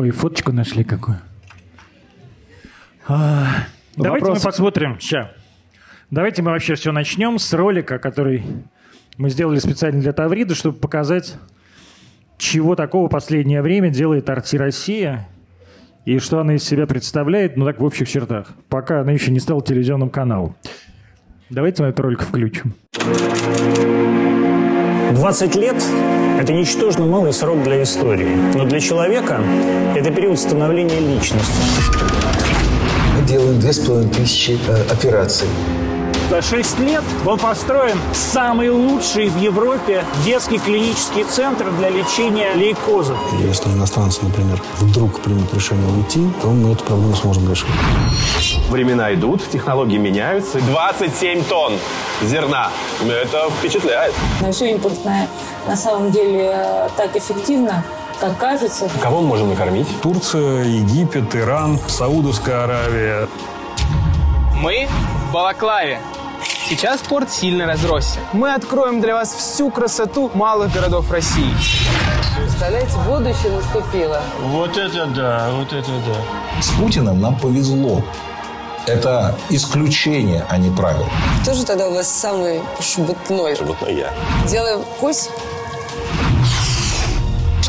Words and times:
Ой, 0.00 0.12
фоточку 0.12 0.50
нашли 0.50 0.82
какую. 0.82 1.18
А, 3.06 3.66
давайте 3.96 4.24
Вопрос. 4.24 4.42
мы 4.42 4.50
посмотрим. 4.50 4.98
Ща. 4.98 5.30
Давайте 6.10 6.40
мы 6.40 6.52
вообще 6.52 6.74
все 6.74 6.90
начнем 6.90 7.38
с 7.38 7.52
ролика, 7.52 7.98
который 7.98 8.42
мы 9.18 9.28
сделали 9.28 9.58
специально 9.58 10.00
для 10.00 10.14
Таврида, 10.14 10.54
чтобы 10.54 10.78
показать, 10.78 11.36
чего 12.38 12.76
такого 12.76 13.08
последнее 13.08 13.60
время 13.60 13.90
делает 13.90 14.30
Арти 14.30 14.56
Россия 14.56 15.28
и 16.06 16.18
что 16.18 16.40
она 16.40 16.54
из 16.54 16.64
себя 16.64 16.86
представляет, 16.86 17.58
ну 17.58 17.66
так 17.66 17.78
в 17.78 17.84
общих 17.84 18.08
чертах, 18.08 18.54
пока 18.70 19.02
она 19.02 19.12
еще 19.12 19.30
не 19.30 19.38
стала 19.38 19.62
телевизионным 19.62 20.08
каналом. 20.08 20.56
Давайте 21.50 21.82
мы 21.82 21.90
этот 21.90 22.00
ролик 22.00 22.22
включим. 22.22 22.72
20 25.12 25.56
лет– 25.56 25.76
это 26.40 26.52
ничтожно 26.52 27.04
малый 27.04 27.32
срок 27.32 27.62
для 27.62 27.82
истории. 27.82 28.36
Но 28.54 28.64
для 28.64 28.80
человека 28.80 29.40
это 29.94 30.10
период 30.10 30.38
становления 30.38 31.00
личности. 31.00 31.52
Мы 33.16 33.26
делаем 33.26 33.58
две 33.58 33.72
с 33.72 33.78
половиной 33.80 34.12
тысячи 34.12 34.58
э, 34.68 34.92
операций. 34.92 35.48
За 36.30 36.40
6 36.40 36.78
лет 36.78 37.02
был 37.24 37.36
построен 37.36 37.98
самый 38.12 38.70
лучший 38.70 39.28
в 39.28 39.36
Европе 39.38 40.04
детский 40.24 40.60
клинический 40.60 41.24
центр 41.24 41.68
для 41.72 41.90
лечения 41.90 42.52
лейкоза. 42.54 43.16
Если 43.40 43.68
иностранцы, 43.70 44.20
например, 44.22 44.62
вдруг 44.78 45.18
примут 45.22 45.52
решение 45.52 45.92
уйти, 45.92 46.24
то 46.40 46.46
мы 46.46 46.70
эту 46.70 46.84
проблему 46.84 47.16
сможем 47.16 47.50
решить. 47.50 47.66
Времена 48.68 49.12
идут, 49.12 49.42
технологии 49.50 49.98
меняются. 49.98 50.60
27 50.60 51.42
тонн 51.46 51.72
зерна. 52.22 52.70
Это 53.02 53.50
впечатляет. 53.58 54.14
Но 54.40 54.52
все 54.52 54.70
импортное 54.70 55.26
на 55.66 55.74
самом 55.76 56.12
деле 56.12 56.48
э, 56.54 56.88
так 56.96 57.16
эффективно, 57.16 57.84
как 58.20 58.38
кажется. 58.38 58.88
Кого 59.02 59.20
мы 59.22 59.26
можем 59.26 59.48
накормить? 59.48 59.88
Турция, 60.00 60.62
Египет, 60.62 61.34
Иран, 61.34 61.80
Саудовская 61.88 62.62
Аравия. 62.62 63.26
Мы 64.62 64.86
в 65.28 65.32
Балаклаве. 65.32 65.98
Сейчас 66.70 67.00
порт 67.00 67.32
сильно 67.32 67.66
разросся. 67.66 68.20
Мы 68.32 68.54
откроем 68.54 69.00
для 69.00 69.14
вас 69.14 69.34
всю 69.34 69.72
красоту 69.72 70.30
малых 70.34 70.72
городов 70.72 71.10
России. 71.10 71.52
Представляете, 72.36 72.92
будущее 73.08 73.50
наступило. 73.50 74.22
Вот 74.44 74.76
это 74.76 75.06
да, 75.06 75.50
вот 75.50 75.72
это 75.72 75.90
да. 75.90 76.62
С 76.62 76.70
Путиным 76.78 77.20
нам 77.20 77.36
повезло. 77.36 78.04
Это 78.86 79.34
исключение, 79.48 80.46
а 80.48 80.58
не 80.58 80.70
правило. 80.70 81.08
Кто 81.42 81.54
же 81.54 81.64
тогда 81.64 81.88
у 81.88 81.94
вас 81.94 82.08
самый 82.08 82.60
шебутной? 82.78 83.56
Шебутной 83.56 83.96
я. 83.96 84.12
Делаем 84.46 84.84
кусь. 85.00 85.28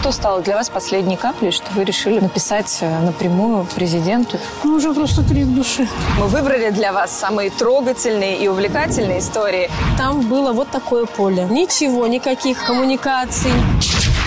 Что 0.02 0.11
стало 0.11 0.41
для 0.41 0.55
вас 0.55 0.67
последней 0.67 1.16
каплей, 1.16 1.52
что 1.52 1.71
вы 1.75 1.83
решили 1.83 2.19
написать 2.19 2.80
э, 2.81 3.02
напрямую 3.02 3.66
президенту? 3.66 4.39
Ну, 4.63 4.73
уже 4.73 4.95
просто 4.95 5.23
крик 5.23 5.45
души. 5.45 5.88
Мы 6.17 6.25
выбрали 6.25 6.71
для 6.71 6.91
вас 6.91 7.11
самые 7.11 7.52
трогательные 7.52 8.39
и 8.39 8.47
увлекательные 8.47 9.19
истории. 9.19 9.69
Там 9.99 10.21
было 10.21 10.53
вот 10.53 10.69
такое 10.69 11.05
поле. 11.05 11.45
Ничего, 11.52 12.08
никаких 12.08 12.66
коммуникаций. 12.66 13.52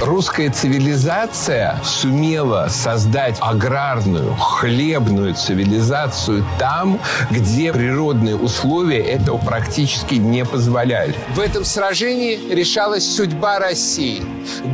Русская 0.01 0.51
цивилизация 0.51 1.79
сумела 1.85 2.67
создать 2.69 3.37
аграрную, 3.41 4.35
хлебную 4.35 5.35
цивилизацию 5.35 6.45
там, 6.59 7.01
где 7.31 7.73
природные 7.73 8.37
условия 8.37 8.99
этого 8.99 9.39
практически 9.39 10.15
не 10.15 10.45
позволяли. 10.45 11.15
В 11.35 11.39
этом 11.39 11.65
сражении 11.65 12.53
решалась 12.53 13.07
судьба 13.07 13.61
России. 13.61 14.23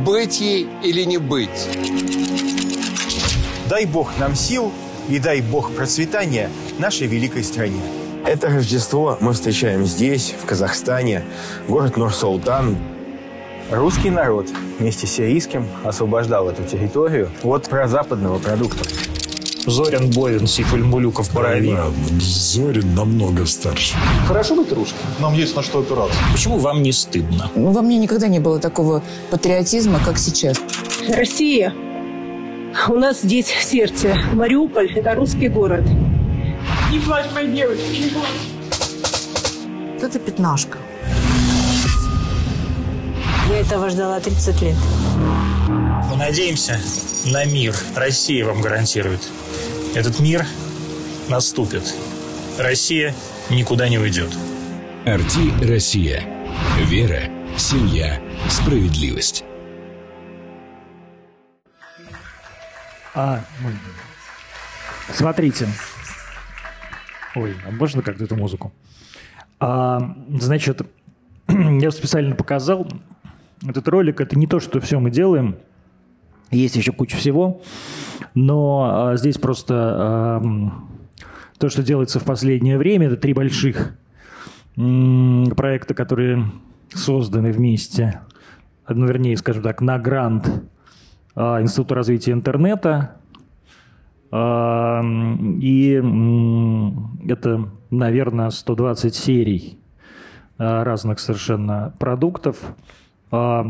Быть 0.03 0.41
ей 0.41 0.67
или 0.83 1.03
не 1.03 1.17
быть. 1.17 1.69
Дай 3.69 3.85
Бог 3.85 4.17
нам 4.17 4.35
сил 4.35 4.73
и 5.07 5.19
дай 5.19 5.41
Бог 5.41 5.71
процветания 5.73 6.49
нашей 6.79 7.05
великой 7.07 7.43
стране. 7.43 7.81
Это 8.25 8.49
Рождество 8.49 9.17
мы 9.21 9.33
встречаем 9.33 9.85
здесь, 9.85 10.33
в 10.41 10.45
Казахстане, 10.45 11.23
город 11.67 11.95
Нур-Султан. 11.97 12.77
Русский 13.71 14.09
народ 14.09 14.47
вместе 14.79 15.07
с 15.07 15.11
сирийским 15.11 15.65
освобождал 15.85 16.49
эту 16.49 16.61
территорию 16.63 17.29
от 17.41 17.69
прозападного 17.69 18.37
продукта. 18.37 18.83
Зорин, 19.65 20.09
Бовин, 20.11 20.45
Сифуль, 20.45 20.83
Мулюков, 20.83 21.33
Боровик. 21.33 21.79
Зорин 22.19 22.93
намного 22.93 23.45
старше. 23.45 23.95
Хорошо 24.27 24.55
быть 24.55 24.73
русским. 24.73 24.97
Нам 25.19 25.33
есть 25.35 25.55
на 25.55 25.63
что 25.63 25.79
опираться. 25.79 26.17
Почему 26.33 26.57
вам 26.57 26.83
не 26.83 26.91
стыдно? 26.91 27.49
Ну, 27.55 27.71
во 27.71 27.81
мне 27.81 27.97
никогда 27.97 28.27
не 28.27 28.39
было 28.39 28.59
такого 28.59 29.01
патриотизма, 29.29 29.99
как 30.03 30.17
сейчас. 30.17 30.57
Россия. 31.07 31.73
У 32.89 32.95
нас 32.95 33.21
здесь 33.21 33.47
сердце. 33.47 34.17
Мариуполь– 34.33 34.91
это 34.95 35.15
русский 35.15 35.47
город. 35.47 35.85
Не 36.91 36.99
плачь, 36.99 37.27
моя 37.33 37.47
девочка, 37.47 37.89
не 37.89 38.09
плачь. 38.09 40.01
Это 40.01 40.19
пятнашка. 40.19 40.77
Я 43.51 43.59
этого 43.59 43.89
ждала 43.89 44.17
30 44.21 44.61
лет. 44.61 44.77
Мы 46.09 46.15
надеемся 46.15 46.79
на 47.25 47.43
мир. 47.43 47.75
Россия 47.97 48.45
вам 48.45 48.61
гарантирует. 48.61 49.29
Этот 49.93 50.21
мир 50.21 50.45
наступит. 51.27 51.83
Россия 52.57 53.13
никуда 53.49 53.89
не 53.89 53.97
уйдет. 53.97 54.33
Арти 55.05 55.51
Россия. 55.65 56.23
Вера, 56.79 57.23
семья, 57.57 58.21
справедливость. 58.49 59.43
А, 63.13 63.43
смотрите. 65.13 65.67
Ой, 67.35 67.57
а 67.67 67.71
можно 67.71 68.01
как-то 68.01 68.23
эту 68.23 68.37
музыку? 68.37 68.71
А, 69.59 70.15
значит, 70.39 70.83
я 71.49 71.91
специально 71.91 72.33
показал 72.33 72.87
этот 73.65 73.87
ролик. 73.87 74.21
Это 74.21 74.37
не 74.37 74.47
то, 74.47 74.59
что 74.59 74.79
все 74.79 74.99
мы 74.99 75.11
делаем. 75.11 75.55
Есть 76.51 76.75
еще 76.75 76.91
куча 76.91 77.17
всего. 77.17 77.61
Но 78.33 79.09
а, 79.09 79.17
здесь 79.17 79.37
просто 79.37 79.73
а, 79.77 80.41
то, 81.57 81.69
что 81.69 81.83
делается 81.83 82.19
в 82.19 82.23
последнее 82.23 82.77
время, 82.77 83.07
это 83.07 83.17
три 83.17 83.33
больших 83.33 83.95
м, 84.77 85.45
проекта, 85.55 85.93
которые 85.93 86.51
созданы 86.93 87.51
вместе. 87.51 88.21
Ну, 88.87 89.05
вернее, 89.05 89.37
скажем 89.37 89.63
так, 89.63 89.81
на 89.81 89.97
грант 89.99 90.63
а, 91.35 91.61
Института 91.61 91.95
развития 91.95 92.31
интернета. 92.31 93.15
А, 94.31 95.01
И 95.59 95.93
м, 95.95 97.19
это, 97.27 97.69
наверное, 97.89 98.49
120 98.49 99.15
серий 99.15 99.77
а, 100.57 100.83
разных 100.83 101.19
совершенно 101.19 101.93
продуктов. 101.99 102.57
А, 103.31 103.65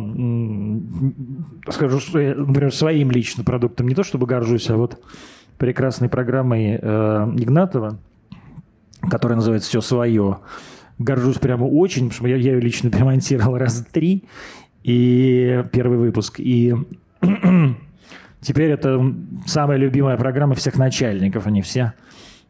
Скажу, 1.69 1.99
что 1.99 2.19
я, 2.19 2.35
например, 2.35 2.73
своим 2.73 3.11
личным 3.11 3.45
продуктом 3.45 3.87
не 3.87 3.95
то 3.95 4.03
чтобы 4.03 4.25
горжусь, 4.25 4.69
а 4.69 4.77
вот 4.77 4.99
прекрасной 5.57 6.09
программой 6.09 6.79
э, 6.81 7.33
Игнатова, 7.37 7.99
которая 9.09 9.35
называется 9.35 9.69
«Все 9.69 9.81
свое». 9.81 10.39
Горжусь 10.97 11.37
прямо 11.37 11.65
очень, 11.65 12.09
потому 12.09 12.13
что 12.13 12.27
я, 12.27 12.35
я 12.35 12.53
ее 12.53 12.59
лично 12.59 12.89
перемонтировал 12.89 13.57
раз 13.57 13.85
три, 13.91 14.23
и 14.83 15.63
первый 15.71 15.97
выпуск. 15.97 16.39
И 16.39 16.75
теперь 18.41 18.71
это 18.71 19.13
самая 19.45 19.77
любимая 19.77 20.17
программа 20.17 20.55
всех 20.55 20.77
начальников. 20.77 21.45
Они 21.45 21.61
все 21.61 21.93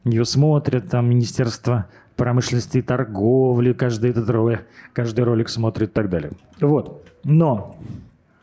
ее 0.05 0.25
смотрят, 0.25 0.89
там 0.89 1.09
Министерство 1.09 1.87
промышленности 2.21 2.77
и 2.77 2.81
торговли, 2.83 3.73
каждый 3.73 4.11
этот 4.11 4.29
ролик, 4.29 4.67
каждый 4.93 5.21
ролик 5.21 5.49
смотрит 5.49 5.89
и 5.89 5.91
так 5.91 6.07
далее. 6.07 6.33
Вот. 6.59 7.03
Но 7.23 7.75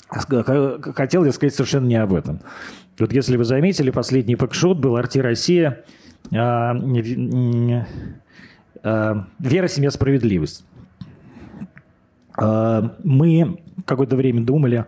хотел 0.09 1.25
я 1.25 1.31
сказать 1.31 1.55
совершенно 1.55 1.87
не 1.87 1.95
об 1.95 2.13
этом. 2.13 2.41
Вот 2.99 3.13
если 3.13 3.37
вы 3.37 3.45
заметили, 3.45 3.91
последний 3.91 4.35
пэкшот 4.35 4.79
был 4.79 4.97
«Арти 4.97 5.21
Россия», 5.21 5.85
а, 6.35 6.75
а, 8.83 9.27
«Вера, 9.39 9.69
семья, 9.69 9.93
справедливость». 9.93 10.65
А, 12.37 12.97
Мы 13.05 13.63
какое-то 13.85 14.17
время 14.17 14.43
думали, 14.43 14.87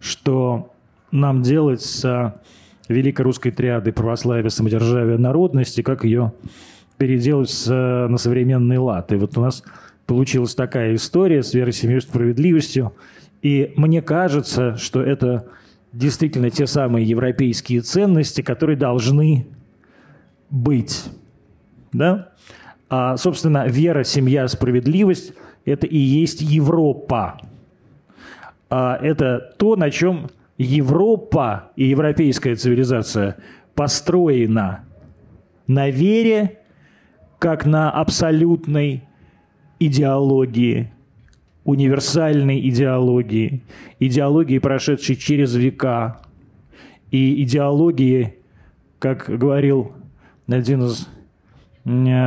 что 0.00 0.72
нам 1.10 1.42
делать 1.42 1.82
с 1.82 2.34
великой 2.88 3.20
русской 3.20 3.50
триады 3.50 3.92
православия, 3.92 4.48
самодержавия, 4.48 5.18
народности, 5.18 5.82
как 5.82 6.04
ее 6.04 6.32
переделать 6.98 7.50
с, 7.50 7.68
на 7.68 8.16
современный 8.18 8.78
лад. 8.78 9.12
И 9.12 9.16
вот 9.16 9.36
у 9.36 9.40
нас 9.40 9.62
получилась 10.06 10.54
такая 10.54 10.94
история 10.94 11.42
с 11.42 11.54
верой, 11.54 11.72
семьей, 11.72 12.00
справедливостью. 12.00 12.94
И 13.42 13.72
мне 13.76 14.02
кажется, 14.02 14.76
что 14.76 15.02
это 15.02 15.48
действительно 15.92 16.50
те 16.50 16.66
самые 16.66 17.06
европейские 17.06 17.80
ценности, 17.80 18.40
которые 18.42 18.76
должны 18.76 19.46
быть. 20.50 21.04
Да? 21.92 22.30
А, 22.88 23.16
собственно, 23.16 23.66
вера, 23.66 24.04
семья, 24.04 24.46
справедливость– 24.48 25.32
это 25.64 25.86
и 25.86 25.98
есть 25.98 26.40
Европа. 26.40 27.40
А, 28.70 28.98
это 29.00 29.54
то, 29.58 29.76
на 29.76 29.90
чем 29.90 30.28
Европа 30.58 31.70
и 31.76 31.86
европейская 31.86 32.54
цивилизация 32.54 33.36
построена 33.74 34.84
на 35.66 35.90
вере, 35.90 36.60
как 37.42 37.66
на 37.66 37.90
абсолютной 37.90 39.02
идеологии, 39.80 40.92
универсальной 41.64 42.68
идеологии, 42.68 43.64
идеологии, 43.98 44.60
прошедшей 44.60 45.16
через 45.16 45.52
века, 45.56 46.20
и 47.10 47.42
идеологии, 47.42 48.36
как 49.00 49.24
говорил 49.28 49.90
один 50.46 50.84
из 50.84 51.08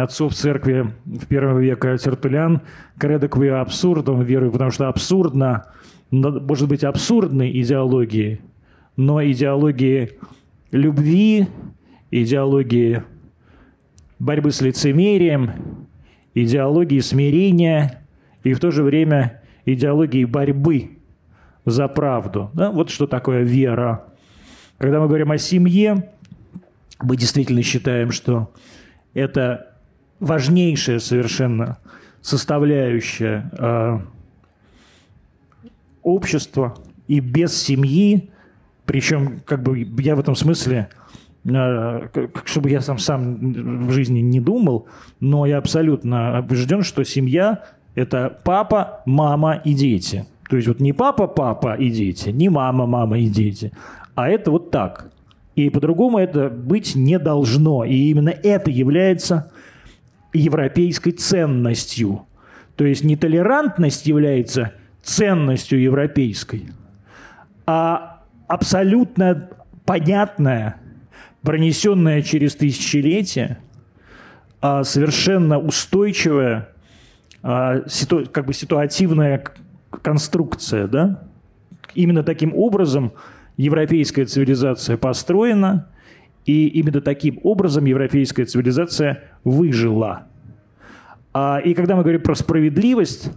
отцов 0.04 0.34
церкви 0.34 0.94
в 1.06 1.28
первом 1.28 1.62
веке 1.62 1.98
Тертулян, 1.98 2.60
кредокве 3.00 3.56
абсурдом 3.56 4.22
верую, 4.22 4.52
потому 4.52 4.72
что 4.72 4.90
абсурдно, 4.90 5.68
может 6.12 6.68
быть 6.68 6.84
абсурдной 6.84 7.58
идеологии, 7.62 8.42
но 8.98 9.24
идеологии 9.24 10.12
любви, 10.72 11.48
идеологии 12.12 13.02
борьбы 14.20 14.52
с 14.52 14.62
лицемерием, 14.62 15.88
идеологии 16.34 17.00
смирения 17.00 18.02
и 18.44 18.54
в 18.54 18.60
то 18.60 18.72
же 18.72 18.84
время 18.84 19.42
идеологии 19.66 20.26
борьбы 20.26 20.98
за 21.66 21.88
правду. 21.88 22.52
Да? 22.54 22.72
Вот 22.72 22.90
что 22.90 23.08
такое 23.08 23.44
вера. 23.44 24.06
Когда 24.78 25.00
мы 25.00 25.08
говорим 25.08 25.32
о 25.32 25.38
семье, 25.38 26.10
мы 27.02 27.18
действительно 27.18 27.64
считаем, 27.64 28.12
что 28.12 28.52
это 29.14 29.74
важнейшая 30.20 31.00
совершенно 31.00 31.78
составляющая 32.22 33.50
э, 33.58 34.00
общества, 36.04 36.78
и 37.08 37.20
без 37.20 37.56
семьи, 37.56 38.32
причем 38.86 39.42
как 39.46 39.62
бы 39.62 39.80
я 40.02 40.16
в 40.16 40.20
этом 40.20 40.36
смысле, 40.36 40.90
чтобы 41.46 42.70
я 42.70 42.82
сам 42.82 42.98
сам 42.98 43.88
в 43.88 43.92
жизни 43.92 44.20
не 44.20 44.40
думал, 44.40 44.88
но 45.20 45.46
я 45.46 45.58
абсолютно 45.58 46.40
убежден, 46.40 46.82
что 46.82 47.04
семья– 47.04 47.64
это 47.96 48.40
папа, 48.44 49.02
мама 49.06 49.62
и 49.64 49.74
дети. 49.74 50.26
То 50.50 50.56
есть 50.56 50.68
вот 50.68 50.80
не 50.80 50.94
папа, 50.94 51.28
папа 51.28 51.76
и 51.76 51.90
дети, 51.90 52.30
не 52.30 52.50
мама, 52.50 52.86
мама 52.86 53.20
и 53.20 53.28
дети, 53.28 53.72
а 54.16 54.28
это 54.30 54.52
вот 54.52 54.72
так. 54.72 55.12
И 55.56 55.70
по-другому 55.70 56.18
это 56.18 56.50
быть 56.50 56.96
не 56.96 57.18
должно. 57.20 57.86
И 57.86 57.94
именно 57.94 58.30
это 58.30 58.72
является 58.72 59.52
европейской 60.34 61.12
ценностью. 61.12 62.26
То 62.76 62.86
есть 62.86 63.04
не 63.04 63.16
толерантность 63.16 64.06
является 64.06 64.74
ценностью 65.02 65.80
европейской, 65.80 66.70
а 67.66 68.22
абсолютно 68.48 69.50
понятная, 69.86 70.78
пронесенная 71.46 72.22
через 72.22 72.56
тысячелетия, 72.56 73.60
а 74.62 74.84
совершенно 74.84 75.60
устойчивая, 75.60 76.70
как 77.42 78.46
бы 78.46 78.54
ситуативная 78.54 79.44
конструкция. 80.02 80.88
Да? 80.88 81.24
Именно 81.94 82.24
таким 82.24 82.54
образом– 82.54 83.14
европейская 83.58 84.26
цивилизация 84.26 84.98
построена, 84.98 85.88
и 86.46 86.68
именно 86.68 87.02
таким 87.02 87.40
образом 87.44 87.86
европейская 87.86 88.46
цивилизация 88.46 89.24
выжила. 89.44 90.28
А, 91.34 91.60
и 91.64 91.74
когда 91.74 91.96
мы 91.96 92.04
говорим 92.04 92.22
про 92.22 92.36
справедливость, 92.36 93.32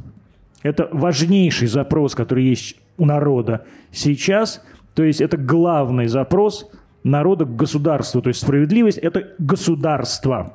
это 0.63 0.89
важнейший 0.93 1.69
запрос, 1.69 2.15
который 2.15 2.45
есть 2.45 2.77
у 2.97 3.07
народа 3.07 3.65
сейчас, 3.93 4.63
то 4.95 5.05
есть 5.05 5.21
это 5.21 5.37
главный 5.37 6.09
запрос 6.09 6.71
народа 7.05 7.45
к 7.45 7.57
государству. 7.57 8.23
То 8.23 8.29
есть 8.29 8.41
справедливость– 8.41 8.99
это 9.03 9.35
государство. 9.39 10.55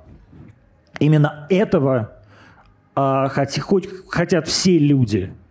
Именно 1.00 1.48
этого 1.50 2.12
а, 2.96 3.28
хоть, 3.30 3.60
хоть, 3.60 3.90
хотят 4.08 4.48
все 4.48 4.78
люди– 4.78 5.34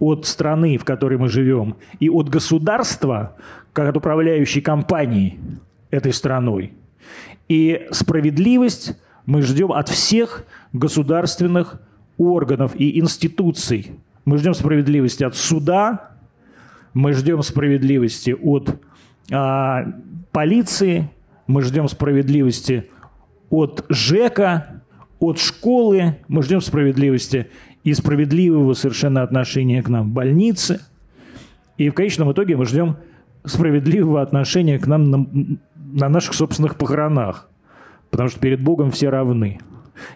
от 0.00 0.26
страны, 0.26 0.78
в 0.78 0.84
которой 0.84 1.18
мы 1.18 1.28
живем, 1.28 1.76
и 2.00 2.08
от 2.08 2.28
государства, 2.28 3.36
как 3.72 3.90
от 3.90 3.96
управляющей 3.96 4.62
компании 4.62 5.38
этой 5.90 6.12
страной. 6.12 6.72
И 7.48 7.86
справедливость 7.92 8.98
мы 9.26 9.42
ждем 9.42 9.72
от 9.72 9.88
всех 9.88 10.44
государственных 10.72 11.80
органов 12.16 12.74
и 12.74 12.98
институций. 12.98 13.92
Мы 14.24 14.38
ждем 14.38 14.54
справедливости 14.54 15.22
от 15.22 15.36
суда, 15.36 16.12
мы 16.94 17.12
ждем 17.12 17.42
справедливости 17.42 18.30
от 18.30 18.80
а, 19.30 19.84
полиции, 20.32 21.10
мы 21.46 21.62
ждем 21.62 21.88
справедливости 21.88 22.88
от 23.48 23.84
ЖЭКа, 23.88 24.82
от 25.18 25.38
школы, 25.38 26.16
мы 26.28 26.42
ждем 26.42 26.60
справедливости 26.60 27.48
и 27.84 27.92
справедливого 27.94 28.74
совершенно 28.74 29.22
отношения 29.22 29.82
к 29.82 29.88
нам 29.88 30.10
в 30.10 30.12
больнице. 30.12 30.80
И 31.76 31.88
в 31.88 31.94
конечном 31.94 32.32
итоге 32.32 32.56
мы 32.56 32.66
ждем 32.66 32.96
справедливого 33.44 34.22
отношения 34.22 34.78
к 34.78 34.86
нам 34.86 35.10
на, 35.10 35.26
на 35.74 36.08
наших 36.08 36.34
собственных 36.34 36.76
похоронах. 36.76 37.48
Потому 38.10 38.28
что 38.28 38.40
перед 38.40 38.62
Богом 38.62 38.90
все 38.90 39.08
равны. 39.08 39.60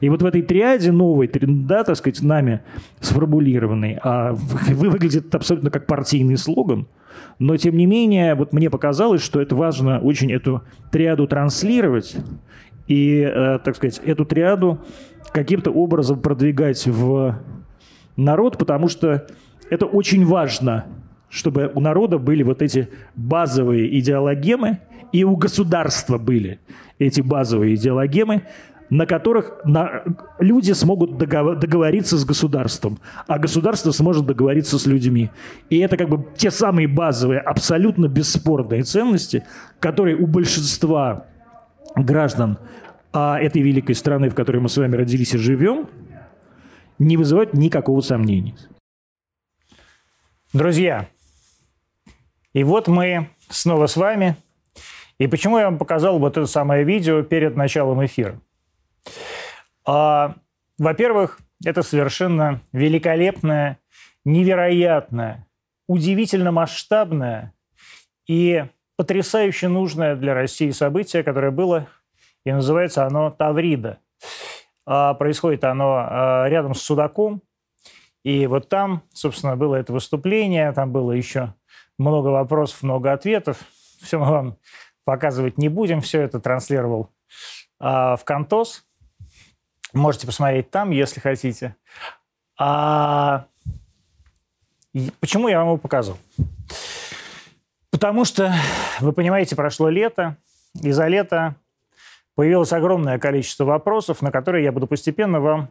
И 0.00 0.08
вот 0.08 0.22
в 0.22 0.26
этой 0.26 0.42
триаде 0.42 0.92
новой, 0.92 1.30
да, 1.32 1.84
так 1.84 1.96
сказать, 1.96 2.22
нами 2.22 2.62
сформулированной, 3.00 3.98
а 4.02 4.32
вы 4.32 4.90
выглядит 4.90 5.34
абсолютно 5.34 5.70
как 5.70 5.86
партийный 5.86 6.36
слоган, 6.36 6.86
но 7.38 7.56
тем 7.56 7.76
не 7.76 7.86
менее, 7.86 8.34
вот 8.34 8.52
мне 8.52 8.70
показалось, 8.70 9.22
что 9.22 9.40
это 9.40 9.54
важно 9.54 9.98
очень 9.98 10.32
эту 10.32 10.62
триаду 10.90 11.26
транслировать 11.26 12.16
и, 12.86 13.20
э, 13.20 13.58
так 13.64 13.76
сказать, 13.76 14.00
эту 14.04 14.24
триаду 14.24 14.80
каким-то 15.32 15.70
образом 15.70 16.20
продвигать 16.20 16.86
в 16.86 17.38
народ, 18.16 18.58
потому 18.58 18.88
что 18.88 19.26
это 19.70 19.86
очень 19.86 20.24
важно, 20.24 20.86
чтобы 21.28 21.70
у 21.74 21.80
народа 21.80 22.18
были 22.18 22.42
вот 22.42 22.62
эти 22.62 22.88
базовые 23.16 23.98
идеологемы, 23.98 24.78
и 25.12 25.24
у 25.24 25.36
государства 25.36 26.18
были 26.18 26.58
эти 26.98 27.20
базовые 27.20 27.74
идеологемы, 27.74 28.42
на 28.90 29.06
которых 29.06 29.64
на, 29.64 30.04
люди 30.38 30.72
смогут 30.72 31.16
договор, 31.18 31.56
договориться 31.56 32.16
с 32.16 32.24
государством, 32.24 32.98
а 33.26 33.38
государство 33.38 33.90
сможет 33.90 34.26
договориться 34.26 34.78
с 34.78 34.86
людьми. 34.86 35.30
И 35.70 35.78
это 35.78 35.96
как 35.96 36.08
бы 36.08 36.26
те 36.36 36.50
самые 36.50 36.88
базовые, 36.88 37.40
абсолютно 37.40 38.08
бесспорные 38.08 38.82
ценности, 38.82 39.44
которые 39.80 40.16
у 40.16 40.26
большинства 40.26 41.26
граждан 41.96 42.58
а 43.16 43.38
этой 43.38 43.62
великой 43.62 43.94
страны, 43.94 44.28
в 44.28 44.34
которой 44.34 44.58
мы 44.58 44.68
с 44.68 44.76
вами 44.76 44.96
родились 44.96 45.34
и 45.34 45.38
живем, 45.38 45.88
не 46.98 47.16
вызывают 47.16 47.54
никакого 47.54 48.00
сомнения. 48.00 48.56
Друзья, 50.52 51.08
и 52.52 52.64
вот 52.64 52.88
мы 52.88 53.28
снова 53.48 53.86
с 53.86 53.96
вами. 53.96 54.36
И 55.18 55.28
почему 55.28 55.58
я 55.58 55.66
вам 55.66 55.78
показал 55.78 56.18
вот 56.18 56.36
это 56.36 56.46
самое 56.46 56.84
видео 56.84 57.22
перед 57.22 57.56
началом 57.56 58.04
эфира? 58.04 58.40
А, 59.86 60.36
во-первых, 60.78 61.38
это 61.64 61.82
совершенно 61.82 62.60
великолепное, 62.72 63.78
невероятное, 64.24 65.46
удивительно 65.86 66.52
масштабное 66.52 67.52
и 68.26 68.64
потрясающе 68.96 69.68
нужное 69.68 70.16
для 70.16 70.34
России 70.34 70.70
событие, 70.70 71.22
которое 71.22 71.50
было 71.50 71.88
и 72.44 72.52
называется 72.52 73.06
оно 73.06 73.30
Таврида. 73.30 73.98
А, 74.86 75.14
происходит 75.14 75.64
оно 75.64 75.96
а, 75.96 76.46
рядом 76.48 76.74
с 76.74 76.82
Судаком, 76.82 77.42
и 78.24 78.46
вот 78.46 78.68
там, 78.68 79.02
собственно, 79.12 79.56
было 79.56 79.76
это 79.76 79.92
выступление, 79.92 80.72
там 80.72 80.92
было 80.92 81.12
еще 81.12 81.54
много 81.98 82.28
вопросов, 82.28 82.82
много 82.82 83.12
ответов. 83.12 83.58
Все 84.02 84.18
мы 84.18 84.30
вам 84.30 84.56
показывать 85.04 85.58
не 85.58 85.68
будем, 85.68 86.00
все 86.00 86.22
это 86.22 86.40
транслировал 86.40 87.10
а, 87.78 88.16
в 88.16 88.24
Кантос. 88.24 88.86
Можете 89.94 90.26
посмотреть 90.26 90.70
там, 90.70 90.90
если 90.90 91.20
хотите. 91.20 91.76
А 92.58 93.46
почему 95.20 95.48
я 95.48 95.58
вам 95.58 95.68
его 95.68 95.76
показал? 95.76 96.18
Потому 97.90 98.24
что, 98.24 98.52
вы 98.98 99.12
понимаете, 99.12 99.54
прошло 99.54 99.88
лето, 99.88 100.36
и 100.82 100.90
за 100.90 101.06
лето 101.06 101.54
появилось 102.34 102.72
огромное 102.72 103.20
количество 103.20 103.64
вопросов, 103.64 104.20
на 104.20 104.32
которые 104.32 104.64
я 104.64 104.72
буду 104.72 104.88
постепенно 104.88 105.40
вам 105.40 105.70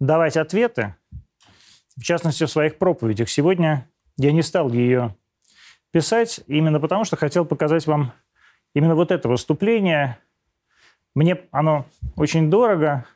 давать 0.00 0.36
ответы, 0.36 0.96
в 1.96 2.02
частности, 2.02 2.44
в 2.44 2.50
своих 2.50 2.76
проповедях. 2.78 3.28
Сегодня 3.28 3.88
я 4.16 4.32
не 4.32 4.42
стал 4.42 4.70
ее 4.70 5.14
писать 5.92 6.40
именно 6.48 6.80
потому, 6.80 7.04
что 7.04 7.16
хотел 7.16 7.44
показать 7.44 7.86
вам 7.86 8.12
именно 8.74 8.96
вот 8.96 9.12
это 9.12 9.28
выступление. 9.28 10.18
Мне 11.14 11.40
оно 11.52 11.86
очень 12.16 12.50
дорого, 12.50 13.06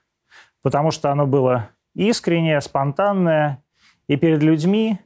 потому 0.69 0.91
что 0.91 1.11
оно 1.11 1.27
было 1.27 1.71
искреннее, 1.95 2.61
спонтанное, 2.61 3.65
и 4.07 4.17
перед 4.17 4.43
людьми, 4.43 4.99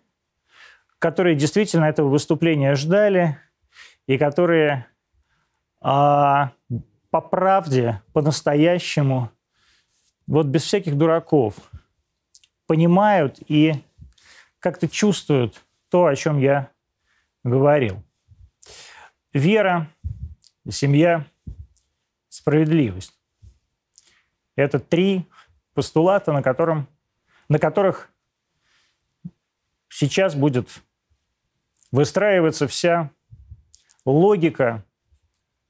которые 0.99 1.37
действительно 1.37 1.85
этого 1.85 2.09
выступления 2.09 2.75
ждали, 2.75 3.39
и 4.09 4.19
которые 4.19 4.87
а, 5.81 6.51
по 7.11 7.21
правде, 7.21 8.03
по-настоящему, 8.13 9.31
вот 10.27 10.47
без 10.47 10.65
всяких 10.65 10.99
дураков, 10.99 11.55
понимают 12.67 13.39
и 13.47 13.75
как-то 14.59 14.89
чувствуют 14.89 15.63
то, 15.91 16.07
о 16.07 16.17
чем 16.17 16.41
я 16.41 16.71
говорил. 17.45 18.03
Вера, 19.33 19.89
семья, 20.69 21.25
справедливость. 22.29 23.17
Это 24.57 24.81
три 24.81 25.29
постулата, 25.75 26.33
на, 26.33 26.43
котором, 26.43 26.89
на 27.49 27.59
которых 27.59 28.11
сейчас 29.89 30.35
будет 30.35 30.83
выстраиваться 31.91 32.67
вся 32.67 33.11
логика, 34.05 34.85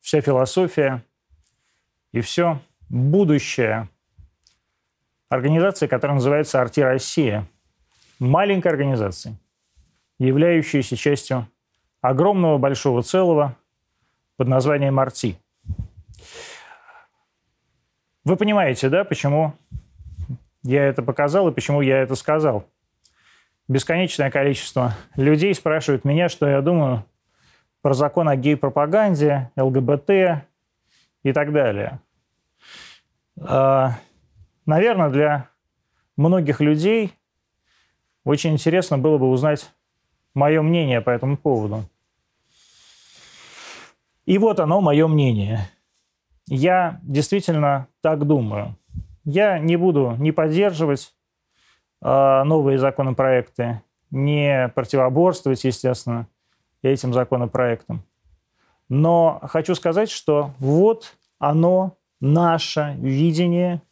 вся 0.01 0.21
философия 0.21 1.05
и 2.13 2.21
все 2.21 2.61
будущее 2.89 3.89
организации, 5.29 5.87
которая 5.87 6.17
называется 6.17 6.61
«Арти 6.61 6.81
Россия». 6.81 7.49
Маленькая 8.19 8.71
организация, 8.71 9.37
являющаяся 10.19 10.97
частью 10.97 11.49
огромного 12.01 12.59
большого 12.59 13.03
целого 13.03 13.57
под 14.37 14.49
названием 14.49 15.01
«Арти». 15.01 15.39
Вы 18.25 18.37
понимаете, 18.37 18.89
да, 18.89 19.03
почему 19.03 19.55
я 20.63 20.85
это 20.85 21.03
показал 21.03 21.49
и 21.49 21.53
почему 21.53 21.81
я 21.81 21.99
это 21.99 22.15
сказал? 22.15 22.65
Бесконечное 23.69 24.31
количество 24.31 24.95
людей 25.17 25.55
спрашивают 25.55 26.05
меня, 26.05 26.29
что 26.29 26.49
я 26.49 26.61
думаю 26.61 27.05
про 27.81 27.95
закон 27.95 28.29
о 28.29 28.37
гей-пропаганде, 28.37 29.51
ЛГБТ 29.57 30.11
и 31.23 31.33
так 31.33 31.53
далее. 31.53 32.01
А, 33.41 33.99
наверное, 34.67 35.11
для 35.11 35.49
многих 36.17 36.61
людей 36.61 37.13
очень 38.25 38.53
интересно 38.53 38.99
было 38.99 39.19
бы 39.19 39.29
узнать 39.29 39.71
мое 40.35 40.63
мнение 40.63 41.01
по 41.01 41.11
этому 41.11 41.37
поводу. 41.37 41.85
И 44.25 44.39
вот 44.39 44.61
оно, 44.61 44.81
мое 44.81 45.09
мнение. 45.09 45.69
Я 46.47 47.01
действительно 47.03 47.89
так 48.01 48.25
думаю. 48.27 48.77
Я 49.25 49.59
не 49.59 49.77
буду 49.77 50.17
не 50.19 50.33
поддерживать 50.33 51.15
э, 52.01 52.43
новые 52.45 52.79
законопроекты, 52.79 53.83
не 54.11 54.69
противоборствовать, 54.75 55.65
естественно, 55.65 56.27
этим 56.83 57.13
законопроектам. 57.13 58.05
Но 58.89 59.41
хочу 59.45 59.75
сказать, 59.75 60.11
что 60.11 60.51
вот 60.59 61.17
оно, 61.39 61.97
наше 62.21 62.95
видение 62.99 63.83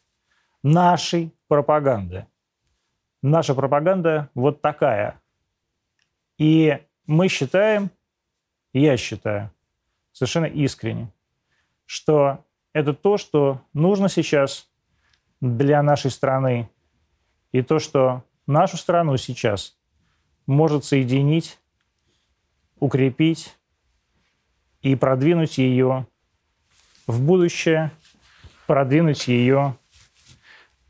нашей 0.63 1.33
пропаганды. 1.47 2.25
Наша 3.21 3.53
пропаганда 3.53 4.29
вот 4.33 4.61
такая. 4.61 5.19
И 6.37 6.79
мы 7.07 7.27
считаем, 7.27 7.91
я 8.73 8.95
считаю, 8.95 9.51
совершенно 10.11 10.45
искренне, 10.45 11.11
что 11.85 12.45
это 12.73 12.93
то, 12.93 13.17
что 13.17 13.61
нужно 13.73 14.07
сейчас 14.07 14.70
для 15.41 15.81
нашей 15.81 16.11
страны, 16.11 16.69
и 17.51 17.61
то, 17.61 17.79
что 17.79 18.23
нашу 18.47 18.77
страну 18.77 19.17
сейчас 19.17 19.75
может 20.45 20.85
соединить, 20.85 21.59
укрепить 22.79 23.57
и 24.81 24.95
продвинуть 24.95 25.57
ее 25.57 26.07
в 27.07 27.21
будущее, 27.21 27.91
продвинуть 28.67 29.27
ее 29.27 29.75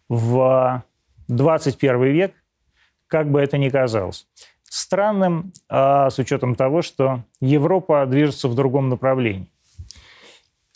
в 0.07 0.83
21 1.27 2.03
век, 2.03 2.33
как 3.07 3.29
бы 3.29 3.39
это 3.39 3.57
ни 3.57 3.69
казалось. 3.69 4.27
Странным, 4.63 5.51
а, 5.67 6.09
с 6.09 6.19
учетом 6.19 6.55
того, 6.55 6.81
что 6.81 7.23
Европа 7.39 8.05
движется 8.05 8.47
в 8.47 8.55
другом 8.55 8.89
направлении. 8.89 9.47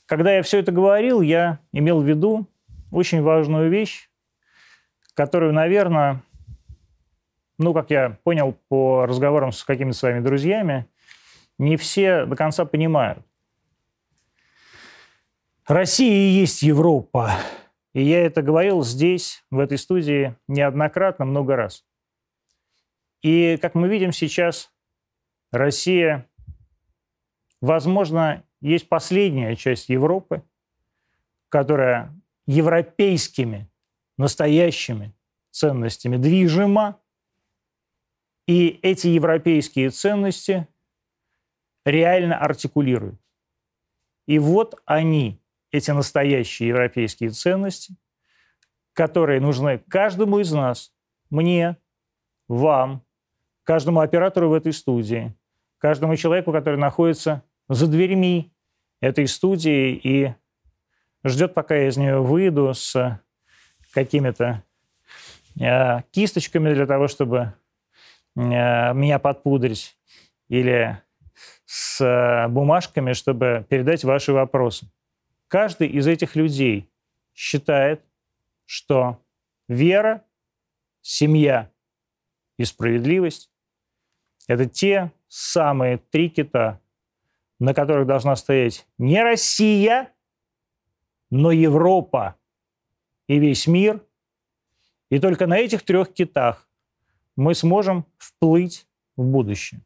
Когда 0.05 0.35
я 0.35 0.43
все 0.43 0.59
это 0.59 0.71
говорил, 0.71 1.21
я 1.21 1.59
имел 1.71 2.01
в 2.01 2.05
виду 2.05 2.47
очень 2.95 3.21
важную 3.21 3.69
вещь, 3.69 4.09
которую, 5.15 5.51
наверное, 5.51 6.23
ну, 7.57 7.73
как 7.73 7.89
я 7.89 8.17
понял 8.23 8.57
по 8.69 9.05
разговорам 9.05 9.51
с 9.51 9.65
какими-то 9.65 9.97
своими 9.97 10.21
друзьями, 10.21 10.87
не 11.57 11.75
все 11.75 12.25
до 12.25 12.37
конца 12.37 12.63
понимают. 12.63 13.19
Россия 15.67 16.13
и 16.13 16.39
есть 16.39 16.61
Европа. 16.61 17.31
И 17.93 18.01
я 18.01 18.25
это 18.25 18.41
говорил 18.41 18.81
здесь, 18.83 19.43
в 19.51 19.59
этой 19.59 19.77
студии, 19.77 20.35
неоднократно, 20.47 21.25
много 21.25 21.57
раз. 21.57 21.85
И, 23.21 23.57
как 23.61 23.75
мы 23.75 23.89
видим 23.89 24.13
сейчас, 24.13 24.71
Россия, 25.51 26.29
возможно, 27.59 28.43
есть 28.61 28.87
последняя 28.87 29.55
часть 29.55 29.89
Европы, 29.89 30.43
которая 31.49 32.13
европейскими 32.47 33.69
настоящими 34.17 35.13
ценностями 35.51 36.17
движима, 36.17 36.99
и 38.47 38.79
эти 38.83 39.07
европейские 39.07 39.89
ценности 39.89 40.67
реально 41.85 42.37
артикулируют. 42.37 43.19
И 44.27 44.39
вот 44.39 44.81
они, 44.85 45.41
эти 45.71 45.91
настоящие 45.91 46.69
европейские 46.69 47.31
ценности, 47.31 47.95
которые 48.93 49.41
нужны 49.41 49.79
каждому 49.89 50.39
из 50.39 50.51
нас, 50.51 50.93
мне, 51.29 51.77
вам, 52.47 53.03
каждому 53.63 53.99
оператору 53.99 54.49
в 54.49 54.53
этой 54.53 54.73
студии, 54.73 55.35
каждому 55.79 56.15
человеку, 56.15 56.51
который 56.51 56.79
находится 56.79 57.43
за 57.67 57.87
дверьми 57.87 58.53
этой 59.01 59.27
студии 59.27 59.93
и 59.95 60.35
ждет, 61.29 61.53
пока 61.53 61.75
я 61.75 61.87
из 61.87 61.97
нее 61.97 62.21
выйду 62.21 62.73
с 62.73 63.19
какими-то 63.91 64.63
э, 65.59 66.01
кисточками 66.11 66.73
для 66.73 66.85
того, 66.85 67.07
чтобы 67.07 67.53
э, 68.35 68.93
меня 68.93 69.19
подпудрить, 69.19 69.97
или 70.47 71.01
с 71.65 72.01
э, 72.01 72.47
бумажками, 72.47 73.13
чтобы 73.13 73.65
передать 73.69 74.03
ваши 74.03 74.31
вопросы. 74.31 74.87
Каждый 75.47 75.87
из 75.87 76.07
этих 76.07 76.35
людей 76.35 76.89
считает, 77.33 78.01
что 78.65 79.23
вера, 79.67 80.23
семья 81.01 81.71
и 82.57 82.65
справедливость– 82.65 83.51
это 84.47 84.65
те 84.65 85.11
самые 85.27 85.97
три 85.97 86.29
кита, 86.29 86.79
на 87.59 87.73
которых 87.73 88.05
должна 88.05 88.35
стоять 88.35 88.87
не 88.97 89.21
Россия, 89.21 90.11
но 91.35 91.51
Европа 91.51 92.35
и 93.27 93.39
весь 93.39 93.67
мир. 93.67 94.01
И 95.09 95.19
только 95.19 95.47
на 95.47 95.57
этих 95.57 95.83
трех 95.83 96.13
китах 96.13 96.67
мы 97.35 97.53
сможем 97.53 98.05
вплыть 98.17 98.87
в 99.17 99.23
будущее. 99.23 99.81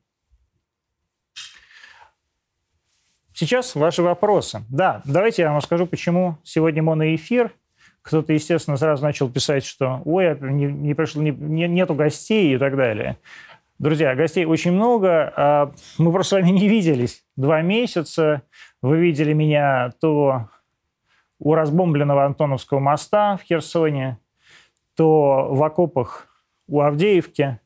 Сейчас 3.33 3.73
ваши 3.75 4.03
вопросы. 4.03 4.61
Да, 4.69 5.01
давайте 5.05 5.43
я 5.43 5.51
вам 5.51 5.61
скажу, 5.61 5.87
почему 5.87 6.37
сегодня 6.43 6.83
моноэфир. 6.83 7.53
Кто-то, 8.01 8.33
естественно, 8.33 8.77
сразу 8.77 9.03
начал 9.03 9.29
писать, 9.29 9.65
что 9.65 10.01
ой, 10.05 10.37
не, 10.39 10.65
не 10.65 10.93
пришло, 10.93 11.21
не, 11.21 11.31
нету 11.31 11.95
гостей 11.95 12.55
и 12.55 12.57
так 12.57 12.75
далее. 12.75 13.17
Друзья, 13.77 14.13
гостей 14.15 14.45
очень 14.45 14.73
много. 14.73 15.33
А 15.35 15.73
мы 15.97 16.11
просто 16.11 16.29
с 16.29 16.41
вами 16.41 16.51
не 16.51 16.67
виделись 16.67 17.23
два 17.35 17.61
месяца. 17.61 18.43
Вы 18.81 18.99
видели 18.99 19.33
меня 19.33 19.93
то 19.99 20.49
у 21.39 21.55
разбомбленного 21.55 22.25
Антоновского 22.25 22.79
моста 22.79 23.37
в 23.37 23.43
Херсоне, 23.43 24.19
то 24.95 25.47
в 25.49 25.63
окопах 25.63 26.27
у 26.67 26.81
Авдеевки. 26.81 27.59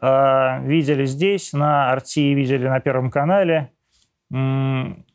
А, 0.00 0.60
видели 0.60 1.04
здесь, 1.04 1.52
на 1.52 1.90
Арти, 1.90 2.32
видели 2.34 2.68
на 2.68 2.80
Первом 2.80 3.10
канале. 3.10 3.70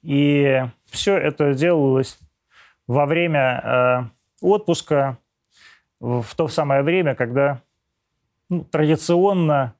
И 0.03 0.63
все 0.86 1.17
это 1.17 1.53
делалось 1.53 2.19
во 2.88 3.05
время 3.05 4.12
отпуска, 4.41 5.17
в 6.00 6.36
то 6.36 6.48
самое 6.48 6.81
время, 6.81 7.15
когда 7.15 7.62
ну, 8.50 8.63
традиционно 8.63 9.75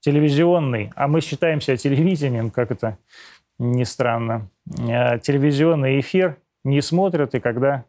телевизионный, 0.00 0.92
а 0.96 1.06
мы 1.06 1.20
считаемся 1.20 1.76
телевидением, 1.76 2.50
как 2.50 2.70
это 2.70 2.98
ни 3.58 3.84
странно, 3.84 4.48
э, 4.66 5.18
телевизионный 5.20 6.00
эфир 6.00 6.36
не 6.64 6.80
смотрят, 6.80 7.34
и 7.34 7.40
когда 7.40 7.84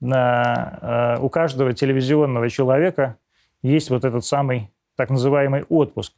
на, 0.00 0.78
э, 0.80 1.20
у 1.20 1.28
каждого 1.28 1.72
телевизионного 1.72 2.48
человека 2.48 3.16
есть 3.62 3.90
вот 3.90 4.04
этот 4.04 4.24
самый 4.24 4.70
так 4.96 5.10
называемый 5.10 5.64
отпуск. 5.68 6.14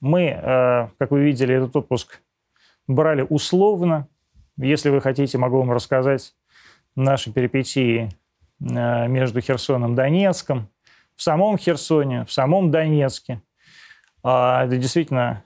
Мы, 0.00 0.26
э, 0.26 0.88
как 0.98 1.10
вы 1.10 1.22
видели, 1.22 1.54
этот 1.54 1.74
отпуск 1.76 2.20
брали 2.86 3.26
условно. 3.28 4.08
Если 4.56 4.90
вы 4.90 5.00
хотите, 5.00 5.38
могу 5.38 5.58
вам 5.58 5.72
рассказать 5.72 6.34
наши 6.96 7.32
перипетии 7.32 8.08
э, 8.60 9.08
между 9.08 9.40
Херсоном 9.40 9.92
и 9.92 9.96
Донецком, 9.96 10.68
в 11.16 11.22
самом 11.22 11.58
Херсоне, 11.58 12.24
в 12.24 12.32
самом 12.32 12.70
Донецке. 12.70 13.40
А, 14.22 14.64
это 14.64 14.76
действительно 14.76 15.44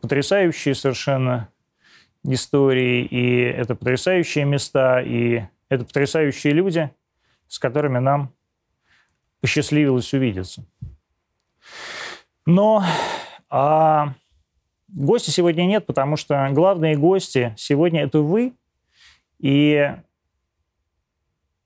потрясающие 0.00 0.74
совершенно 0.74 1.48
истории, 2.24 3.04
и 3.04 3.42
это 3.42 3.74
потрясающие 3.74 4.44
места, 4.44 5.00
и 5.00 5.42
это 5.68 5.84
потрясающие 5.84 6.52
люди, 6.52 6.90
с 7.48 7.58
которыми 7.58 7.98
нам 7.98 8.32
посчастливилось 9.40 10.12
увидеться. 10.14 10.64
Но 12.46 12.84
а, 13.50 14.14
гости 14.88 15.30
сегодня 15.30 15.64
нет, 15.64 15.86
потому 15.86 16.16
что 16.16 16.48
главные 16.52 16.96
гости 16.96 17.54
сегодня 17.56 18.04
это 18.04 18.20
вы, 18.20 18.52
и 19.38 19.94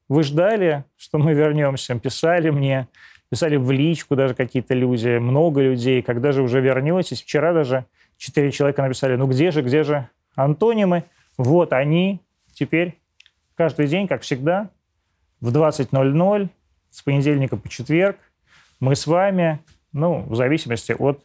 вы 0.09 0.23
ждали, 0.23 0.85
что 0.97 1.19
мы 1.19 1.35
вернемся, 1.35 1.99
писали 1.99 2.51
мне, 2.51 2.89
писали 3.29 3.57
в 3.57 3.71
личку 3.71 4.17
даже 4.17 4.35
какие-то 4.35 4.75
люди, 4.75 5.19
много 5.19 5.61
людей, 5.61 6.03
когда 6.03 6.33
же 6.33 6.43
уже 6.43 6.61
вернетесь. 6.61 7.23
Вчера 7.23 7.53
даже 7.53 7.87
четыре 8.17 8.53
человека 8.53 8.83
написали, 8.83 9.17
ну 9.17 9.27
где 9.27 9.51
же, 9.51 9.63
где 9.63 9.83
же 9.83 10.09
антонимы? 10.37 11.05
Вот 11.37 11.73
они 11.73 12.21
теперь 12.55 12.99
каждый 13.57 13.89
день, 13.89 14.07
как 14.07 14.23
всегда, 14.23 14.71
в 15.41 15.49
20.00, 15.49 16.49
с 16.91 17.03
понедельника 17.03 17.57
по 17.57 17.69
четверг, 17.69 18.19
мы 18.81 18.95
с 18.95 19.07
вами, 19.07 19.59
ну, 19.93 20.23
в 20.23 20.37
зависимости 20.37 20.95
от 20.99 21.23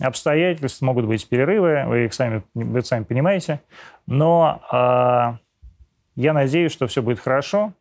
обстоятельств, 0.00 0.82
могут 0.82 1.06
быть 1.06 1.28
перерывы, 1.28 1.84
вы 1.86 2.06
их 2.06 2.14
сами, 2.14 2.42
вы 2.54 2.82
сами 2.82 3.04
понимаете, 3.04 3.60
но 4.06 4.60
э, 4.72 5.38
я 6.16 6.32
надеюсь, 6.32 6.72
что 6.72 6.86
все 6.86 7.02
будет 7.02 7.20
хорошо, 7.20 7.72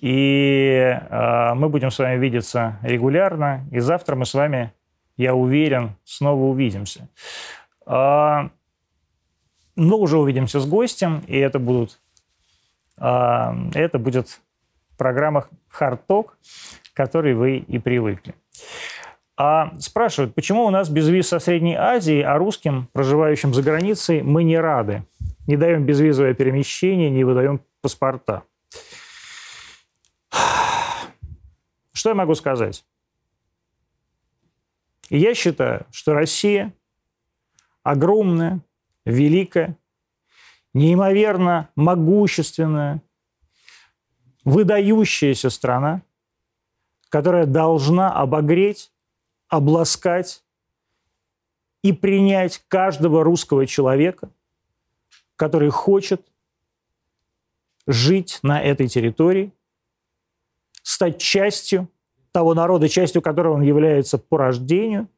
и 0.00 0.98
э, 1.10 1.54
мы 1.54 1.68
будем 1.68 1.90
с 1.90 1.98
вами 1.98 2.18
видеться 2.18 2.78
регулярно. 2.82 3.66
И 3.70 3.78
завтра 3.80 4.16
мы 4.16 4.26
с 4.26 4.34
вами, 4.34 4.72
я 5.16 5.34
уверен, 5.34 5.96
снова 6.04 6.44
увидимся. 6.44 7.08
Э, 7.86 8.50
но 9.78 9.96
уже 9.96 10.18
увидимся 10.18 10.60
с 10.60 10.66
гостем, 10.66 11.22
и 11.26 11.38
это 11.38 11.58
будут 11.58 12.00
э, 12.98 13.52
это 13.74 13.98
будет 13.98 14.28
в 14.90 14.96
программах 14.98 15.48
Hard 15.78 16.00
Talk, 16.08 16.30
к 16.92 17.12
вы 17.12 17.58
и 17.58 17.78
привыкли. 17.78 18.34
А 19.36 19.72
спрашивают, 19.78 20.34
почему 20.34 20.64
у 20.64 20.70
нас 20.70 20.88
без 20.90 21.08
виз 21.08 21.28
со 21.28 21.38
Средней 21.38 21.76
Азии, 21.76 22.20
а 22.20 22.36
русским, 22.38 22.88
проживающим 22.92 23.54
за 23.54 23.62
границей, 23.62 24.22
мы 24.22 24.42
не 24.42 24.58
рады? 24.58 25.04
Не 25.46 25.56
даем 25.56 25.86
безвизовое 25.86 26.34
перемещение, 26.34 27.08
не 27.08 27.22
выдаем 27.22 27.60
паспорта. 27.80 28.42
Что 31.92 32.08
я 32.08 32.14
могу 32.16 32.34
сказать? 32.34 32.84
Я 35.08 35.34
считаю, 35.34 35.86
что 35.92 36.14
Россия 36.14 36.72
огромная, 37.84 38.60
великая, 39.08 39.76
неимоверно 40.74 41.70
могущественная, 41.74 43.02
выдающаяся 44.44 45.50
страна, 45.50 46.02
которая 47.08 47.46
должна 47.46 48.12
обогреть, 48.12 48.92
обласкать 49.48 50.44
и 51.82 51.92
принять 51.92 52.62
каждого 52.68 53.24
русского 53.24 53.66
человека, 53.66 54.30
который 55.36 55.70
хочет 55.70 56.26
жить 57.86 58.40
на 58.42 58.60
этой 58.60 58.88
территории 58.88 59.52
стать 60.82 61.18
частью 61.18 61.88
того 62.30 62.52
народа, 62.52 62.88
частью 62.88 63.22
которого 63.22 63.54
он 63.54 63.62
является 63.62 64.18
по 64.18 64.36
рождению, 64.36 65.08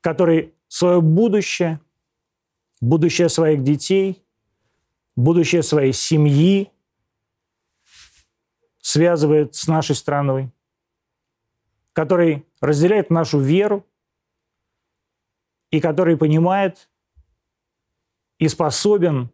который 0.00 0.54
свое 0.68 1.00
будущее, 1.00 1.80
будущее 2.80 3.28
своих 3.28 3.64
детей, 3.64 4.22
будущее 5.16 5.62
своей 5.62 5.92
семьи 5.92 6.70
связывает 8.80 9.54
с 9.54 9.66
нашей 9.66 9.96
страной, 9.96 10.50
который 11.92 12.46
разделяет 12.60 13.10
нашу 13.10 13.40
веру 13.40 13.86
и 15.70 15.80
который 15.80 16.16
понимает 16.16 16.88
и 18.38 18.48
способен 18.48 19.30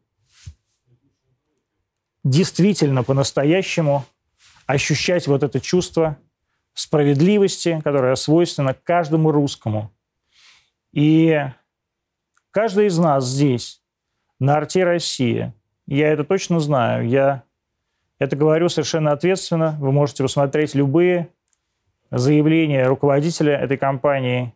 действительно 2.25 3.05
по-настоящему 3.05 4.05
ощущать 4.67 5.27
вот 5.27 5.43
это 5.43 5.61
чувство 5.61 6.19
справедливости, 6.73 7.81
которое 7.85 8.17
свойственно 8.17 8.75
каждому 8.75 9.31
русскому. 9.31 9.94
И 10.95 11.41
каждый 12.53 12.87
из 12.87 12.97
нас 12.99 13.27
здесь, 13.27 13.83
на 14.39 14.57
Арте 14.57 14.85
Россия, 14.85 15.53
я 15.87 16.13
это 16.13 16.23
точно 16.23 16.61
знаю, 16.61 17.09
я 17.09 17.43
это 18.21 18.37
говорю 18.37 18.69
совершенно 18.69 19.11
ответственно, 19.11 19.77
вы 19.81 19.91
можете 19.91 20.23
посмотреть 20.23 20.77
любые 20.77 21.31
заявления 22.13 22.87
руководителя 22.87 23.57
этой 23.57 23.77
компании 23.77 24.55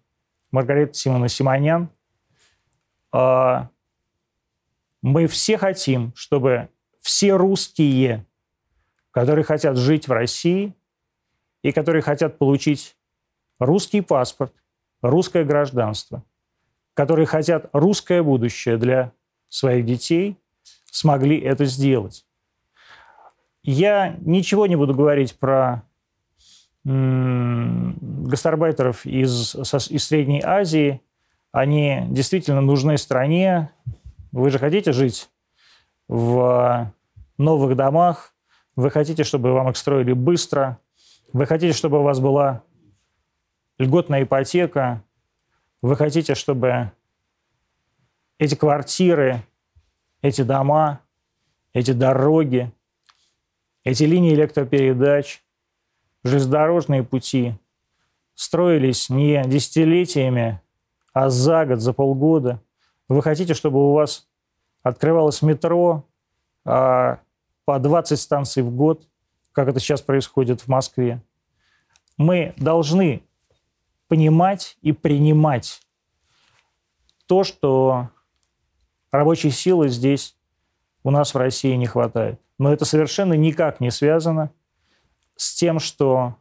Маргариты 0.52 0.94
Симона 0.94 1.28
Симонян. 1.28 1.90
А, 3.10 3.70
мы 5.02 5.26
все 5.26 5.58
хотим, 5.58 6.12
чтобы 6.14 6.68
все 7.00 7.36
русские, 7.36 8.24
которые 9.10 9.44
хотят 9.44 9.76
жить 9.76 10.06
в 10.06 10.12
России 10.12 10.72
и 11.62 11.72
которые 11.72 12.02
хотят 12.02 12.38
получить 12.38 12.96
русский 13.58 14.02
паспорт, 14.02 14.54
русское 15.02 15.44
гражданство, 15.44 16.22
которые 16.98 17.26
хотят 17.26 17.70
русское 17.72 18.22
будущее 18.24 18.76
для 18.76 19.12
своих 19.48 19.86
детей, 19.86 20.36
смогли 20.90 21.38
это 21.38 21.64
сделать. 21.64 22.26
Я 23.62 24.16
ничего 24.20 24.66
не 24.66 24.74
буду 24.74 24.94
говорить 24.94 25.38
про 25.38 25.84
гастарбайтеров 26.84 29.06
из, 29.06 29.54
из 29.54 30.04
Средней 30.04 30.42
Азии. 30.44 31.00
Они 31.52 32.02
действительно 32.08 32.62
нужны 32.62 32.98
стране. 32.98 33.70
Вы 34.32 34.50
же 34.50 34.58
хотите 34.58 34.90
жить 34.90 35.30
в 36.08 36.92
новых 37.36 37.76
домах, 37.76 38.34
вы 38.74 38.90
хотите, 38.90 39.22
чтобы 39.22 39.52
вам 39.52 39.70
их 39.70 39.76
строили 39.76 40.14
быстро, 40.14 40.80
вы 41.32 41.46
хотите, 41.46 41.74
чтобы 41.74 42.00
у 42.00 42.02
вас 42.02 42.18
была 42.18 42.64
льготная 43.78 44.24
ипотека, 44.24 45.04
вы 45.82 45.96
хотите, 45.96 46.34
чтобы 46.34 46.92
эти 48.38 48.54
квартиры, 48.54 49.42
эти 50.22 50.42
дома, 50.42 51.00
эти 51.72 51.92
дороги, 51.92 52.72
эти 53.84 54.04
линии 54.04 54.34
электропередач, 54.34 55.42
железнодорожные 56.24 57.04
пути 57.04 57.54
строились 58.34 59.10
не 59.10 59.42
десятилетиями, 59.44 60.60
а 61.12 61.30
за 61.30 61.66
год, 61.66 61.80
за 61.80 61.92
полгода. 61.92 62.62
Вы 63.08 63.22
хотите, 63.22 63.54
чтобы 63.54 63.90
у 63.90 63.92
вас 63.92 64.28
открывалось 64.82 65.42
метро, 65.42 66.04
а, 66.64 67.20
по 67.64 67.78
20 67.78 68.18
станций 68.18 68.62
в 68.62 68.70
год, 68.70 69.06
как 69.52 69.68
это 69.68 69.80
сейчас 69.80 70.02
происходит 70.02 70.60
в 70.60 70.68
Москве. 70.68 71.22
Мы 72.16 72.54
должны 72.56 73.22
понимать 74.08 74.76
и 74.82 74.92
принимать 74.92 75.80
то, 77.26 77.44
что 77.44 78.10
рабочей 79.12 79.50
силы 79.50 79.88
здесь 79.88 80.36
у 81.04 81.10
нас 81.10 81.34
в 81.34 81.38
России 81.38 81.74
не 81.74 81.86
хватает. 81.86 82.40
Но 82.58 82.72
это 82.72 82.84
совершенно 82.84 83.34
никак 83.34 83.80
не 83.80 83.90
связано 83.90 84.50
с 85.36 85.54
тем, 85.54 85.78
что 85.78 86.36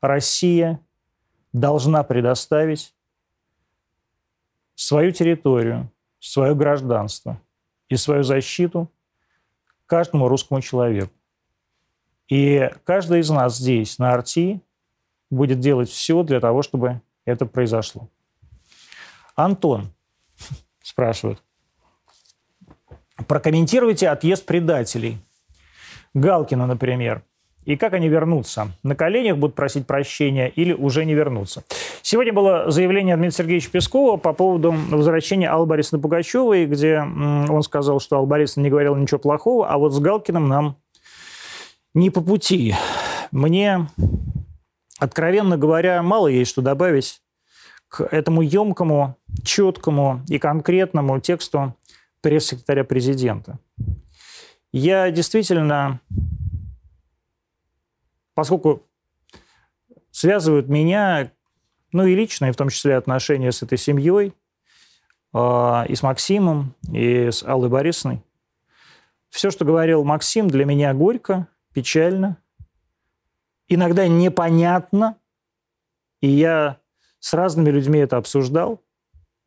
Россия 0.00 0.80
должна 1.52 2.02
предоставить 2.02 2.94
свою 4.74 5.12
территорию, 5.12 5.90
свое 6.18 6.54
гражданство 6.54 7.40
и 7.88 7.96
свою 7.96 8.22
защиту 8.22 8.90
каждому 9.86 10.28
русскому 10.28 10.60
человеку. 10.60 11.12
И 12.28 12.70
каждый 12.84 13.20
из 13.20 13.30
нас 13.30 13.56
здесь, 13.56 13.98
на 13.98 14.12
Арти, 14.12 14.60
будет 15.30 15.60
делать 15.60 15.90
все 15.90 16.22
для 16.22 16.40
того, 16.40 16.62
чтобы 16.62 17.02
это 17.30 17.46
произошло. 17.46 18.08
Антон 19.34 19.92
спрашивает. 20.82 21.42
Прокомментируйте 23.26 24.08
отъезд 24.08 24.46
предателей. 24.46 25.18
Галкина, 26.14 26.66
например. 26.66 27.22
и 27.64 27.76
как 27.76 27.92
они 27.92 28.08
вернутся? 28.08 28.72
На 28.82 28.96
коленях 28.96 29.36
будут 29.36 29.54
просить 29.54 29.86
прощения 29.86 30.48
или 30.48 30.72
уже 30.72 31.04
не 31.04 31.14
вернутся? 31.14 31.62
Сегодня 32.02 32.32
было 32.32 32.70
заявление 32.70 33.16
Дмитрия 33.16 33.36
Сергеевича 33.36 33.70
Пескова 33.70 34.16
по 34.16 34.32
поводу 34.32 34.72
возвращения 34.72 35.48
Аллы 35.48 35.66
Борисовны 35.66 36.02
Пугачевой, 36.02 36.66
где 36.66 36.98
он 37.00 37.62
сказал, 37.62 38.00
что 38.00 38.16
Алла 38.16 38.26
Борисовна 38.26 38.64
не 38.64 38.70
говорила 38.70 38.96
ничего 38.96 39.18
плохого, 39.18 39.68
а 39.68 39.78
вот 39.78 39.92
с 39.92 39.98
Галкиным 40.00 40.48
нам 40.48 40.76
не 41.94 42.10
по 42.10 42.20
пути. 42.22 42.74
Мне, 43.30 43.86
откровенно 45.00 45.56
говоря, 45.56 46.02
мало 46.02 46.28
есть 46.28 46.52
что 46.52 46.62
добавить 46.62 47.20
к 47.88 48.02
этому 48.02 48.42
емкому, 48.42 49.16
четкому 49.42 50.22
и 50.28 50.38
конкретному 50.38 51.18
тексту 51.18 51.76
пресс-секретаря 52.20 52.84
президента. 52.84 53.58
Я 54.72 55.10
действительно, 55.10 56.00
поскольку 58.34 58.86
связывают 60.12 60.68
меня, 60.68 61.32
ну 61.90 62.06
и 62.06 62.14
личные, 62.14 62.52
в 62.52 62.56
том 62.56 62.68
числе 62.68 62.96
отношения 62.96 63.50
с 63.50 63.62
этой 63.62 63.78
семьей, 63.78 64.34
э, 65.34 65.84
и 65.88 65.94
с 65.96 66.02
Максимом, 66.02 66.76
и 66.92 67.30
с 67.30 67.42
Аллой 67.42 67.70
Борисовной, 67.70 68.22
все, 69.30 69.50
что 69.50 69.64
говорил 69.64 70.04
Максим, 70.04 70.48
для 70.48 70.64
меня 70.64 70.92
горько, 70.92 71.48
печально, 71.72 72.36
иногда 73.70 74.06
непонятно, 74.06 75.16
и 76.20 76.28
я 76.28 76.78
с 77.20 77.32
разными 77.32 77.70
людьми 77.70 77.98
это 77.98 78.18
обсуждал, 78.18 78.82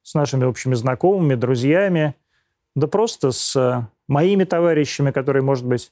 с 0.01 0.15
нашими 0.15 0.45
общими 0.45 0.73
знакомыми, 0.73 1.35
друзьями, 1.35 2.15
да 2.75 2.87
просто 2.87 3.31
с 3.31 3.87
моими 4.07 4.43
товарищами, 4.45 5.11
которые, 5.11 5.43
может 5.43 5.65
быть, 5.65 5.91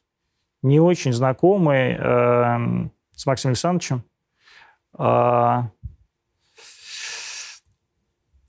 не 0.64 0.80
очень 0.80 1.14
знакомы 1.14 1.76
э, 1.76 2.90
с 3.16 3.26
Максимом 3.26 3.52
Александровичем. 3.52 4.04
Э, 4.98 5.64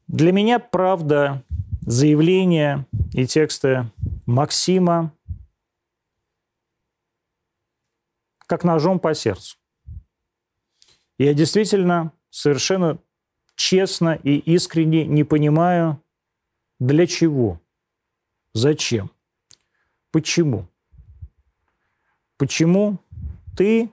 для 0.08 0.32
меня, 0.32 0.58
правда, 0.58 1.42
заявления 1.82 2.86
и 3.12 3.26
тексты 3.26 3.90
Максима 4.26 5.12
как 8.46 8.64
ножом 8.64 8.98
по 8.98 9.14
сердцу. 9.14 9.56
Я 11.22 11.34
действительно 11.34 12.10
совершенно 12.30 12.98
честно 13.54 14.18
и 14.24 14.38
искренне 14.38 15.06
не 15.06 15.22
понимаю, 15.22 16.02
для 16.80 17.06
чего, 17.06 17.60
зачем, 18.54 19.08
почему. 20.10 20.66
Почему 22.38 22.98
ты 23.56 23.88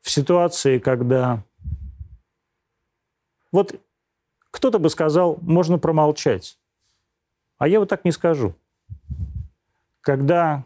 в 0.00 0.10
ситуации, 0.10 0.80
когда... 0.80 1.44
Вот 3.52 3.80
кто-то 4.50 4.80
бы 4.80 4.90
сказал, 4.90 5.38
можно 5.40 5.78
промолчать, 5.78 6.58
а 7.58 7.68
я 7.68 7.78
вот 7.78 7.88
так 7.88 8.04
не 8.04 8.10
скажу. 8.10 8.56
Когда 10.00 10.64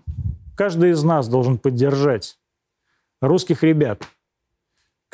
каждый 0.56 0.92
из 0.92 1.02
нас 1.02 1.28
должен 1.28 1.58
поддержать 1.58 2.38
русских 3.20 3.62
ребят, 3.62 4.08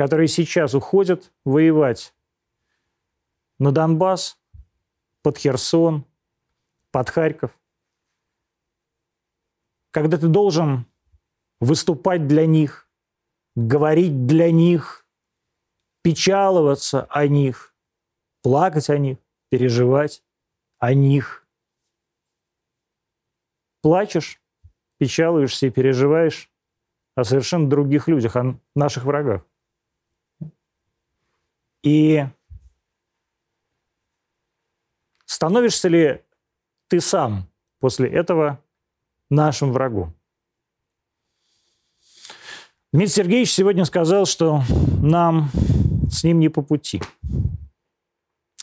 которые 0.01 0.29
сейчас 0.29 0.73
уходят 0.73 1.31
воевать 1.45 2.15
на 3.59 3.71
Донбасс, 3.71 4.41
под 5.21 5.37
Херсон, 5.37 6.07
под 6.91 7.11
Харьков. 7.11 7.51
Когда 9.91 10.17
ты 10.17 10.29
должен 10.29 10.87
выступать 11.61 12.27
для 12.27 12.47
них, 12.47 12.89
говорить 13.55 14.27
для 14.27 14.51
них, 14.51 15.07
печаловаться 16.01 17.03
о 17.11 17.27
них, 17.27 17.75
плакать 18.41 18.89
о 18.89 18.97
них, 18.97 19.19
переживать 19.51 20.25
о 20.79 20.95
них. 20.95 21.47
Плачешь, 23.83 24.41
печалуешься 24.97 25.67
и 25.67 25.71
переживаешь 25.71 26.51
о 27.17 27.25
совершенно 27.25 27.69
других 27.69 28.09
людях, 28.09 28.37
о 28.37 28.59
наших 28.75 29.05
врагах. 29.05 29.45
И 31.83 32.25
становишься 35.25 35.89
ли 35.89 36.23
ты 36.89 37.01
сам 37.01 37.49
после 37.79 38.09
этого 38.09 38.63
нашим 39.31 39.73
врагом? 39.73 40.15
Дмитрий 42.93 43.15
Сергеевич 43.15 43.53
сегодня 43.53 43.85
сказал, 43.85 44.27
что 44.27 44.63
нам 45.01 45.51
с 46.11 46.25
ним 46.25 46.41
не 46.41 46.49
по 46.49 46.61
пути. 46.61 47.01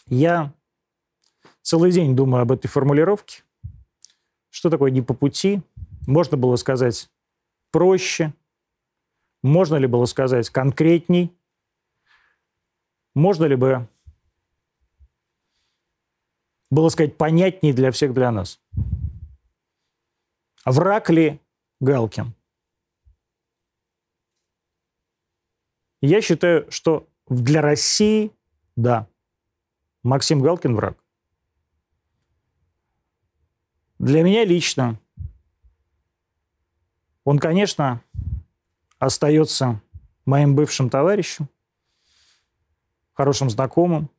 Я 0.07 0.53
целый 1.61 1.91
день 1.91 2.15
думаю 2.15 2.41
об 2.41 2.51
этой 2.51 2.67
формулировке. 2.67 3.43
Что 4.49 4.69
такое 4.69 4.91
не 4.91 5.01
по 5.01 5.13
пути? 5.13 5.61
Можно 6.05 6.37
было 6.37 6.55
сказать 6.57 7.09
проще, 7.71 8.33
можно 9.43 9.75
ли 9.75 9.87
было 9.87 10.05
сказать 10.05 10.49
конкретней, 10.49 11.36
можно 13.17 13.45
ли 13.45 13.55
бы 13.55 13.89
было 16.69 16.89
сказать 16.89 17.17
понятнее 17.17 17.73
для 17.73 17.91
всех 17.91 18.13
для 18.13 18.31
нас? 18.31 18.61
Враг 20.65 21.09
ли 21.09 21.41
Галкин? 21.79 22.33
Я 26.01 26.21
считаю, 26.21 26.71
что 26.71 27.07
для 27.27 27.61
России, 27.61 28.31
да, 28.75 29.07
Максим 30.03 30.39
Галкин 30.39 30.75
враг. 30.75 31.03
Для 33.97 34.21
меня 34.21 34.45
лично 34.45 34.99
он, 37.23 37.39
конечно, 37.39 38.03
остается 38.99 39.81
моим 40.25 40.55
бывшим 40.55 40.91
товарищем, 40.91 41.49
хорошим 43.17 43.49
знакомым. 43.49 44.09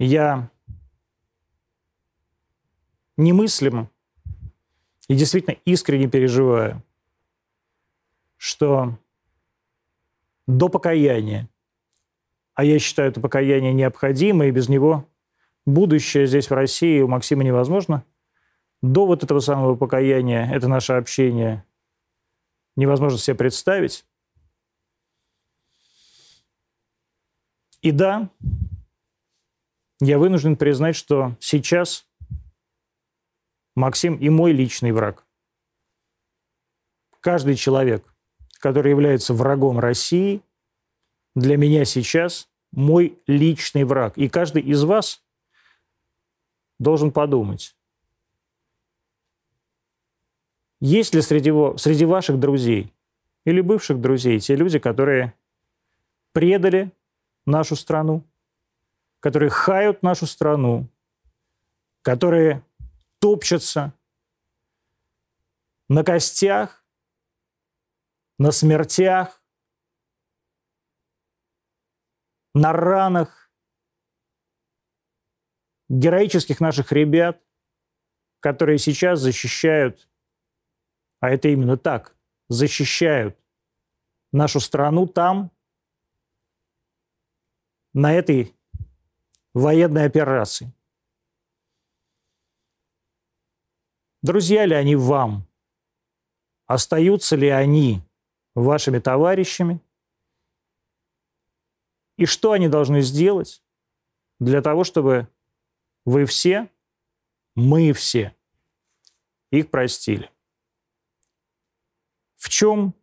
Я 0.00 0.50
немыслимо 3.16 3.88
и 5.08 5.14
действительно 5.14 5.56
искренне 5.64 6.08
переживаю, 6.08 6.82
что 8.36 8.98
до 10.48 10.68
покаяния, 10.68 11.48
а 12.54 12.64
я 12.64 12.78
считаю 12.80 13.10
это 13.10 13.20
покаяние 13.20 13.72
необходимо, 13.72 14.46
и 14.46 14.50
без 14.50 14.68
него 14.68 15.08
будущее 15.64 16.26
здесь, 16.26 16.50
в 16.50 16.54
России, 16.54 17.00
у 17.00 17.08
Максима 17.08 17.44
невозможно, 17.44 18.04
до 18.82 19.06
вот 19.06 19.22
этого 19.22 19.40
самого 19.40 19.76
покаяния, 19.76 20.50
это 20.52 20.66
наше 20.66 20.94
общение, 20.94 21.64
невозможно 22.76 23.18
себе 23.18 23.36
представить. 23.36 24.07
И 27.80 27.92
да, 27.92 28.30
я 30.00 30.18
вынужден 30.18 30.56
признать, 30.56 30.96
что 30.96 31.36
сейчас 31.40 32.06
Максим 33.74 34.16
и 34.16 34.28
мой 34.28 34.52
личный 34.52 34.92
враг. 34.92 35.24
Каждый 37.20 37.54
человек, 37.54 38.04
который 38.60 38.90
является 38.90 39.34
врагом 39.34 39.78
России, 39.78 40.42
для 41.34 41.56
меня 41.56 41.84
сейчас 41.84 42.48
мой 42.72 43.18
личный 43.26 43.84
враг. 43.84 44.18
И 44.18 44.28
каждый 44.28 44.62
из 44.62 44.82
вас 44.82 45.22
должен 46.78 47.12
подумать, 47.12 47.76
есть 50.80 51.14
ли 51.14 51.22
среди, 51.22 51.52
среди 51.76 52.04
ваших 52.04 52.38
друзей 52.38 52.92
или 53.44 53.60
бывших 53.60 54.00
друзей 54.00 54.38
те 54.38 54.54
люди, 54.54 54.78
которые 54.78 55.34
предали 56.32 56.92
нашу 57.48 57.76
страну, 57.76 58.24
которые 59.20 59.50
хают 59.50 60.02
нашу 60.02 60.26
страну, 60.26 60.88
которые 62.02 62.64
топчутся 63.18 63.92
на 65.88 66.04
костях, 66.04 66.84
на 68.38 68.52
смертях, 68.52 69.42
на 72.54 72.72
ранах 72.72 73.50
героических 75.88 76.60
наших 76.60 76.92
ребят, 76.92 77.42
которые 78.40 78.78
сейчас 78.78 79.20
защищают, 79.20 80.08
а 81.20 81.30
это 81.30 81.48
именно 81.48 81.76
так, 81.76 82.14
защищают 82.48 83.36
нашу 84.32 84.60
страну 84.60 85.06
там, 85.06 85.50
на 87.92 88.12
этой 88.12 88.54
военной 89.54 90.04
операции. 90.04 90.72
Друзья 94.22 94.66
ли 94.66 94.74
они 94.74 94.96
вам? 94.96 95.48
остаются 96.68 97.34
ли 97.34 97.48
они 97.48 98.02
вашими 98.54 98.98
товарищами, 98.98 99.80
и 102.16 102.26
что 102.26 102.52
они 102.52 102.68
должны 102.68 103.00
сделать 103.00 103.62
для 104.38 104.60
того, 104.60 104.84
чтобы 104.84 105.28
вы 106.04 106.26
все, 106.26 106.70
мы 107.54 107.92
все 107.92 108.36
их 109.50 109.70
простили. 109.70 110.30
В 112.36 112.50
чем 112.50 112.94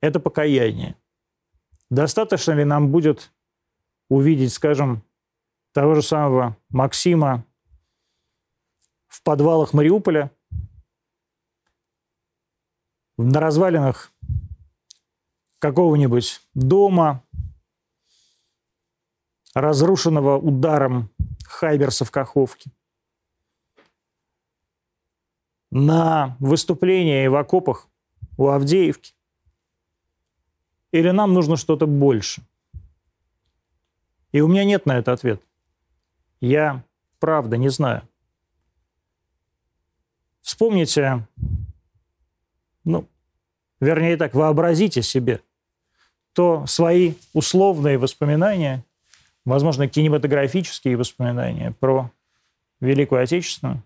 это 0.00 0.20
покаяние? 0.20 0.96
Достаточно 1.90 2.52
ли 2.52 2.64
нам 2.64 2.90
будет 2.90 3.32
увидеть, 4.08 4.52
скажем, 4.52 5.02
того 5.72 5.94
же 5.94 6.02
самого 6.02 6.56
Максима 6.68 7.44
в 9.06 9.22
подвалах 9.22 9.72
Мариуполя, 9.72 10.30
на 13.16 13.40
развалинах 13.40 14.12
какого-нибудь 15.58 16.40
дома, 16.54 17.24
разрушенного 19.54 20.38
ударом 20.38 21.10
Хайберса 21.44 22.04
в 22.04 22.10
Каховке, 22.10 22.70
на 25.70 26.36
выступление 26.38 27.28
в 27.28 27.36
окопах 27.36 27.88
у 28.36 28.48
Авдеевки? 28.48 29.17
Или 30.92 31.10
нам 31.10 31.34
нужно 31.34 31.56
что-то 31.56 31.86
больше? 31.86 32.42
И 34.32 34.40
у 34.40 34.48
меня 34.48 34.64
нет 34.64 34.86
на 34.86 34.98
это 34.98 35.12
ответа. 35.12 35.42
Я 36.40 36.82
правда 37.18 37.56
не 37.56 37.68
знаю. 37.68 38.02
Вспомните, 40.40 41.26
ну, 42.84 43.06
вернее 43.80 44.16
так, 44.16 44.34
вообразите 44.34 45.02
себе 45.02 45.40
то 46.38 46.66
свои 46.66 47.14
условные 47.32 47.98
воспоминания, 47.98 48.84
возможно, 49.44 49.88
кинематографические 49.88 50.96
воспоминания 50.96 51.72
про 51.80 52.12
Великую 52.78 53.22
Отечественную. 53.22 53.82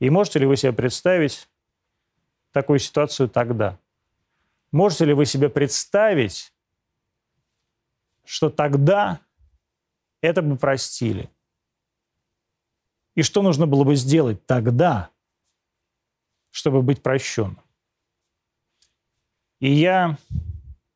И 0.00 0.10
можете 0.10 0.40
ли 0.40 0.46
вы 0.46 0.56
себе 0.56 0.72
представить 0.72 1.48
такую 2.50 2.80
ситуацию 2.80 3.28
тогда? 3.28 3.78
Можете 4.72 5.04
ли 5.04 5.12
вы 5.12 5.26
себе 5.26 5.50
представить, 5.50 6.50
что 8.24 8.48
тогда 8.48 9.20
это 10.22 10.40
бы 10.40 10.56
простили? 10.56 11.30
И 13.14 13.22
что 13.22 13.42
нужно 13.42 13.66
было 13.66 13.84
бы 13.84 13.94
сделать 13.94 14.46
тогда, 14.46 15.10
чтобы 16.50 16.80
быть 16.80 17.02
прощенным? 17.02 17.62
И 19.60 19.70
я 19.70 20.16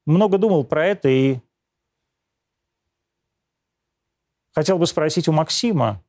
много 0.07 0.39
думал 0.39 0.65
про 0.65 0.87
это 0.87 1.11
и 1.11 1.39
хотел 4.53 4.79
бы 4.79 4.87
спросить 4.87 5.29
у 5.29 5.33
Максима, 5.33 6.03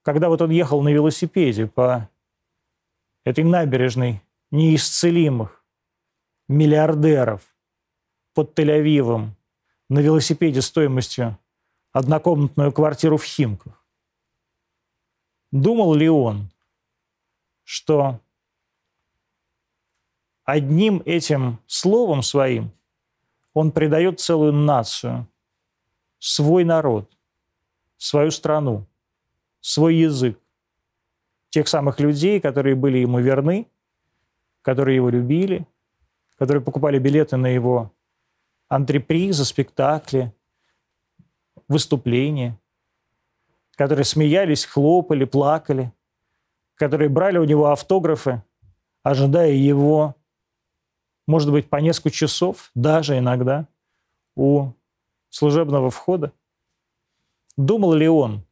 когда 0.00 0.30
вот 0.30 0.40
он 0.40 0.50
ехал 0.50 0.80
на 0.80 0.88
велосипеде 0.88 1.66
по 1.66 2.08
этой 3.24 3.44
набережной 3.44 4.22
неисцелимых 4.50 5.61
миллиардеров 6.52 7.42
под 8.34 8.58
Тель-Авивом 8.58 9.30
на 9.88 10.00
велосипеде 10.00 10.62
стоимостью 10.62 11.38
однокомнатную 11.92 12.72
квартиру 12.72 13.16
в 13.16 13.24
Химках. 13.24 13.84
Думал 15.50 15.94
ли 15.94 16.08
он, 16.08 16.50
что 17.64 18.20
одним 20.44 21.02
этим 21.04 21.58
словом 21.66 22.22
своим 22.22 22.72
он 23.54 23.70
предает 23.70 24.20
целую 24.20 24.52
нацию, 24.52 25.28
свой 26.18 26.64
народ, 26.64 27.10
свою 27.98 28.30
страну, 28.30 28.86
свой 29.60 29.96
язык, 29.96 30.38
тех 31.50 31.68
самых 31.68 32.00
людей, 32.00 32.40
которые 32.40 32.74
были 32.74 32.98
ему 32.98 33.20
верны, 33.20 33.68
которые 34.62 34.96
его 34.96 35.10
любили, 35.10 35.66
которые 36.42 36.60
покупали 36.60 36.98
билеты 36.98 37.36
на 37.36 37.46
его 37.46 37.92
антрепризы, 38.66 39.44
спектакли, 39.44 40.34
выступления, 41.68 42.58
которые 43.76 44.04
смеялись, 44.04 44.64
хлопали, 44.64 45.24
плакали, 45.24 45.92
которые 46.74 47.08
брали 47.08 47.38
у 47.38 47.44
него 47.44 47.70
автографы, 47.70 48.42
ожидая 49.04 49.52
его, 49.52 50.16
может 51.28 51.52
быть, 51.52 51.70
по 51.70 51.76
несколько 51.76 52.10
часов, 52.10 52.72
даже 52.74 53.16
иногда, 53.16 53.68
у 54.34 54.72
служебного 55.30 55.92
входа. 55.92 56.32
Думал 57.56 57.92
ли 57.92 58.08
он, 58.08 58.44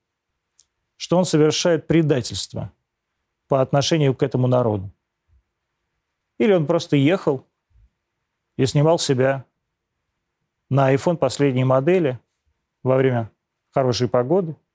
что 0.97 1.19
он 1.19 1.25
совершает 1.25 1.89
предательство 1.89 2.71
по 3.49 3.61
отношению 3.61 4.15
к 4.15 4.23
этому 4.23 4.47
народу? 4.47 4.93
Или 6.39 6.53
он 6.53 6.67
просто 6.67 6.95
ехал 6.95 7.50
и 8.61 8.67
снимал 8.67 8.99
себя 8.99 9.45
на 10.69 10.95
iPhone 10.95 11.17
последней 11.17 11.65
модели 11.65 12.19
во 12.83 12.97
время 12.97 13.31
хорошей 13.71 14.09
погоды– 14.09 14.57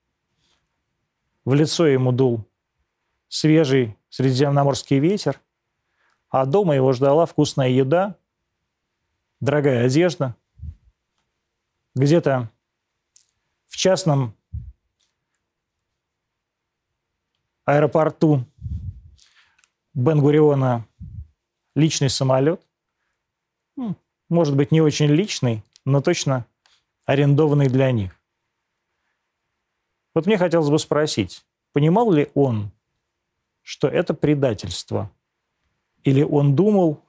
в 1.45 1.53
лицо 1.53 1.85
ему 1.85 2.11
дул 2.11 2.43
свежий 3.27 3.95
средиземноморский 4.09 4.99
ветер, 4.99 5.39
а 6.29 6.45
дома 6.45 6.75
его 6.75 6.91
ждала 6.91 7.27
вкусная 7.27 7.69
еда, 7.69 8.17
дорогая 9.39 9.85
одежда. 9.85 10.35
Где-то 11.93 12.51
в 13.67 13.77
частном 13.77 14.35
аэропорту 17.63 18.43
Бен-Гуриона 19.93 20.85
личный 21.75 22.09
самолет. 22.09 22.65
Может 24.29 24.55
быть, 24.55 24.71
не 24.71 24.81
очень 24.81 25.07
личный, 25.07 25.63
но 25.85 26.01
точно 26.01 26.45
арендованный 27.05 27.67
для 27.67 27.91
них. 27.91 28.19
Вот 30.13 30.25
мне 30.25 30.37
хотелось 30.37 30.69
бы 30.69 30.79
спросить, 30.79 31.45
понимал 31.73 32.11
ли 32.11 32.31
он, 32.33 32.71
что 33.61 33.87
это 33.87 34.13
предательство? 34.13 35.11
Или 36.03 36.23
он 36.23 36.55
думал, 36.55 37.03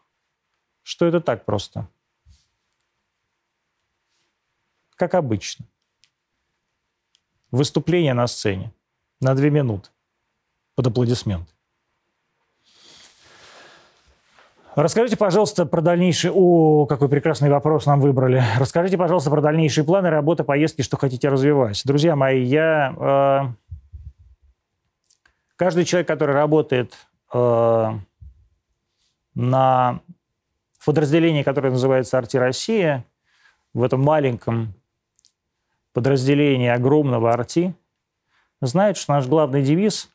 что 0.82 1.06
это 1.06 1.20
так 1.20 1.44
просто? 1.44 1.88
Как 4.96 5.14
обычно. 5.14 5.66
Выступление 7.50 8.14
на 8.14 8.26
сцене 8.26 8.72
на 9.20 9.34
две 9.34 9.50
минуты 9.50 9.90
под 10.74 10.88
аплодисменты. 10.88 11.55
Расскажите, 14.76 15.16
пожалуйста, 15.16 15.64
про 15.64 15.80
дальнейший... 15.80 16.30
О, 16.34 16.84
какой 16.84 17.08
прекрасный 17.08 17.48
вопрос 17.48 17.86
нам 17.86 17.98
выбрали. 17.98 18.44
Расскажите, 18.58 18.98
пожалуйста, 18.98 19.30
про 19.30 19.40
дальнейшие 19.40 19.84
планы 19.84 20.10
работы, 20.10 20.44
поездки, 20.44 20.82
что 20.82 20.98
хотите 20.98 21.30
развивать. 21.30 21.80
Друзья 21.86 22.14
мои, 22.14 22.44
я... 22.44 22.94
Э, 22.98 23.74
каждый 25.56 25.86
человек, 25.86 26.06
который 26.06 26.34
работает 26.34 26.92
э, 27.32 27.92
на 29.34 30.00
подразделении, 30.84 31.42
которое 31.42 31.70
называется 31.70 32.18
«Арти 32.18 32.36
Россия», 32.36 33.06
в 33.72 33.82
этом 33.82 34.02
маленьком 34.02 34.74
подразделении 35.94 36.68
огромного 36.68 37.32
«Арти», 37.32 37.74
знает, 38.60 38.98
что 38.98 39.14
наш 39.14 39.26
главный 39.26 39.62
девиз 39.62 40.10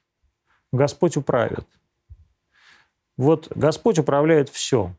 «Господь 0.72 1.18
управит». 1.18 1.66
Вот 3.22 3.52
Господь 3.56 4.00
управляет 4.00 4.50
все. 4.50 4.94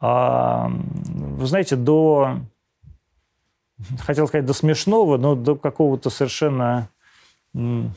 А, 0.00 0.68
вы 0.68 1.46
знаете, 1.46 1.76
до, 1.76 2.40
хотел 4.00 4.26
сказать, 4.26 4.46
до 4.46 4.52
смешного, 4.52 5.16
но 5.16 5.34
до 5.34 5.56
какого-то 5.56 6.10
совершенно 6.10 6.88
ну, 7.54 7.94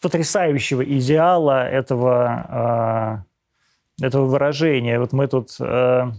потрясающего 0.00 0.82
идеала 0.84 1.68
этого, 1.68 2.46
а, 2.48 3.24
этого 4.00 4.26
выражения. 4.26 4.98
Вот 4.98 5.12
мы 5.12 5.26
тут 5.26 5.56
а, 5.60 6.12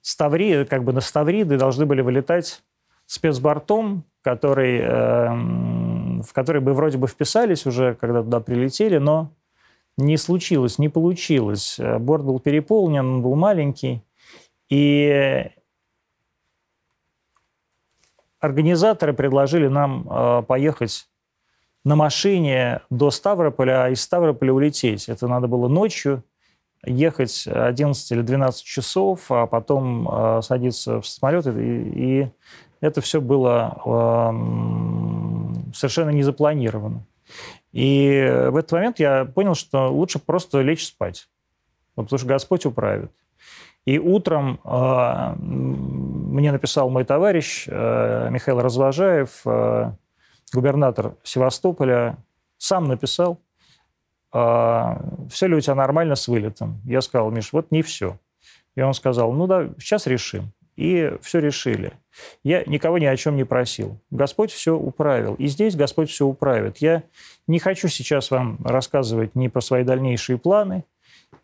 Ставри, 0.00 0.64
как 0.64 0.84
бы 0.84 0.92
на 0.92 1.00
Ставриды 1.00 1.58
должны 1.58 1.84
были 1.84 2.00
вылетать 2.00 2.62
спецбортом, 3.06 4.04
который, 4.22 4.80
а, 4.82 5.34
в 6.22 6.32
который 6.32 6.60
бы 6.60 6.72
вроде 6.72 6.96
бы 6.96 7.06
вписались 7.08 7.66
уже, 7.66 7.94
когда 7.94 8.22
туда 8.22 8.40
прилетели, 8.40 8.98
но 8.98 9.32
не 9.96 10.16
случилось, 10.16 10.78
не 10.78 10.88
получилось. 10.88 11.78
Э, 11.78 11.98
борт 11.98 12.24
был 12.24 12.40
переполнен, 12.40 13.06
он 13.06 13.22
был 13.22 13.34
маленький. 13.34 14.02
И 14.68 15.50
организаторы 18.40 19.12
предложили 19.12 19.68
нам 19.68 20.08
э, 20.08 20.42
поехать 20.42 21.08
на 21.84 21.96
машине 21.96 22.80
до 22.90 23.10
Ставрополя, 23.10 23.84
а 23.84 23.90
из 23.90 24.00
Ставрополя 24.02 24.52
улететь. 24.52 25.08
Это 25.08 25.26
надо 25.26 25.46
было 25.48 25.68
ночью 25.68 26.24
ехать 26.84 27.46
11 27.46 28.12
или 28.12 28.22
12 28.22 28.64
часов, 28.64 29.30
а 29.30 29.46
потом 29.46 30.08
э, 30.08 30.42
садиться 30.42 31.00
в 31.00 31.06
самолет. 31.06 31.46
И, 31.46 31.50
и 31.50 32.30
это 32.80 33.00
все 33.00 33.20
было 33.20 33.78
э, 33.84 35.72
совершенно 35.74 36.10
не 36.10 36.22
запланировано. 36.22 37.04
И 37.72 38.48
в 38.50 38.56
этот 38.56 38.72
момент 38.72 38.98
я 38.98 39.24
понял, 39.24 39.54
что 39.54 39.90
лучше 39.90 40.18
просто 40.18 40.60
лечь 40.60 40.86
спать, 40.86 41.28
потому 41.94 42.18
что 42.18 42.26
Господь 42.26 42.66
управит. 42.66 43.10
И 43.84 43.98
утром 43.98 44.60
э, 44.64 45.34
мне 45.38 46.52
написал 46.52 46.88
мой 46.88 47.04
товарищ 47.04 47.66
э, 47.66 48.28
Михаил 48.30 48.60
Развожаев, 48.60 49.40
э, 49.44 49.92
губернатор 50.52 51.16
Севастополя, 51.24 52.16
сам 52.58 52.84
написал, 52.84 53.40
э, 54.32 54.96
все 55.30 55.46
ли 55.48 55.56
у 55.56 55.60
тебя 55.60 55.74
нормально 55.74 56.14
с 56.14 56.28
вылетом. 56.28 56.80
Я 56.84 57.00
сказал, 57.00 57.30
Миш, 57.30 57.52
вот 57.52 57.72
не 57.72 57.82
все. 57.82 58.18
И 58.76 58.82
он 58.82 58.94
сказал, 58.94 59.32
ну 59.32 59.46
да, 59.48 59.70
сейчас 59.78 60.06
решим. 60.06 60.52
И 60.76 61.12
все 61.20 61.38
решили. 61.38 61.92
Я 62.42 62.64
никого 62.64 62.98
ни 62.98 63.04
о 63.04 63.16
чем 63.16 63.36
не 63.36 63.44
просил. 63.44 63.98
Господь 64.10 64.50
все 64.50 64.76
управил. 64.76 65.34
И 65.34 65.46
здесь 65.46 65.76
Господь 65.76 66.10
все 66.10 66.26
управит. 66.26 66.78
Я 66.78 67.02
не 67.46 67.58
хочу 67.58 67.88
сейчас 67.88 68.30
вам 68.30 68.58
рассказывать 68.64 69.34
ни 69.34 69.48
про 69.48 69.60
свои 69.60 69.84
дальнейшие 69.84 70.38
планы, 70.38 70.84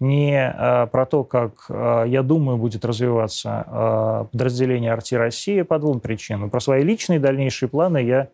не 0.00 0.38
а, 0.40 0.86
про 0.86 1.06
то, 1.06 1.24
как, 1.24 1.66
а, 1.68 2.04
я 2.04 2.22
думаю, 2.22 2.56
будет 2.58 2.84
развиваться 2.84 3.64
а, 3.66 4.24
подразделение 4.24 4.92
«Арти 4.92 5.14
Россия» 5.14 5.64
по 5.64 5.78
двум 5.78 6.00
причинам. 6.00 6.50
Про 6.50 6.60
свои 6.60 6.82
личные 6.82 7.18
дальнейшие 7.18 7.68
планы 7.68 7.98
я 8.02 8.28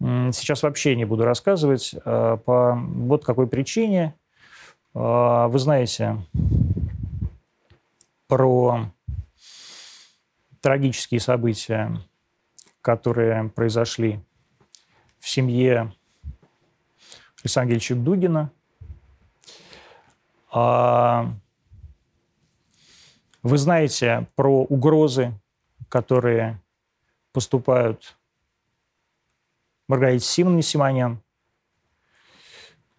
сейчас 0.00 0.62
вообще 0.62 0.94
не 0.94 1.04
буду 1.04 1.24
рассказывать 1.24 1.92
по 2.04 2.80
вот 2.80 3.24
какой 3.24 3.48
причине. 3.48 4.14
Вы 4.94 5.58
знаете 5.58 6.18
про 8.28 8.92
трагические 10.60 11.20
события, 11.20 12.00
которые 12.80 13.48
произошли 13.50 14.20
в 15.18 15.28
семье 15.28 15.92
Александра 17.42 17.94
Дугина– 17.94 18.52
а, 20.50 21.30
вы 23.42 23.58
знаете 23.58 24.26
про 24.34 24.62
угрозы, 24.64 25.32
которые 25.88 26.60
поступают 27.32 28.16
Маргарите 29.88 30.24
Симоновне 30.24 30.62
Симонян. 30.62 31.22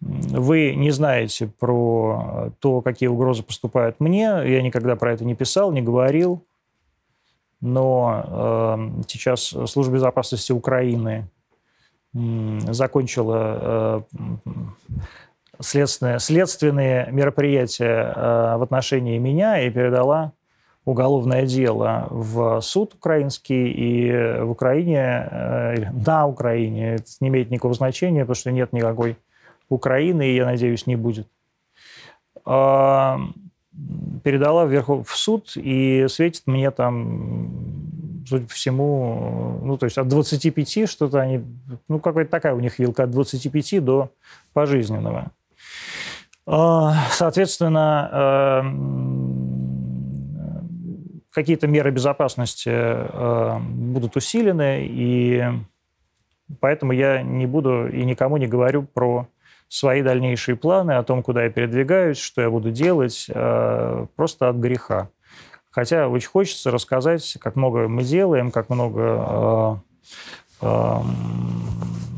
Вы 0.00 0.74
не 0.74 0.90
знаете 0.90 1.46
про 1.46 2.52
то, 2.60 2.80
какие 2.80 3.08
угрозы 3.08 3.42
поступают 3.42 4.00
мне. 4.00 4.22
Я 4.22 4.62
никогда 4.62 4.96
про 4.96 5.12
это 5.12 5.24
не 5.24 5.34
писал, 5.34 5.72
не 5.72 5.82
говорил. 5.82 6.46
Но 7.60 8.24
э, 8.26 9.02
сейчас 9.08 9.54
Служба 9.66 9.94
безопасности 9.94 10.52
Украины 10.52 11.28
э, 12.14 12.58
закончила 12.70 14.06
э, 14.14 14.40
следственные, 15.60 16.18
следственные 16.18 17.08
мероприятия 17.10 18.12
э, 18.14 18.56
в 18.56 18.62
отношении 18.62 19.18
меня 19.18 19.60
и 19.60 19.70
передала 19.70 20.32
уголовное 20.84 21.46
дело 21.46 22.08
в 22.10 22.60
суд 22.62 22.94
украинский 22.94 23.70
и 23.70 24.40
в 24.42 24.50
Украине, 24.50 25.28
э, 25.30 25.90
на 25.92 26.26
Украине. 26.26 26.94
Это 26.94 27.04
не 27.20 27.28
имеет 27.28 27.50
никакого 27.50 27.74
значения, 27.74 28.20
потому 28.20 28.34
что 28.34 28.50
нет 28.50 28.72
никакой 28.72 29.16
Украины, 29.68 30.28
и, 30.28 30.36
я 30.36 30.46
надеюсь, 30.46 30.86
не 30.86 30.96
будет. 30.96 31.28
А, 32.44 33.20
передала 34.22 34.66
вверху 34.66 35.02
в 35.02 35.16
суд, 35.16 35.52
и 35.56 36.06
светит 36.08 36.42
мне 36.46 36.70
там, 36.70 38.24
судя 38.26 38.46
по 38.46 38.52
всему, 38.52 39.60
ну, 39.62 39.76
то 39.76 39.86
есть 39.86 39.98
от 39.98 40.08
25 40.08 40.88
что-то 40.88 41.20
они, 41.20 41.42
ну, 41.88 41.98
какая-то 41.98 42.30
такая 42.30 42.54
у 42.54 42.60
них 42.60 42.78
вилка, 42.78 43.04
от 43.04 43.10
25 43.10 43.84
до 43.84 44.10
пожизненного. 44.52 45.30
А, 46.46 46.94
соответственно, 47.10 48.60
эм, 48.62 49.50
какие-то 51.32 51.66
меры 51.66 51.90
безопасности 51.90 52.70
э, 52.72 53.58
будут 53.60 54.16
усилены, 54.16 54.86
и 54.86 55.44
поэтому 56.60 56.92
я 56.92 57.22
не 57.22 57.46
буду 57.46 57.88
и 57.88 58.04
никому 58.04 58.36
не 58.36 58.46
говорю 58.46 58.82
про 58.82 59.28
свои 59.70 60.02
дальнейшие 60.02 60.56
планы, 60.56 60.92
о 60.92 61.02
том, 61.02 61.22
куда 61.22 61.44
я 61.44 61.50
передвигаюсь, 61.50 62.18
что 62.18 62.42
я 62.42 62.50
буду 62.50 62.70
делать, 62.70 63.26
э, 63.28 64.06
просто 64.16 64.50
от 64.50 64.56
греха. 64.56 65.08
Хотя 65.70 66.08
очень 66.08 66.28
хочется 66.28 66.70
рассказать, 66.70 67.38
как 67.40 67.56
много 67.56 67.88
мы 67.88 68.02
делаем, 68.02 68.50
как 68.50 68.68
много 68.68 69.82
э, 70.60 70.66
эм, 70.66 71.16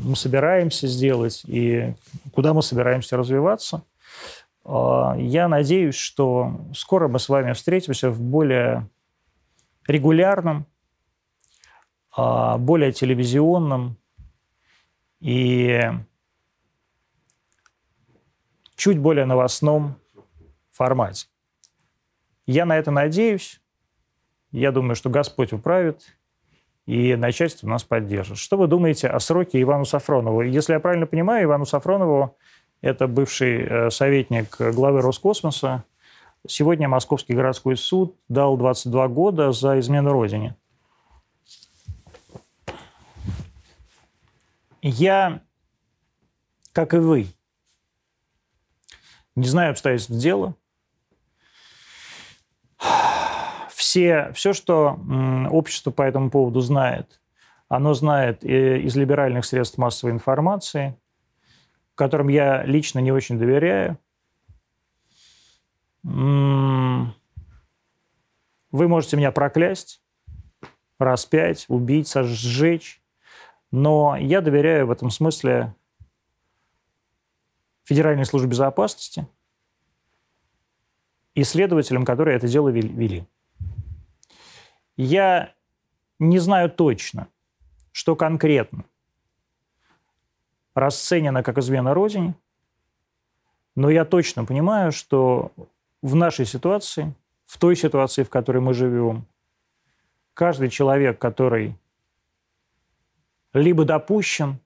мы 0.03 0.15
собираемся 0.17 0.87
сделать 0.87 1.43
и 1.45 1.93
куда 2.33 2.53
мы 2.53 2.61
собираемся 2.61 3.15
развиваться– 3.15 3.83
а, 4.65 5.15
я 5.17 5.47
надеюсь, 5.47 5.95
что 5.95 6.61
скоро 6.73 7.07
мы 7.07 7.19
с 7.19 7.29
вами 7.29 7.53
встретимся 7.53 8.09
в 8.09 8.21
более 8.21 8.89
регулярном, 9.87 10.65
более 12.15 12.91
телевизионном 12.91 13.97
и 15.19 15.81
чуть 18.83 18.99
более 18.99 19.23
новостном 19.23 19.95
формате. 20.69 21.27
Я 22.45 22.65
на 22.65 22.77
это 22.77 22.91
надеюсь. 22.91 23.61
Я 24.51 24.73
думаю, 24.73 24.95
что 24.95 25.09
Господь 25.09 25.53
управит, 25.53 26.17
и 26.85 27.15
начальство 27.15 27.65
нас 27.65 27.85
поддержит. 27.85 28.37
Что 28.37 28.57
вы 28.57 28.67
думаете 28.67 29.07
о 29.07 29.21
сроке 29.21 29.61
Ивану 29.61 29.85
Сафронову? 29.85 30.41
Если 30.41 30.73
я 30.73 30.81
правильно 30.81 31.05
понимаю, 31.05 31.45
Ивану 31.45 31.65
Сафронову 31.65 32.35
это 32.81 33.07
бывший 33.07 33.63
э, 33.63 33.89
советник 33.89 34.57
главы 34.59 34.99
Роскосмоса. 34.99 35.85
Сегодня 36.45 36.89
Московский 36.89 37.35
городской 37.35 37.77
суд 37.77 38.17
дал 38.27 38.57
22 38.57 39.07
года 39.07 39.53
за 39.53 39.79
измену 39.79 40.11
Родине. 40.11 40.57
Я, 44.81 45.39
как 46.73 46.93
и 46.93 46.97
вы, 46.97 47.27
не 49.35 49.47
знаю 49.47 49.71
обстоятельств 49.71 50.11
дела. 50.11 50.55
Все, 53.69 54.31
все, 54.33 54.53
что 54.53 54.99
общество 55.51 55.91
по 55.91 56.01
этому 56.01 56.29
поводу 56.29 56.61
знает, 56.61 57.21
оно 57.69 57.93
знает 57.93 58.43
из 58.43 58.95
либеральных 58.95 59.45
средств 59.45 59.77
массовой 59.77 60.13
информации– 60.13 60.97
которым 61.95 62.27
я 62.27 62.63
лично 62.63 62.99
не 62.99 63.11
очень 63.11 63.37
доверяю. 63.37 63.97
Вы 66.03 67.13
можете 68.71 69.17
меня 69.17 69.31
проклясть, 69.31 70.01
распять, 70.99 71.65
убить, 71.67 72.07
сожечь, 72.07 73.01
но 73.71 74.15
я 74.17 74.41
доверяю 74.41 74.87
в 74.87 74.91
этом 74.91 75.09
смысле 75.09 75.75
Федеральной 77.83 78.25
службе 78.25 78.49
безопасности 78.49 79.27
и 81.35 81.43
следователям, 81.43 82.05
которые 82.05 82.37
это 82.37 82.47
дело 82.47 82.69
вели. 82.69 83.25
Я 84.95 85.53
не 86.19 86.39
знаю 86.39 86.69
точно, 86.69 87.27
что 87.91 88.15
конкретно 88.15 88.85
расценена 90.75 91.43
как 91.43 91.57
измена 91.57 91.93
Родине, 91.93 92.35
но 93.75 93.89
я 93.89 94.05
точно 94.05 94.45
понимаю, 94.45 94.91
что 94.91 95.51
в 96.01 96.15
нашей 96.15 96.45
ситуации, 96.45 97.13
в 97.45 97.57
той 97.57 97.75
ситуации, 97.75 98.23
в 98.23 98.29
которой 98.29 98.59
мы 98.59 98.73
живем, 98.73 99.25
каждый 100.33 100.69
человек, 100.69 101.19
который 101.19 101.75
либо 103.53 103.85
допущен 103.85 104.57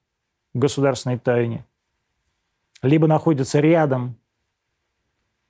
к 0.53 0.57
государственной 0.57 1.19
тайне, 1.19 1.65
либо 2.81 3.07
находится 3.07 3.59
рядом 3.59 4.19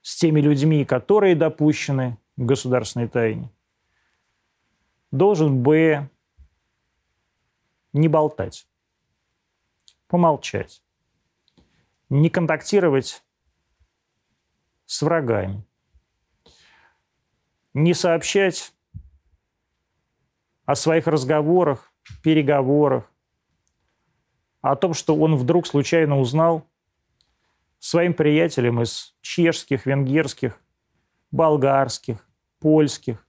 с 0.02 0.16
теми 0.16 0.40
людьми, 0.40 0.84
которые 0.84 1.34
допущены 1.34 2.18
к 2.36 2.40
государственной 2.40 3.08
тайне, 3.08 3.50
должен 5.10 5.62
бы 5.62 6.08
не 7.92 8.08
болтать 8.08 8.68
помолчать, 10.08 10.82
не 12.08 12.30
контактировать 12.30 13.22
с 14.86 15.02
врагами, 15.02 15.62
не 17.74 17.94
сообщать 17.94 18.72
о 20.64 20.74
своих 20.74 21.06
разговорах, 21.06 21.92
переговорах, 22.22 23.10
о 24.62 24.74
том, 24.76 24.94
что 24.94 25.14
он 25.14 25.36
вдруг 25.36 25.66
случайно 25.66 26.18
узнал 26.18 26.66
своим 27.78 28.14
приятелям 28.14 28.82
из 28.82 29.14
чешских, 29.20 29.86
венгерских, 29.86 30.60
болгарских, 31.30 32.26
польских, 32.60 33.26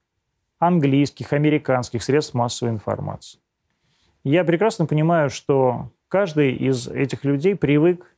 английских, 0.58 1.34
американских 1.34 2.04
средств 2.04 2.34
массовой 2.34 2.72
информации. 2.72 3.40
Я 4.24 4.44
прекрасно 4.44 4.86
понимаю, 4.86 5.30
что 5.30 5.92
каждый 6.08 6.54
из 6.54 6.88
этих 6.88 7.24
людей 7.24 7.56
привык 7.56 8.16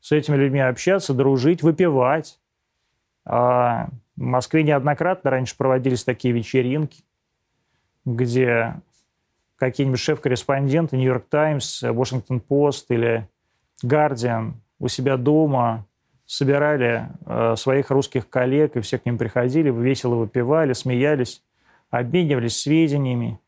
с 0.00 0.12
этими 0.12 0.36
людьми 0.36 0.60
общаться, 0.60 1.14
дружить, 1.14 1.62
выпивать. 1.62 2.38
А 3.24 3.88
в 4.16 4.22
Москве 4.22 4.62
неоднократно 4.62 5.30
раньше 5.30 5.56
проводились 5.56 6.04
такие 6.04 6.34
вечеринки, 6.34 7.02
где 8.04 8.80
какие-нибудь 9.56 10.00
шеф-корреспонденты 10.00 10.96
Нью-Йорк 10.96 11.28
Таймс, 11.28 11.82
Вашингтон 11.82 12.40
Пост 12.40 12.90
или 12.90 13.28
Гардиан 13.82 14.61
у 14.82 14.88
себя 14.88 15.16
дома 15.16 15.86
собирали 16.26 17.08
э, 17.24 17.54
своих 17.56 17.92
русских 17.92 18.28
коллег, 18.28 18.76
и 18.76 18.80
все 18.80 18.98
к 18.98 19.06
ним 19.06 19.16
приходили, 19.16 19.70
весело 19.70 20.16
выпивали, 20.16 20.72
смеялись, 20.72 21.40
обменивались 21.88 22.60
сведениями. 22.60 23.38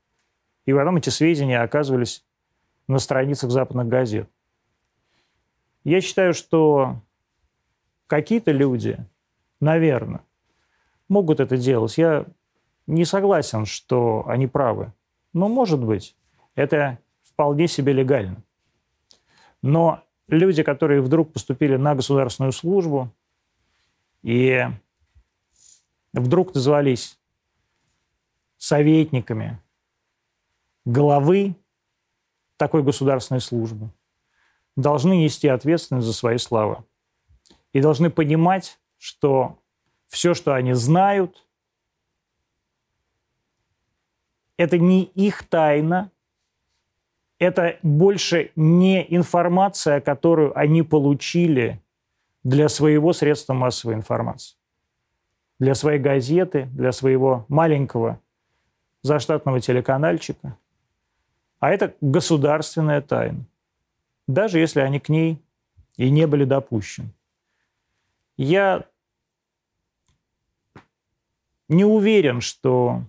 И 0.65 0.73
потом 0.73 0.97
эти 0.97 1.11
сведения 1.11 1.61
оказывались 1.61 2.25
на 2.87 3.01
страницах 3.01 3.51
западных 3.51 3.89
газет. 3.89 4.31
Я 5.83 6.01
считаю, 6.01 6.35
что 6.35 7.01
какие-то 8.07 8.53
люди, 8.53 8.97
наверное, 9.59 10.21
могут 11.09 11.41
это 11.41 11.57
делать. 11.57 11.99
Я 11.99 12.27
не 12.87 13.05
согласен, 13.05 13.67
что 13.67 14.25
они 14.29 14.47
правы. 14.47 14.93
Но, 15.33 15.49
может 15.49 15.83
быть, 15.83 16.15
это 16.55 16.99
вполне 17.25 17.67
себе 17.67 17.93
легально. 17.93 18.37
Но 19.63 20.04
люди, 20.29 20.63
которые 20.63 21.01
вдруг 21.01 21.33
поступили 21.33 21.77
на 21.77 21.95
государственную 21.95 22.53
службу 22.53 23.11
и 24.23 24.67
вдруг 26.13 26.55
назвались 26.55 27.19
советниками 28.57 29.61
главы 30.85 31.55
такой 32.57 32.83
государственной 32.83 33.41
службы, 33.41 33.91
должны 34.77 35.15
нести 35.17 35.49
ответственность 35.49 36.07
за 36.07 36.13
свои 36.13 36.39
слова. 36.39 36.85
И 37.73 37.81
должны 37.81 38.09
понимать, 38.09 38.79
что 38.99 39.59
все, 40.07 40.35
что 40.35 40.55
они 40.55 40.75
знают, 40.75 41.45
это 44.57 44.79
не 44.79 45.03
их 45.03 45.43
тайна, 45.49 46.11
это 47.39 47.79
больше 47.83 48.53
не 48.57 49.05
информация, 49.15 50.01
которую 50.01 50.57
они 50.59 50.83
получили 50.83 51.81
для 52.43 52.69
своего 52.69 53.13
средства 53.13 53.55
массовой 53.55 53.95
информации, 53.95 54.57
для 55.59 55.75
своей 55.75 55.99
газеты, 55.99 56.67
для 56.73 56.93
своего 56.93 57.47
маленького 57.49 58.21
заштатного 59.03 59.61
телеканальчика. 59.61 60.57
А 61.61 61.71
это 61.71 61.95
государственная 62.01 63.01
тайна, 63.01 63.47
даже 64.27 64.59
если 64.59 64.81
они 64.81 65.01
к 65.01 65.09
ней 65.09 65.43
и 65.97 66.11
не 66.11 66.27
были 66.27 66.45
допущены. 66.45 67.11
Я 68.37 68.87
не 71.69 71.85
уверен, 71.85 72.41
что 72.41 73.03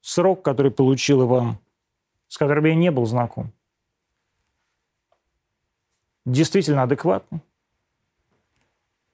срок, 0.00 0.42
который 0.42 0.70
получил 0.70 1.24
Иван, 1.24 1.58
с 2.28 2.36
которым 2.36 2.64
я 2.66 2.74
не 2.74 2.90
был 2.90 3.06
знаком, 3.06 3.52
действительно 6.26 6.82
адекватный. 6.82 7.40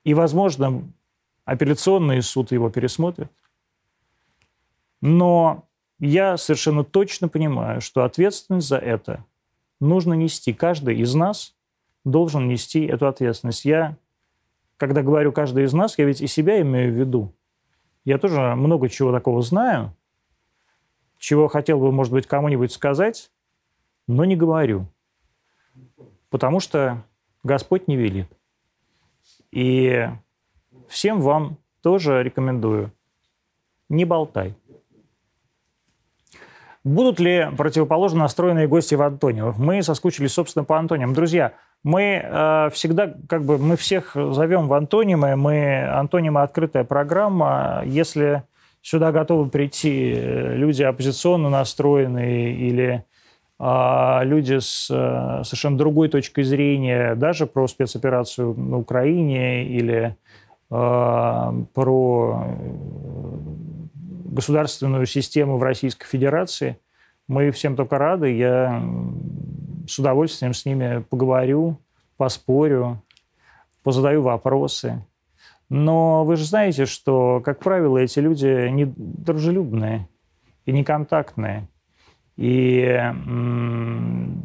И, 0.03 0.15
возможно, 0.15 0.83
апелляционный 1.45 2.21
суд 2.23 2.51
его 2.51 2.71
пересмотрит. 2.71 3.31
Но 5.01 5.69
я 6.01 6.37
совершенно 6.37 6.83
точно 6.83 7.29
понимаю, 7.29 7.81
что 7.81 8.05
ответственность 8.05 8.67
за 8.67 8.79
это 8.79 9.25
нужно 9.79 10.15
нести. 10.15 10.53
Каждый 10.53 10.99
из 10.99 11.15
нас 11.15 11.55
должен 12.05 12.49
нести 12.49 12.85
эту 12.85 13.07
ответственность. 13.07 13.65
Я, 13.65 13.97
когда 14.77 15.03
говорю 15.03 15.31
«каждый 15.33 15.65
из 15.65 15.73
нас», 15.73 15.99
я 15.99 16.05
ведь 16.05 16.21
и 16.21 16.27
себя 16.27 16.61
имею 16.61 16.93
в 16.93 16.97
виду. 16.97 17.33
Я 18.05 18.19
тоже 18.19 18.41
много 18.57 18.89
чего 18.89 19.13
такого 19.13 19.43
знаю, 19.43 19.95
чего 21.19 21.47
хотел 21.47 21.79
бы, 21.79 21.93
может 21.93 22.13
быть, 22.13 22.27
кому-нибудь 22.27 22.73
сказать, 22.73 23.31
но 24.09 24.25
не 24.25 24.35
говорю 24.35 24.89
потому 26.33 26.59
что 26.61 27.05
Господь 27.45 27.87
не 27.87 27.97
велит. 27.97 28.27
И 29.53 30.09
всем 30.89 31.21
вам 31.21 31.59
тоже 31.83 32.23
рекомендую, 32.23 32.91
не 33.89 34.05
болтай. 34.05 34.57
Будут 36.85 37.21
ли 37.21 37.49
противоположно 37.57 38.21
настроенные 38.21 38.67
гости 38.67 38.97
в 38.97 39.03
Антонио? 39.03 39.55
Мы 39.57 39.83
соскучились, 39.85 40.33
собственно, 40.33 40.65
по 40.65 40.79
Антониям. 40.79 41.13
Друзья, 41.13 41.53
мы 41.85 42.21
э, 42.25 42.71
всегда, 42.73 43.15
как 43.29 43.45
бы, 43.45 43.59
мы 43.59 43.77
всех 43.77 44.15
зовем 44.15 44.67
в 44.67 44.73
антонимы. 44.73 45.37
Мы, 45.37 45.87
антонимы– 45.87 46.41
открытая 46.43 46.83
программа. 46.83 47.83
Если 47.85 48.43
сюда 48.81 49.13
готовы 49.13 49.49
прийти 49.49 50.13
э, 50.13 50.57
люди 50.57 50.83
оппозиционно 50.83 51.51
настроенные 51.51 52.55
или 52.55 53.05
люди 53.65 54.59
с 54.59 54.91
э, 54.91 55.45
совершенно 55.45 55.79
другой 55.79 56.09
точкой 56.09 56.43
зрения, 56.43 57.15
даже 57.15 57.47
про 57.47 57.69
спецоперацию 57.69 58.55
на 58.55 58.79
Украине 58.79 59.65
или 59.65 60.17
а, 60.69 61.55
про 61.75 62.45
э, 62.45 62.57
государственную 64.25 65.07
систему 65.07 65.59
в 65.59 65.63
Российской 65.63 66.07
Федерации. 66.07 66.79
Мы 67.29 67.51
всем 67.51 67.77
только 67.77 67.99
рады. 67.99 68.35
Я 68.35 68.83
с 69.87 69.99
удовольствием 69.99 70.55
с 70.55 70.65
ними 70.65 71.05
поговорю, 71.09 71.79
поспорю, 72.17 73.03
позадаю 73.83 74.23
вопросы. 74.23 75.05
Но 75.69 76.25
вы 76.25 76.37
же 76.37 76.45
знаете, 76.45 76.87
что, 76.87 77.41
как 77.45 77.61
правило, 77.61 77.99
эти 77.99 78.19
люди 78.19 78.69
не 78.71 78.87
дружелюбные 78.97 80.09
и 80.65 80.73
неконтактные 80.73 81.69
и 82.37 82.83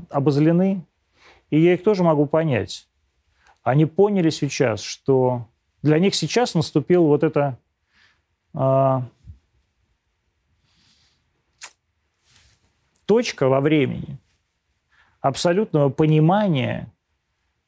обозлены. 0.10 0.86
И 1.50 1.60
я 1.60 1.74
их 1.74 1.84
тоже 1.84 2.04
могу 2.04 2.26
понять. 2.26 2.88
Они 3.64 3.86
поняли 3.86 4.30
сейчас, 4.30 4.82
что 4.82 5.48
для 5.82 6.00
них 6.00 6.16
сейчас 6.16 6.56
наступил 6.56 7.06
вот 7.06 7.24
это 7.24 7.58
э, 8.54 9.02
точка 13.06 13.48
во 13.48 13.62
времени 13.62 14.18
абсолютного 15.22 15.90
понимания, 15.90 16.92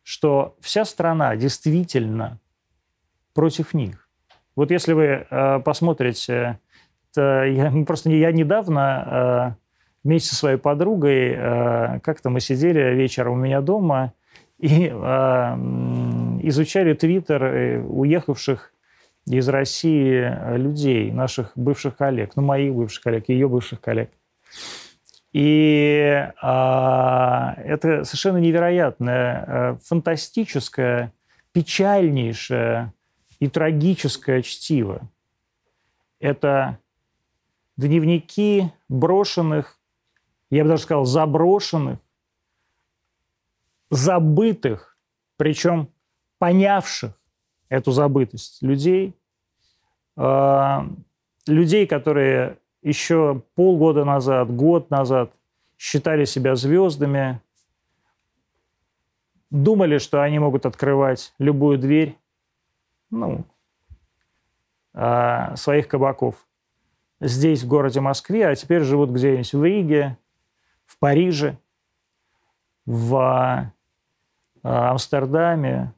что 0.04 0.56
вся 0.60 0.86
страна 0.86 1.36
действительно 1.36 2.40
против 3.34 3.74
них. 3.74 4.10
Вот 4.56 4.72
если 4.72 4.94
вы 4.94 5.04
э, 5.06 5.60
посмотрите, 5.60 6.60
то 7.14 7.44
я, 7.46 7.72
просто 7.86 8.10
я 8.10 8.32
недавно 8.32 9.56
э, 9.56 9.69
вместе 10.04 10.30
со 10.30 10.36
своей 10.36 10.58
подругой 10.58 11.34
э, 11.36 12.00
как-то 12.02 12.30
мы 12.30 12.40
сидели 12.40 12.96
вечером 12.96 13.34
у 13.34 13.36
меня 13.38 13.62
дома 13.62 14.14
и 14.58 14.88
э, 14.88 14.94
изучали 16.44 16.94
твиттер 16.94 17.44
э, 17.44 17.82
уехавших 17.82 18.74
из 19.26 19.48
России 19.48 20.58
людей, 20.58 21.12
наших 21.12 21.52
бывших 21.56 21.98
коллег, 21.98 22.32
ну, 22.36 22.42
моих 22.42 22.74
бывших 22.74 23.04
коллег, 23.04 23.30
ее 23.30 23.48
бывших 23.48 23.80
коллег. 23.80 24.10
И 25.32 26.28
а, 26.42 27.54
это 27.64 28.04
совершенно 28.04 28.38
невероятное, 28.38 29.78
фантастическое, 29.84 31.14
печальнейшее 31.52 32.92
и 33.40 33.48
трагическое 33.48 34.42
чтиво. 34.42 35.02
Это 36.20 36.80
дневники 37.78 38.72
брошенных 38.88 39.79
я 40.50 40.64
бы 40.64 40.70
даже 40.70 40.84
сказал, 40.84 41.06
заброшенных, 41.06 42.00
забытых, 43.90 44.98
причем 45.38 45.90
понявших 46.38 47.20
эту 47.70 47.92
забытость 47.92 48.62
людей, 48.62 49.16
э, 50.18 50.78
людей, 51.48 51.88
которые 51.88 52.58
еще 52.82 53.44
полгода 53.56 54.06
назад, 54.06 54.54
год 54.56 54.90
назад 54.90 55.32
считали 55.78 56.26
себя 56.26 56.56
звездами, 56.56 57.42
думали, 59.50 59.98
что 59.98 60.22
они 60.24 60.40
могут 60.40 60.66
открывать 60.66 61.34
любую 61.40 61.78
дверь 61.78 62.18
ну, 63.10 63.46
э, 64.94 65.56
своих 65.56 65.88
кабаков 65.88 66.46
здесь, 67.20 67.64
в 67.64 67.68
городе 67.68 68.02
Москве, 68.02 68.48
а 68.48 68.56
теперь 68.56 68.84
живут 68.84 69.10
где-нибудь 69.10 69.54
в 69.54 69.64
Риге, 69.64 70.18
в 70.90 70.98
Париже, 70.98 71.60
в 72.88 73.72
Амстердаме, 74.64 75.94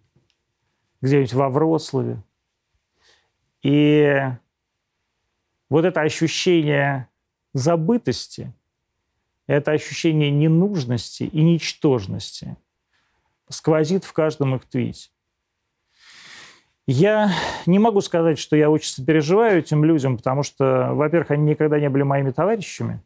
где-нибудь 0.99 1.33
во 1.33 1.49
Вроцлаве. 1.49 2.21
И 3.63 4.19
вот 5.69 5.85
это 5.85 6.01
ощущение 6.01 7.07
забытости, 7.53 8.53
это 9.47 9.71
ощущение 9.71 10.29
ненужности 10.29 11.23
и 11.23 11.41
ничтожности 11.41 12.57
сквозит 13.47 14.03
в 14.03 14.11
каждом 14.11 14.55
их 14.55 14.65
твите. 14.65 15.09
Я 16.85 17.31
не 17.65 17.79
могу 17.79 18.01
сказать, 18.01 18.37
что 18.39 18.57
я 18.57 18.69
очень 18.69 18.91
сопереживаю 18.91 19.59
этим 19.59 19.85
людям, 19.85 20.17
потому 20.17 20.43
что, 20.43 20.93
во-первых, 20.93 21.31
они 21.31 21.51
никогда 21.51 21.79
не 21.79 21.89
были 21.89 22.03
моими 22.03 22.31
товарищами. 22.31 23.01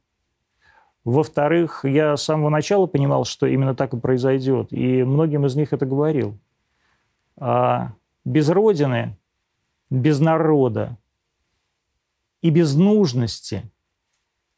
Во-вторых, 1.05 1.85
я 1.85 2.17
с 2.17 2.23
самого 2.23 2.49
начала 2.49 2.87
понимал, 2.87 3.25
что 3.25 3.45
именно 3.45 3.75
так 3.75 3.93
и 3.93 3.99
произойдет, 3.99 4.73
и 4.73 5.03
многим 5.03 5.45
из 5.45 5.55
них 5.55 5.71
это 5.71 5.85
говорил. 5.85 6.35
А 7.37 7.93
без 8.25 8.49
Родины, 8.49 9.15
без 9.91 10.19
народа 10.19 10.97
и 12.41 12.49
без 12.49 12.75
нужности 12.75 13.71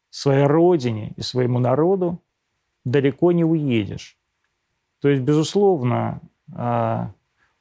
своей 0.08 0.46
Родине 0.46 1.12
и 1.16 1.20
своему 1.20 1.58
народу 1.58 2.22
далеко 2.82 3.32
не 3.32 3.44
уедешь. 3.44 4.16
То 5.00 5.10
есть, 5.10 5.22
безусловно, 5.22 6.22
а, 6.54 7.12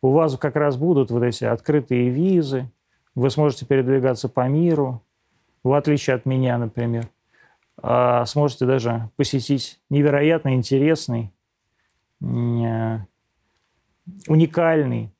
у 0.01 0.11
вас 0.11 0.37
как 0.37 0.55
раз 0.55 0.77
будут 0.77 1.11
вот 1.11 1.23
эти 1.23 1.43
открытые 1.43 2.09
визы, 2.09 2.71
вы 3.15 3.29
сможете 3.31 3.65
передвигаться 3.65 4.29
по 4.29 4.47
миру, 4.47 5.03
в 5.61 5.73
отличие 5.73 6.15
от 6.15 6.25
меня, 6.25 6.57
например. 6.57 7.09
А, 7.79 8.25
сможете 8.25 8.65
даже 8.65 9.11
посетить 9.15 9.79
невероятно 9.89 10.55
интересный, 10.55 11.31
э, 12.21 12.99
уникальный, 14.27 15.13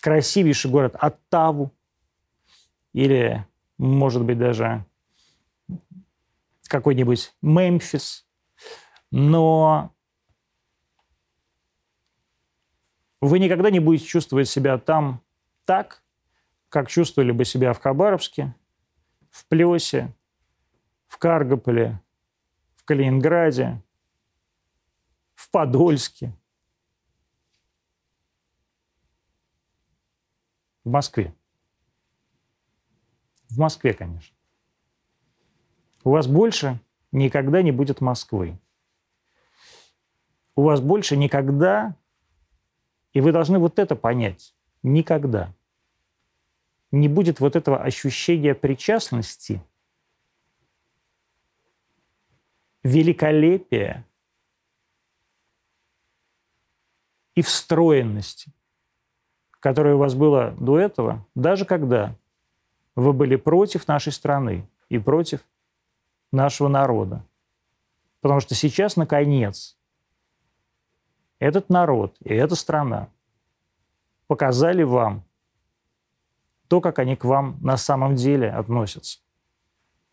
красивейший 0.00 0.70
город 0.70 0.96
Оттаву 0.98 1.72
или, 2.92 3.46
может 3.76 4.24
быть, 4.24 4.38
даже 4.38 4.84
какой-нибудь 6.64 7.34
Мемфис. 7.40 8.26
Но 9.10 9.94
вы 13.20 13.38
никогда 13.38 13.70
не 13.70 13.80
будете 13.80 14.06
чувствовать 14.06 14.48
себя 14.48 14.76
там 14.78 15.22
так, 15.64 16.02
как 16.68 16.88
чувствовали 16.88 17.30
бы 17.30 17.44
себя 17.44 17.72
в 17.72 17.80
Хабаровске, 17.80 18.54
в 19.30 19.46
Плесе, 19.46 20.14
в 21.08 21.18
Каргополе, 21.18 22.00
в 22.76 22.84
Калининграде, 22.84 23.82
в 25.34 25.50
Подольске, 25.50 26.32
в 30.84 30.90
Москве. 30.90 31.34
В 33.48 33.58
Москве, 33.58 33.94
конечно. 33.94 34.36
У 36.04 36.10
вас 36.10 36.28
больше 36.28 36.78
никогда 37.10 37.62
не 37.62 37.72
будет 37.72 38.00
Москвы. 38.00 38.58
У 40.54 40.62
вас 40.62 40.80
больше 40.80 41.16
никогда 41.16 41.96
и 43.12 43.20
вы 43.20 43.32
должны 43.32 43.58
вот 43.58 43.78
это 43.78 43.96
понять. 43.96 44.54
Никогда 44.82 45.52
не 46.90 47.08
будет 47.08 47.40
вот 47.40 47.56
этого 47.56 47.82
ощущения 47.82 48.54
причастности, 48.54 49.62
великолепия 52.82 54.04
и 57.34 57.42
встроенности, 57.42 58.52
которое 59.60 59.94
у 59.94 59.98
вас 59.98 60.14
было 60.14 60.54
до 60.58 60.78
этого, 60.78 61.26
даже 61.34 61.64
когда 61.64 62.14
вы 62.94 63.12
были 63.12 63.36
против 63.36 63.86
нашей 63.86 64.12
страны 64.12 64.68
и 64.88 64.98
против 64.98 65.40
нашего 66.32 66.68
народа. 66.68 67.24
Потому 68.20 68.40
что 68.40 68.54
сейчас, 68.54 68.96
наконец, 68.96 69.76
этот 71.38 71.68
народ 71.68 72.16
и 72.20 72.34
эта 72.34 72.56
страна 72.56 73.08
показали 74.26 74.82
вам 74.82 75.22
то, 76.66 76.80
как 76.80 76.98
они 76.98 77.16
к 77.16 77.24
вам 77.24 77.56
на 77.60 77.76
самом 77.76 78.14
деле 78.14 78.50
относятся. 78.50 79.20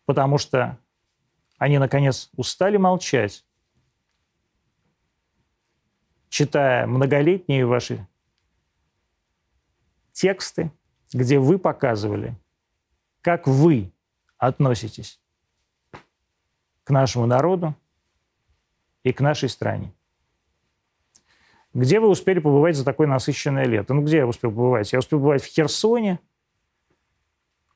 Потому 0.06 0.38
что 0.38 0.78
они, 1.58 1.78
наконец, 1.78 2.30
устали 2.36 2.76
молчать, 2.76 3.44
читая 6.28 6.86
многолетние 6.86 7.64
ваши 7.64 8.06
тексты, 10.12 10.70
где 11.12 11.38
вы 11.38 11.58
показывали, 11.58 12.36
как 13.22 13.46
вы 13.46 13.92
относитесь 14.38 15.20
к 16.84 16.90
нашему 16.90 17.26
народу 17.26 17.74
и 19.02 19.12
к 19.12 19.20
нашей 19.20 19.48
стране. 19.48 19.92
Где 21.72 22.00
вы 22.00 22.08
успели 22.08 22.38
побывать 22.38 22.76
за 22.76 22.84
такое 22.84 23.06
насыщенное 23.06 23.64
лето? 23.64 23.92
Ну, 23.92 24.02
где 24.02 24.18
я 24.18 24.26
успел 24.26 24.50
побывать? 24.50 24.92
Я 24.92 24.98
успел 24.98 25.18
побывать 25.18 25.42
в 25.42 25.46
Херсоне, 25.46 26.20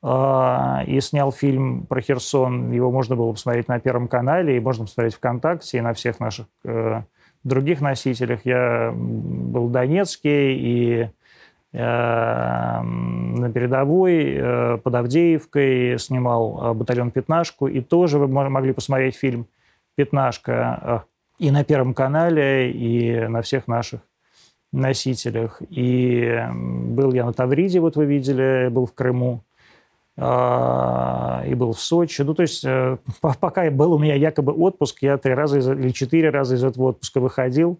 и 0.03 0.99
снял 0.99 1.31
фильм 1.31 1.85
про 1.85 2.01
Херсон. 2.01 2.71
Его 2.71 2.89
можно 2.89 3.15
было 3.15 3.33
посмотреть 3.33 3.67
на 3.67 3.79
Первом 3.79 4.07
канале, 4.07 4.57
и 4.57 4.59
можно 4.59 4.85
посмотреть 4.85 5.13
ВКонтакте, 5.15 5.77
и 5.77 5.81
на 5.81 5.93
всех 5.93 6.19
наших 6.19 6.47
э, 6.63 7.03
других 7.43 7.81
носителях. 7.81 8.43
Я 8.43 8.91
был 8.95 9.67
в 9.67 9.71
Донецке 9.71 10.53
и 10.53 11.01
э, 11.01 11.11
на 12.81 13.51
передовой 13.53 14.33
э, 14.33 14.77
под 14.77 14.95
Авдеевкой 14.95 15.99
снимал 15.99 16.73
«Батальон 16.73 17.11
Пятнашку», 17.11 17.67
и 17.67 17.81
тоже 17.81 18.17
вы 18.17 18.27
могли 18.27 18.73
посмотреть 18.73 19.15
фильм 19.15 19.45
«Пятнашка» 19.95 21.05
и 21.37 21.51
на 21.51 21.63
Первом 21.63 21.93
канале, 21.93 22.71
и 22.71 23.27
на 23.27 23.43
всех 23.43 23.67
наших 23.67 24.01
носителях. 24.71 25.61
И 25.69 26.43
был 26.51 27.13
я 27.13 27.25
на 27.25 27.33
Тавриде, 27.33 27.79
вот 27.79 27.95
вы 27.95 28.05
видели, 28.05 28.69
был 28.69 28.87
в 28.87 28.93
Крыму, 28.93 29.41
а, 29.41 29.50
и 30.21 31.55
был 31.55 31.73
в 31.73 31.79
Сочи. 31.79 32.21
Ну, 32.21 32.33
то 32.35 32.43
есть 32.43 32.63
э, 32.63 32.97
пока 33.39 33.69
был 33.71 33.93
у 33.93 33.99
меня 33.99 34.15
якобы 34.15 34.53
отпуск, 34.53 34.99
я 35.01 35.17
три 35.17 35.33
раза 35.33 35.59
или 35.59 35.89
четыре 35.89 36.29
раза 36.29 36.55
из 36.55 36.63
этого 36.63 36.89
отпуска 36.89 37.19
выходил, 37.19 37.79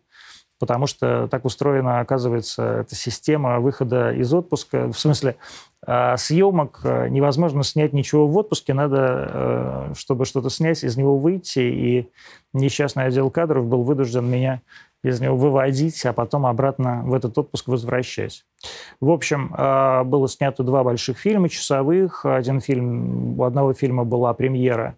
потому 0.61 0.85
что 0.85 1.27
так 1.27 1.43
устроена, 1.43 1.99
оказывается, 2.01 2.81
эта 2.81 2.95
система 2.95 3.59
выхода 3.59 4.13
из 4.13 4.31
отпуска. 4.31 4.87
В 4.91 4.97
смысле, 4.97 5.35
а, 5.83 6.15
съемок 6.17 6.81
э, 6.83 7.09
невозможно 7.09 7.63
снять 7.63 7.93
ничего 7.93 8.27
в 8.27 8.37
отпуске, 8.37 8.75
надо, 8.75 9.89
э, 9.89 9.93
чтобы 9.97 10.25
что-то 10.25 10.51
снять, 10.51 10.83
из 10.83 10.95
него 10.97 11.17
выйти, 11.17 11.59
и 11.59 12.09
несчастный 12.53 13.05
отдел 13.05 13.31
кадров 13.31 13.65
был 13.65 13.81
вынужден 13.81 14.29
меня 14.29 14.61
из 15.03 15.19
него 15.19 15.35
выводить, 15.35 16.05
а 16.05 16.13
потом 16.13 16.45
обратно 16.45 17.01
в 17.03 17.15
этот 17.15 17.35
отпуск 17.35 17.67
возвращать. 17.67 18.45
В 18.99 19.09
общем, 19.09 19.51
а, 19.57 20.03
было 20.03 20.29
снято 20.29 20.61
два 20.61 20.83
больших 20.83 21.17
фильма 21.17 21.49
часовых. 21.49 22.23
Один 22.23 22.61
фильм, 22.61 23.39
у 23.39 23.43
одного 23.43 23.73
фильма 23.73 24.03
была 24.03 24.31
премьера 24.35 24.95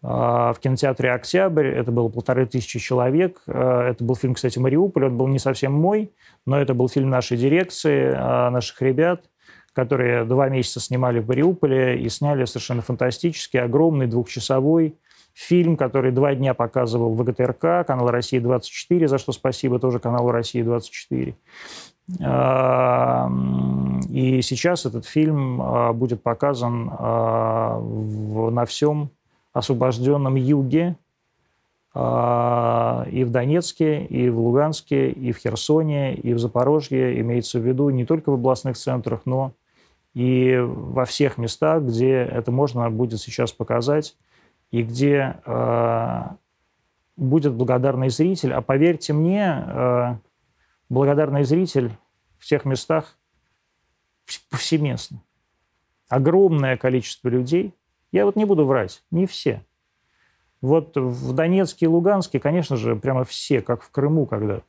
в 0.00 0.56
кинотеатре 0.60 1.10
«Октябрь». 1.10 1.66
Это 1.66 1.90
было 1.90 2.08
полторы 2.08 2.46
тысячи 2.46 2.78
человек. 2.78 3.42
Это 3.46 3.96
был 3.98 4.14
фильм, 4.14 4.34
кстати, 4.34 4.58
«Мариуполь». 4.58 5.06
Он 5.06 5.16
был 5.16 5.26
не 5.26 5.40
совсем 5.40 5.72
мой, 5.72 6.12
но 6.46 6.60
это 6.60 6.72
был 6.74 6.88
фильм 6.88 7.10
нашей 7.10 7.36
дирекции, 7.36 8.12
наших 8.12 8.80
ребят– 8.80 9.24
которые 9.78 10.24
два 10.24 10.48
месяца 10.48 10.80
снимали 10.80 11.20
в 11.20 11.28
Мариуполе 11.28 12.00
и 12.00 12.08
сняли 12.08 12.44
совершенно 12.46 12.82
фантастический, 12.82 13.60
огромный, 13.60 14.08
двухчасовой 14.08 14.96
фильм, 15.34 15.76
который 15.76 16.10
два 16.10 16.34
дня 16.34 16.52
показывал 16.52 17.14
ВГТРК, 17.14 17.86
канал 17.86 18.10
«Россия-24», 18.10 19.06
за 19.06 19.18
что 19.18 19.30
спасибо 19.30 19.78
тоже 19.78 20.00
каналу 20.00 20.32
«Россия-24». 20.32 21.34
И 24.10 24.42
сейчас 24.42 24.84
этот 24.84 25.06
фильм 25.06 25.62
а, 25.62 25.92
будет 25.92 26.24
показан 26.24 26.90
а, 26.90 27.78
на 27.78 28.64
всем 28.64 29.10
освобожденном 29.52 30.34
юге, 30.36 30.96
а, 31.94 33.06
и 33.10 33.24
в 33.24 33.30
Донецке, 33.30 34.04
и 34.04 34.28
в 34.28 34.38
Луганске, 34.38 35.10
и 35.10 35.32
в 35.32 35.38
Херсоне, 35.38 36.14
и 36.14 36.32
в 36.32 36.38
Запорожье, 36.38 37.20
имеется 37.20 37.58
в 37.58 37.66
виду 37.66 37.88
не 37.90 38.04
только 38.04 38.30
в 38.30 38.34
областных 38.34 38.76
центрах, 38.76 39.22
но 39.24 39.52
и 40.14 40.56
во 40.58 41.04
всех 41.04 41.38
местах, 41.38 41.82
где 41.82 42.12
это 42.18 42.50
можно 42.50 42.88
будет 42.90 43.20
сейчас 43.20 43.52
показать, 43.52 44.16
и 44.70 44.82
где 44.82 45.40
э, 45.44 46.22
будет 47.16 47.54
благодарный 47.54 48.10
зритель. 48.10 48.52
А 48.52 48.60
поверьте 48.60 49.12
мне, 49.12 49.64
э, 49.66 50.16
благодарный 50.88 51.44
зритель 51.44 51.90
в 52.38 52.46
тех 52.46 52.64
местах 52.64 53.16
повсеместно. 54.50 55.22
Огромное 56.08 56.76
количество 56.76 57.28
людей. 57.28 57.74
Я 58.12 58.24
вот 58.24 58.36
не 58.36 58.44
буду 58.44 58.64
врать, 58.64 59.02
не 59.10 59.26
все. 59.26 59.64
Вот 60.60 60.96
в 60.96 61.32
Донецке 61.34 61.86
и 61.86 61.88
Луганске, 61.88 62.40
конечно 62.40 62.76
же, 62.76 62.96
прямо 62.96 63.24
все, 63.24 63.60
как 63.60 63.82
в 63.82 63.90
Крыму 63.90 64.26
когда. 64.26 64.62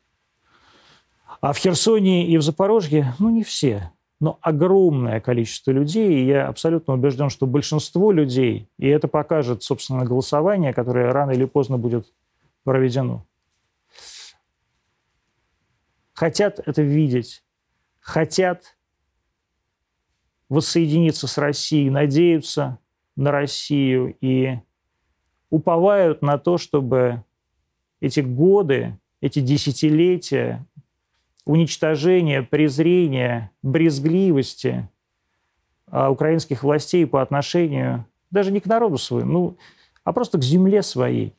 А 1.42 1.54
в 1.54 1.58
Херсоне 1.58 2.28
и 2.28 2.38
в 2.38 2.42
Запорожье, 2.42 3.14
ну, 3.18 3.30
не 3.30 3.44
все, 3.44 3.92
но 4.20 4.38
огромное 4.42 5.22
количество 5.22 5.72
людей, 5.72 6.22
и 6.22 6.26
я 6.26 6.48
абсолютно 6.48 6.94
убежден, 6.94 7.30
что 7.30 7.48
большинство 7.48 8.12
людей, 8.12 8.70
и 8.78 8.88
это 8.88 9.08
покажет, 9.08 9.64
собственно, 9.64 10.04
голосование, 10.04 10.74
которое 10.74 11.12
рано 11.12 11.32
или 11.32 11.46
поздно 11.46 11.78
будет 11.78 12.12
проведено, 12.66 13.26
хотят 16.14 16.60
это 16.66 16.82
видеть, 16.82 17.44
хотят 18.02 18.78
воссоединиться 20.50 21.28
с 21.28 21.38
Россией, 21.38 21.90
надеются 21.90 22.80
на 23.16 23.32
Россию 23.32 24.16
и 24.22 24.60
уповают 25.50 26.22
на 26.22 26.38
то, 26.38 26.58
чтобы 26.58 27.24
эти 28.00 28.20
годы, 28.22 28.98
эти 29.22 29.40
десятилетия 29.40 30.66
уничтожения, 31.46 32.44
презрения, 32.44 33.52
брезгливости 33.64 34.88
а, 35.88 36.12
украинских 36.12 36.64
властей 36.64 37.08
по 37.08 37.22
отношению 37.22 38.06
даже 38.30 38.52
не 38.52 38.60
к 38.60 38.68
народу 38.68 38.98
своему, 38.98 39.32
ну, 39.32 39.58
а 40.04 40.14
просто 40.14 40.38
к 40.38 40.44
земле 40.44 40.84
своей 40.84 41.36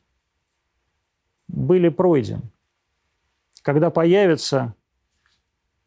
были 1.47 1.89
пройдены. 1.89 2.41
Когда 3.61 3.89
появятся 3.89 4.75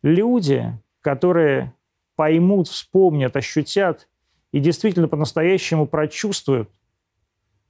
люди, 0.02 0.72
которые 1.00 1.74
поймут, 2.16 2.68
вспомнят, 2.68 3.36
ощутят 3.36 4.08
и 4.54 4.60
действительно 4.60 5.08
по-настоящему 5.08 5.84
прочувствуют, 5.84 6.70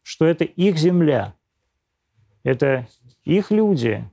что 0.02 0.26
это 0.26 0.44
их 0.44 0.76
земля, 0.76 1.34
это 2.42 2.86
их 3.22 3.50
люди, 3.50 4.06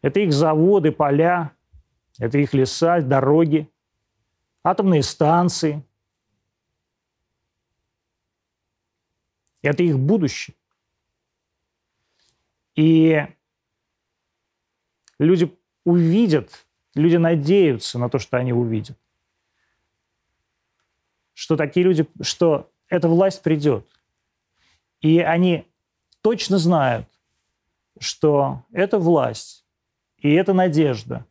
это 0.00 0.20
их 0.20 0.32
заводы, 0.32 0.92
поля, 0.92 1.56
это 2.20 2.38
их 2.38 2.54
леса, 2.54 3.00
дороги, 3.00 3.68
атомные 4.62 5.02
станции. 5.02 5.84
Это 9.60 9.82
их 9.82 9.98
будущее. 9.98 10.54
И 12.76 13.26
люди 15.18 15.52
увидят, 15.82 16.64
люди 16.94 17.16
надеются 17.16 17.98
на 17.98 18.08
то, 18.08 18.20
что 18.20 18.36
они 18.36 18.52
увидят. 18.52 19.01
Что 21.34 21.56
такие 21.56 21.84
люди, 21.84 22.06
что 22.20 22.70
эта 22.88 23.08
власть 23.08 23.42
придет. 23.42 23.86
И 25.00 25.18
они 25.18 25.66
точно 26.20 26.58
знают, 26.58 27.06
что 27.98 28.62
эта 28.72 28.98
власть 28.98 29.64
и 30.18 30.32
эта 30.32 30.52
надежда, 30.52 31.26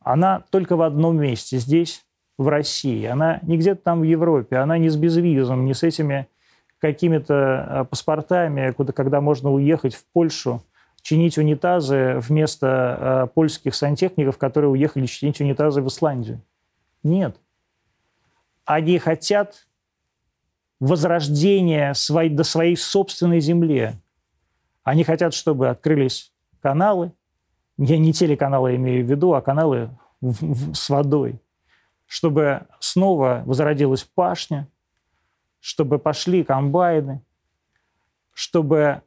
она 0.00 0.44
только 0.50 0.76
в 0.76 0.82
одном 0.82 1.20
месте, 1.20 1.58
здесь, 1.58 2.04
в 2.38 2.48
России. 2.48 3.04
Она 3.04 3.38
не 3.42 3.58
где-то 3.58 3.82
там 3.82 4.00
в 4.00 4.04
Европе, 4.04 4.56
она 4.56 4.78
не 4.78 4.88
с 4.88 4.96
безвизом, 4.96 5.66
не 5.66 5.74
с 5.74 5.82
этими 5.82 6.26
какими-то 6.78 7.34
а, 7.34 7.84
паспортами, 7.84 8.70
куда, 8.70 8.94
когда 8.94 9.20
можно 9.20 9.52
уехать 9.52 9.94
в 9.94 10.06
Польшу, 10.06 10.62
чинить 11.02 11.36
унитазы 11.36 12.18
вместо 12.18 13.26
э, 13.26 13.32
польских 13.34 13.74
сантехников, 13.74 14.36
которые 14.36 14.70
уехали 14.70 15.06
чинить 15.06 15.40
унитазы 15.40 15.80
в 15.80 15.88
Исландию. 15.88 16.42
Нет. 17.02 17.36
Они 18.70 18.98
хотят 18.98 19.66
возрождения 20.78 21.92
своей, 21.92 22.30
до 22.30 22.44
своей 22.44 22.76
собственной 22.76 23.40
земли. 23.40 23.94
Они 24.84 25.02
хотят, 25.02 25.34
чтобы 25.34 25.68
открылись 25.68 26.32
каналы. 26.62 27.10
Я 27.78 27.98
не 27.98 28.12
телеканалы 28.12 28.76
имею 28.76 29.04
в 29.04 29.10
виду, 29.10 29.34
а 29.34 29.42
каналы 29.42 29.90
в, 30.20 30.44
в, 30.44 30.74
с 30.76 30.88
водой. 30.88 31.40
Чтобы 32.06 32.68
снова 32.78 33.42
возродилась 33.44 34.04
пашня, 34.04 34.68
чтобы 35.58 35.98
пошли 35.98 36.44
комбайны, 36.44 37.22
чтобы 38.32 39.02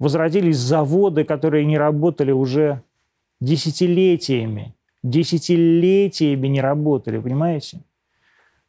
возродились 0.00 0.58
заводы, 0.58 1.22
которые 1.22 1.66
не 1.66 1.78
работали 1.78 2.32
уже 2.32 2.82
десятилетиями. 3.38 4.74
Десятилетиями 5.04 6.48
не 6.48 6.60
работали, 6.60 7.20
понимаете? 7.20 7.84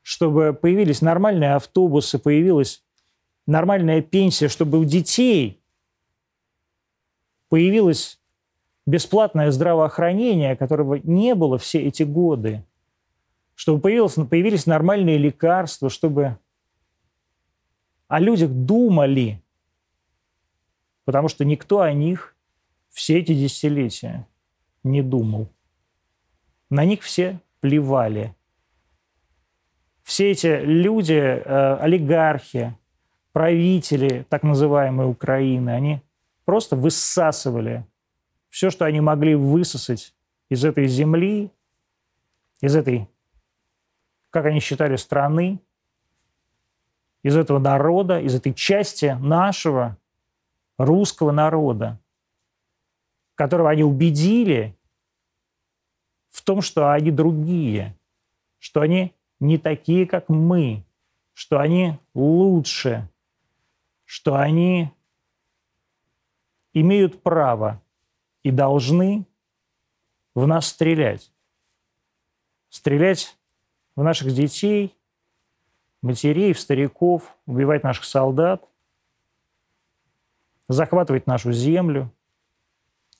Чтобы 0.03 0.53
появились 0.53 1.01
нормальные 1.01 1.55
автобусы, 1.55 2.19
появилась 2.19 2.83
нормальная 3.47 4.01
пенсия, 4.01 4.49
чтобы 4.49 4.77
у 4.77 4.83
детей 4.83 5.61
появилось 7.49 8.19
бесплатное 8.85 9.49
здравоохранение, 9.51 10.55
которого 10.55 10.95
не 10.95 11.35
было 11.35 11.57
все 11.57 11.81
эти 11.81 12.03
годы, 12.03 12.65
чтобы 13.55 13.79
появилось, 13.79 14.15
появились 14.29 14.65
нормальные 14.65 15.17
лекарства, 15.17 15.89
чтобы 15.89 16.37
о 18.07 18.19
людях 18.19 18.51
думали, 18.51 19.41
потому 21.05 21.29
что 21.29 21.45
никто 21.45 21.81
о 21.81 21.93
них 21.93 22.35
все 22.89 23.19
эти 23.19 23.33
десятилетия 23.33 24.27
не 24.83 25.01
думал. 25.01 25.47
На 26.69 26.85
них 26.85 27.01
все 27.01 27.39
плевали. 27.59 28.35
Все 30.03 30.31
эти 30.31 30.59
люди, 30.61 31.13
э, 31.13 31.75
олигархи, 31.77 32.77
правители 33.31 34.25
так 34.29 34.43
называемой 34.43 35.09
Украины, 35.09 35.71
они 35.71 36.01
просто 36.45 36.75
высасывали 36.75 37.85
все, 38.49 38.69
что 38.69 38.85
они 38.85 39.01
могли 39.01 39.33
высосать 39.33 40.13
из 40.49 40.63
этой 40.65 40.87
земли, 40.87 41.49
из 42.61 42.75
этой, 42.75 43.09
как 44.29 44.45
они 44.45 44.59
считали, 44.59 44.97
страны, 44.97 45.59
из 47.23 47.37
этого 47.37 47.57
народа, 47.57 48.19
из 48.19 48.35
этой 48.35 48.53
части 48.53 49.17
нашего 49.19 49.97
русского 50.77 51.31
народа, 51.31 51.99
которого 53.35 53.69
они 53.69 53.83
убедили 53.83 54.77
в 56.29 56.41
том, 56.43 56.61
что 56.61 56.91
они 56.91 57.09
другие, 57.09 57.97
что 58.59 58.81
они 58.81 59.13
не 59.43 59.57
такие, 59.57 60.07
как 60.07 60.29
мы, 60.29 60.85
что 61.33 61.59
они 61.59 61.99
лучше, 62.13 63.09
что 64.05 64.35
они 64.35 64.89
имеют 66.71 67.21
право 67.21 67.81
и 68.41 68.51
должны 68.51 69.25
в 70.33 70.47
нас 70.47 70.67
стрелять. 70.67 71.29
Стрелять 72.69 73.37
в 73.97 74.03
наших 74.03 74.33
детей, 74.33 74.95
матерей, 76.01 76.53
в 76.53 76.59
стариков, 76.59 77.35
убивать 77.45 77.83
наших 77.83 78.05
солдат, 78.05 78.65
захватывать 80.69 81.27
нашу 81.27 81.51
землю. 81.51 82.09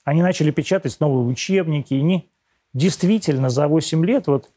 Они 0.06 0.22
начали 0.22 0.52
печатать 0.52 1.00
новые 1.02 1.28
учебники, 1.28 1.94
и 1.94 2.00
они 2.00 2.30
действительно 2.72 3.50
за 3.50 3.68
8 3.68 4.06
лет, 4.06 4.28
вот 4.28 4.50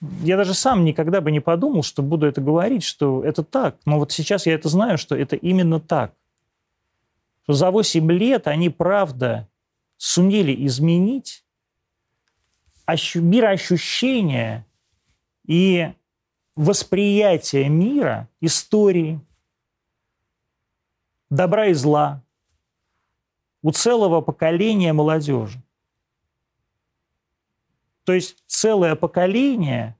я 0.00 0.36
даже 0.36 0.54
сам 0.54 0.84
никогда 0.84 1.20
бы 1.20 1.30
не 1.32 1.40
подумал, 1.40 1.82
что 1.82 2.02
буду 2.02 2.26
это 2.26 2.40
говорить, 2.40 2.84
что 2.84 3.24
это 3.24 3.42
так. 3.42 3.76
Но 3.84 3.98
вот 3.98 4.12
сейчас 4.12 4.46
я 4.46 4.54
это 4.54 4.68
знаю, 4.68 4.98
что 4.98 5.16
это 5.16 5.34
именно 5.36 5.80
так. 5.80 6.14
Что 7.42 7.54
за 7.54 7.70
8 7.70 8.10
лет 8.12 8.46
они, 8.46 8.70
правда, 8.70 9.48
сумели 9.96 10.54
изменить 10.66 11.44
мироощущение 13.16 14.64
и 15.46 15.92
восприятие 16.54 17.68
мира, 17.68 18.28
истории, 18.40 19.20
добра 21.30 21.66
и 21.66 21.74
зла 21.74 22.22
у 23.62 23.72
целого 23.72 24.20
поколения 24.20 24.92
молодежи. 24.92 25.62
То 28.08 28.14
есть 28.14 28.38
целое 28.46 28.94
поколение 28.94 29.94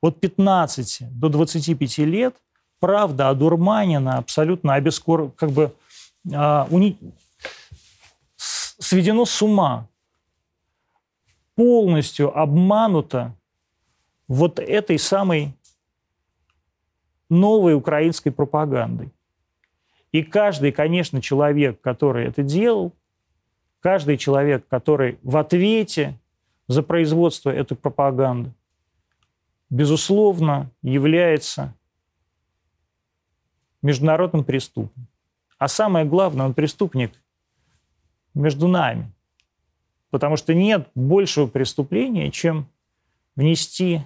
от 0.00 0.20
15 0.20 1.08
до 1.10 1.28
25 1.28 1.98
лет, 2.06 2.36
правда, 2.78 3.30
одурманено, 3.30 4.16
абсолютно 4.16 4.74
обескор... 4.74 5.32
как 5.32 5.50
бы 5.50 5.74
а, 6.32 6.68
уни... 6.70 6.96
сведено 8.36 9.24
с 9.24 9.42
ума, 9.42 9.88
полностью 11.56 12.32
обмануто 12.38 13.34
вот 14.28 14.60
этой 14.60 15.00
самой 15.00 15.52
новой 17.28 17.74
украинской 17.74 18.30
пропагандой. 18.30 19.10
И 20.12 20.22
каждый, 20.22 20.70
конечно, 20.70 21.20
человек, 21.20 21.80
который 21.80 22.28
это 22.28 22.44
делал, 22.44 22.92
каждый 23.80 24.16
человек, 24.16 24.64
который 24.68 25.18
в 25.24 25.36
ответе 25.36 26.16
за 26.68 26.82
производство 26.82 27.50
этой 27.50 27.76
пропаганды, 27.76 28.52
безусловно, 29.70 30.70
является 30.82 31.74
международным 33.82 34.44
преступником. 34.44 35.08
А 35.58 35.66
самое 35.66 36.04
главное, 36.04 36.46
он 36.46 36.54
преступник 36.54 37.12
между 38.34 38.68
нами. 38.68 39.12
потому 40.10 40.36
что 40.36 40.54
нет 40.54 40.88
большего 40.94 41.46
преступления, 41.46 42.30
чем 42.30 42.68
внести 43.36 44.00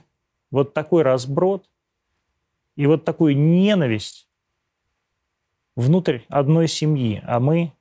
вот 0.51 0.75
такой 0.75 1.03
разброд 1.03 1.69
и 2.77 2.87
вот 2.87 3.05
такую 3.05 3.37
ненависть 3.37 4.29
внутрь 5.77 6.21
одной 6.29 6.69
семьи, 6.69 7.23
а 7.25 7.41
мы 7.41 7.73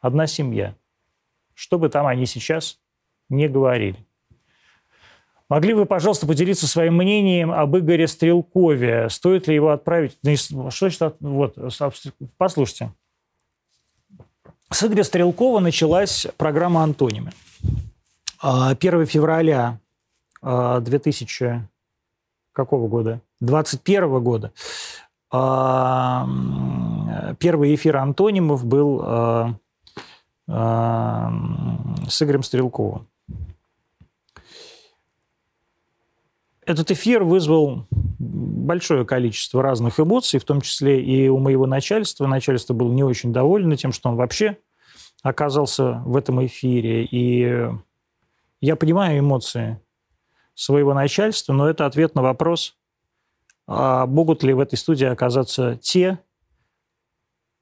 одна 0.00 0.26
семья. 0.26 0.76
Что 1.54 1.78
бы 1.78 1.88
там 1.88 2.06
они 2.06 2.26
сейчас 2.26 2.78
не 3.28 3.48
говорили. 3.48 4.06
Могли 5.48 5.74
бы, 5.74 5.86
пожалуйста, 5.86 6.26
поделиться 6.26 6.66
своим 6.66 6.96
мнением 6.96 7.52
об 7.52 7.76
Игоре 7.76 8.08
Стрелкове? 8.08 9.08
Стоит 9.08 9.46
ли 9.46 9.54
его 9.54 9.70
отправить? 9.70 10.18
Что 10.24 10.70
значит? 10.70 11.16
Вот, 11.20 11.56
послушайте. 12.36 12.92
С 14.70 14.82
Игоря 14.82 15.04
Стрелкова 15.04 15.60
началась 15.60 16.26
программа 16.36 16.82
«Антонимы». 16.82 17.30
1 18.40 18.42
а, 18.42 18.74
февраля 19.06 19.78
2000 20.42 21.44
а, 21.44 21.68
какого 22.52 22.88
года? 22.88 23.20
21 23.40 24.20
года. 24.24 24.52
А, 25.30 26.28
первый 27.38 27.72
эфир 27.76 27.98
«Антонимов» 27.98 28.66
был 28.66 29.00
с 30.48 32.22
Игорем 32.22 32.42
Стрелковым. 32.42 33.08
Этот 36.66 36.90
эфир 36.90 37.22
вызвал 37.22 37.86
большое 37.90 39.06
количество 39.06 39.62
разных 39.62 40.00
эмоций, 40.00 40.40
в 40.40 40.44
том 40.44 40.60
числе 40.60 41.00
и 41.00 41.28
у 41.28 41.38
моего 41.38 41.64
начальства. 41.64 42.26
Начальство 42.26 42.74
было 42.74 42.92
не 42.92 43.04
очень 43.04 43.32
довольно 43.32 43.76
тем, 43.76 43.92
что 43.92 44.08
он 44.08 44.16
вообще 44.16 44.58
оказался 45.22 46.02
в 46.04 46.16
этом 46.16 46.44
эфире. 46.44 47.04
И 47.04 47.70
я 48.60 48.74
понимаю 48.74 49.20
эмоции 49.20 49.80
своего 50.54 50.92
начальства, 50.92 51.52
но 51.52 51.68
это 51.68 51.86
ответ 51.86 52.16
на 52.16 52.22
вопрос, 52.22 52.76
а 53.68 54.06
могут 54.06 54.42
ли 54.42 54.52
в 54.52 54.58
этой 54.58 54.76
студии 54.76 55.06
оказаться 55.06 55.78
те, 55.80 56.18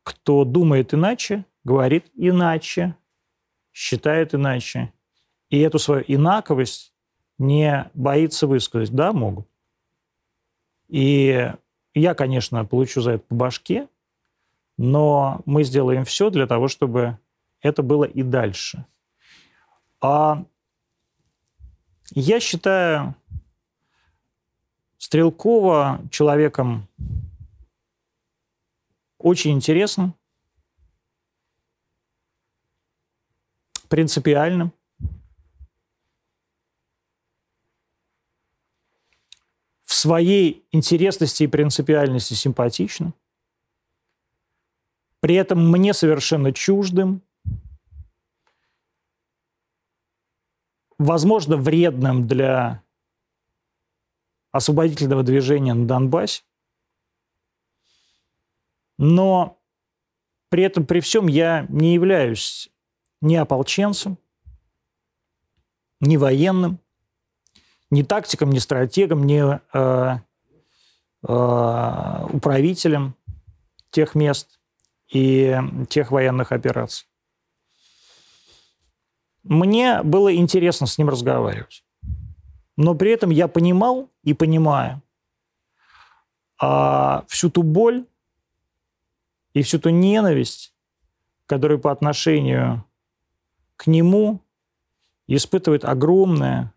кто 0.03 0.45
думает 0.45 0.95
иначе, 0.95 1.45
говорит 1.63 2.07
иначе, 2.15 2.97
считает 3.71 4.35
иначе, 4.35 4.95
и 5.51 5.61
эту 5.61 5.79
свою 5.79 6.05
инаковость 6.07 6.93
не 7.39 7.91
боится 7.95 8.47
высказать. 8.47 8.91
Да, 8.91 9.12
могут. 9.12 9.47
И 10.89 11.53
я, 11.95 12.14
конечно, 12.14 12.64
получу 12.64 13.01
за 13.01 13.12
это 13.12 13.24
по 13.24 13.35
башке, 13.35 13.89
но 14.76 15.41
мы 15.47 15.64
сделаем 15.64 16.05
все 16.05 16.30
для 16.30 16.47
того, 16.47 16.68
чтобы 16.68 17.18
это 17.61 17.82
было 17.82 18.05
и 18.05 18.22
дальше. 18.22 18.87
А 20.01 20.45
я 22.11 22.41
считаю 22.41 23.14
Стрелкова 24.99 26.01
человеком 26.11 26.89
очень 29.18 29.53
интересным, 29.53 30.14
принципиальным, 33.89 34.72
своей 40.05 40.67
интересности 40.71 41.45
и 41.45 41.47
принципиальности 41.47 42.35
симпатичным, 42.35 43.15
при 45.21 45.35
этом 45.35 45.71
мне 45.71 45.95
совершенно 45.95 46.53
чуждым, 46.53 47.23
возможно, 50.99 51.57
вредным 51.57 52.29
для 52.29 52.83
освободительного 54.53 55.23
движения 55.23 55.73
на 55.73 55.87
Донбассе, 55.87 56.43
но 58.99 59.59
при 60.51 60.65
этом, 60.65 60.85
при 60.85 61.01
всем, 61.01 61.29
я 61.29 61.65
не 61.71 61.95
являюсь 61.95 62.69
ни 63.23 63.37
ополченцем, 63.37 64.19
ни 66.01 66.19
военным, 66.19 66.79
ни 67.91 68.03
тактиком, 68.03 68.51
ни 68.51 68.59
стратегом, 68.59 69.24
ни 69.24 69.43
э, 69.72 70.18
э, 71.26 72.26
управителем 72.32 73.14
тех 73.91 74.14
мест 74.14 74.59
и 75.12 75.57
тех 75.89 76.11
военных 76.11 76.53
операций. 76.53 77.07
Мне 79.45 80.03
было 80.03 80.35
интересно 80.35 80.87
с 80.87 80.99
ним 80.99 81.09
разговаривать. 81.11 81.85
Но 82.76 82.95
при 82.95 83.12
этом 83.12 83.30
я 83.30 83.47
понимал 83.47 84.11
и 84.22 84.35
понимаю 84.35 85.03
а, 86.59 87.24
всю 87.28 87.51
ту 87.51 87.62
боль 87.62 88.07
и 89.53 89.62
всю 89.62 89.78
ту 89.78 89.91
ненависть, 89.91 90.74
которую 91.47 91.78
по 91.78 91.93
отношению 91.93 92.85
к 93.76 93.87
нему 93.87 94.41
испытывает 95.26 95.85
огромное 95.85 96.74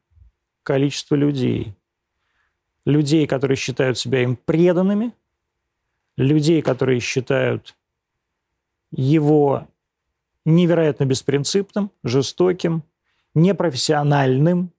количество 0.68 1.16
людей. 1.16 1.74
Людей, 2.84 3.26
которые 3.26 3.56
считают 3.56 3.98
себя 3.98 4.22
им 4.22 4.36
преданными, 4.36 5.14
людей, 6.18 6.62
которые 6.62 7.00
считают 7.00 7.78
его 8.92 9.66
невероятно 10.44 11.06
беспринципным, 11.06 11.90
жестоким, 12.04 12.84
непрофессиональным 13.34 14.74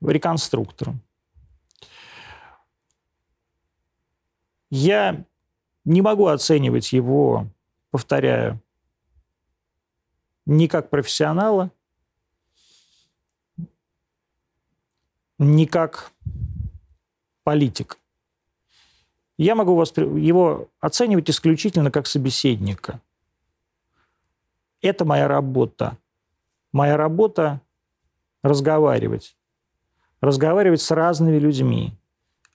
реконструктором. 0.00 1.00
Я 4.70 5.24
не 5.84 6.00
могу 6.00 6.28
оценивать 6.28 6.92
его, 6.92 7.48
повторяю, 7.90 8.62
ни 10.46 10.68
как 10.68 10.90
профессионала, 10.90 11.72
не 15.42 15.66
как 15.66 16.12
политик. 17.44 17.98
Я 19.38 19.54
могу 19.54 19.80
его 19.80 20.68
оценивать 20.80 21.30
исключительно 21.30 21.90
как 21.90 22.06
собеседника. 22.06 23.00
Это 24.80 25.04
моя 25.04 25.28
работа. 25.28 25.96
Моя 26.72 26.96
работа– 26.96 27.60
разговаривать. 28.42 29.36
Разговаривать 30.20 30.80
с 30.80 30.90
разными 30.90 31.38
людьми. 31.38 31.92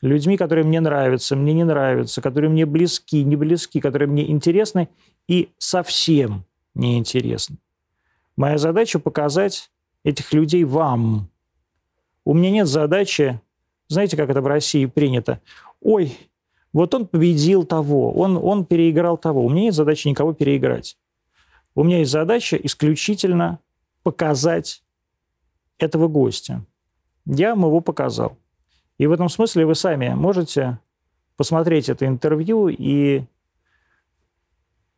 Людьми, 0.01 0.37
которые 0.37 0.63
мне 0.63 0.79
нравятся, 0.79 1.35
мне 1.35 1.53
не 1.53 1.63
нравятся, 1.63 2.21
которые 2.21 2.49
мне 2.49 2.65
близки, 2.65 3.23
не 3.23 3.35
близки, 3.35 3.79
которые 3.79 4.07
мне 4.07 4.29
интересны 4.29 4.89
и 5.27 5.49
совсем 5.57 6.45
неинтересны. 6.75 7.57
Моя 8.35 8.57
задача– 8.57 8.99
показать 8.99 9.71
этих 10.03 10.31
людей 10.33 10.63
вам, 10.63 11.29
у 12.27 12.33
меня 12.33 12.51
нет 12.51 12.67
задачи, 12.67 13.39
знаете, 13.87 14.17
как 14.17 14.29
это 14.29 14.41
в 14.41 14.47
России 14.47 14.85
принято, 14.85 15.39
ой, 15.79 16.17
вот 16.73 16.93
он 16.93 17.07
победил 17.07 17.63
того, 17.63 18.11
он, 18.11 18.35
он 18.35 18.65
переиграл 18.65 19.17
того. 19.17 19.45
У 19.45 19.49
меня 19.49 19.63
нет 19.63 19.73
задачи 19.73 20.09
никого 20.09 20.33
переиграть. 20.33 20.97
У 21.73 21.85
меня 21.85 21.99
есть 21.99 22.11
задача 22.11 22.57
исключительно 22.57 23.59
показать 24.03 24.83
этого 25.77 26.09
гостя. 26.09 26.65
Я 27.25 27.55
вам 27.55 27.63
его 27.67 27.79
показал. 27.79 28.37
И 28.97 29.07
в 29.07 29.13
этом 29.13 29.29
смысле 29.29 29.65
вы 29.65 29.75
сами 29.75 30.09
можете 30.09 30.79
посмотреть 31.37 31.87
это 31.87 32.05
интервью 32.05 32.67
и 32.67 33.23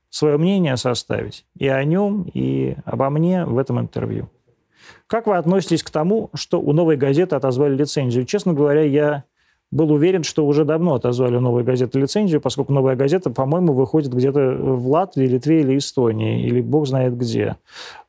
свое 0.09 0.37
мнение 0.39 0.77
составить 0.77 1.45
и 1.53 1.67
о 1.67 1.83
нем, 1.83 2.23
и 2.33 2.75
обо 2.85 3.11
мне 3.11 3.45
в 3.45 3.59
этом 3.59 3.79
интервью. 3.79 4.31
Как 5.07 5.27
вы 5.27 5.37
относитесь 5.37 5.83
к 5.83 5.89
тому, 5.89 6.29
что 6.33 6.59
у 6.59 6.73
«Новой 6.73 6.97
газеты» 6.97 7.35
отозвали 7.35 7.75
лицензию? 7.75 8.25
Честно 8.25 8.53
говоря, 8.53 8.83
я 8.83 9.23
был 9.71 9.91
уверен, 9.91 10.23
что 10.23 10.47
уже 10.47 10.65
давно 10.65 10.95
отозвали 10.95 11.35
у 11.35 11.41
«Новой 11.41 11.63
газеты» 11.63 11.99
лицензию, 11.99 12.41
поскольку 12.41 12.73
«Новая 12.73 12.95
газета», 12.95 13.29
по-моему, 13.29 13.73
выходит 13.73 14.11
где-то 14.11 14.57
в 14.59 14.89
Латвии, 14.89 15.27
Литве 15.27 15.61
или 15.61 15.77
Эстонии, 15.77 16.43
или 16.43 16.61
бог 16.61 16.87
знает 16.87 17.15
где. 17.15 17.57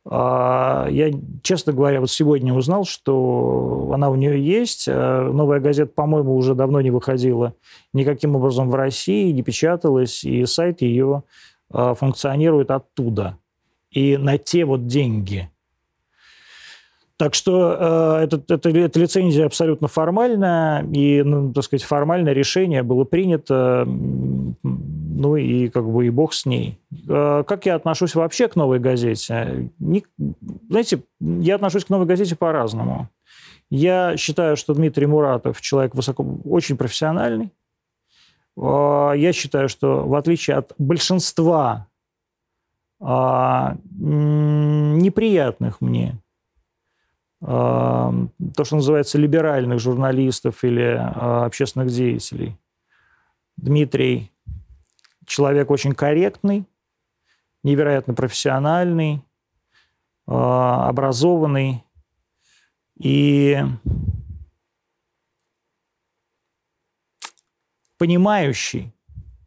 А, 0.06 0.88
я, 0.90 1.10
честно 1.42 1.74
говоря, 1.74 2.00
вот 2.00 2.10
сегодня 2.10 2.54
узнал, 2.54 2.84
что 2.84 3.90
она 3.92 4.08
у 4.08 4.14
нее 4.14 4.42
есть. 4.42 4.86
А, 4.88 5.30
«Новая 5.30 5.60
газета», 5.60 5.92
по-моему, 5.94 6.34
уже 6.34 6.54
давно 6.54 6.80
не 6.80 6.90
выходила 6.90 7.54
никаким 7.92 8.36
образом 8.36 8.70
в 8.70 8.74
России, 8.74 9.30
не 9.30 9.42
печаталась, 9.42 10.24
и 10.24 10.46
сайт 10.46 10.80
ее 10.80 11.24
а, 11.70 11.92
функционирует 11.92 12.70
оттуда. 12.70 13.36
И 13.90 14.16
на 14.16 14.38
те 14.38 14.64
вот 14.64 14.86
деньги– 14.86 15.50
так 17.20 17.34
что 17.34 17.76
э, 17.78 18.24
это, 18.24 18.42
это, 18.48 18.70
эта 18.70 18.98
лицензия 18.98 19.44
абсолютно 19.44 19.88
формальная, 19.88 20.82
и, 20.90 21.22
ну, 21.22 21.52
так 21.52 21.64
сказать, 21.64 21.84
формальное 21.84 22.32
решение 22.32 22.82
было 22.82 23.04
принято 23.04 23.86
ну 23.86 25.36
и 25.36 25.68
как 25.68 25.86
бы 25.86 26.06
и 26.06 26.10
бог 26.10 26.32
с 26.32 26.46
ней. 26.46 26.78
Э, 27.06 27.44
как 27.46 27.66
я 27.66 27.74
отношусь 27.74 28.14
вообще 28.14 28.48
к 28.48 28.56
«Новой 28.56 28.78
газете»? 28.78 29.68
Не, 29.78 30.02
знаете, 30.70 31.02
я 31.20 31.56
отношусь 31.56 31.84
к 31.84 31.90
«Новой 31.90 32.06
газете» 32.06 32.36
по-разному. 32.36 33.10
Я 33.68 34.16
считаю, 34.16 34.56
что 34.56 34.72
Дмитрий 34.72 35.04
Муратов 35.04 35.60
человек 35.60 35.94
высоко, 35.94 36.24
очень 36.46 36.78
профессиональный. 36.78 37.50
Э, 38.56 39.12
я 39.14 39.34
считаю, 39.34 39.68
что 39.68 40.08
в 40.08 40.14
отличие 40.14 40.56
от 40.56 40.72
большинства 40.78 41.86
э, 42.98 43.04
неприятных 43.98 45.82
мне 45.82 46.18
то, 47.41 48.64
что 48.64 48.76
называется 48.76 49.16
либеральных 49.18 49.80
журналистов 49.80 50.62
или 50.62 50.82
общественных 50.82 51.88
деятелей, 51.88 52.59
Дмитрий 53.57 54.30
человек 55.26 55.70
очень 55.70 55.95
корректный, 55.95 56.66
невероятно 57.62 58.14
профессиональный, 58.14 59.22
образованный 60.26 61.84
и 62.99 63.59
понимающий, 67.97 68.93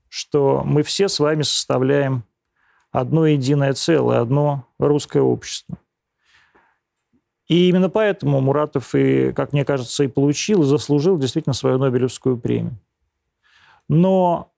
что 0.09 0.63
мы 0.65 0.83
все 0.83 1.07
с 1.09 1.19
вами 1.19 1.43
составляем 1.43 2.23
одно 2.91 3.25
единое 3.25 3.73
целое, 3.73 4.19
одно 4.21 4.67
русское 4.77 5.21
общество. 5.21 5.77
И 7.47 7.69
именно 7.69 7.89
поэтому 7.89 8.39
Муратов 8.41 8.95
и, 8.95 9.31
как 9.33 9.53
мне 9.53 9.65
кажется, 9.65 10.03
и 10.03 10.07
получил, 10.07 10.61
и 10.61 10.65
заслужил 10.65 11.17
действительно 11.17 11.53
свою 11.53 11.77
Нобелевскую 11.77 12.37
премию. 12.37 12.77
Но 13.89 14.53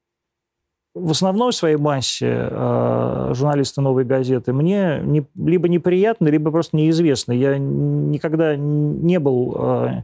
в 0.95 1.11
основной 1.11 1.51
своей 1.51 1.75
массе 1.75 2.47
э, 2.49 3.31
журналисты 3.33 3.81
«Новой 3.81 4.05
газеты» 4.05 4.53
мне 4.53 5.01
не, 5.03 5.25
либо 5.35 5.67
неприятны, 5.67 6.29
либо 6.29 6.51
просто 6.51 6.77
неизвестны. 6.77 7.33
Я 7.33 7.57
никогда 7.57 8.55
не 8.55 9.19
был 9.19 9.55
э, 9.57 10.03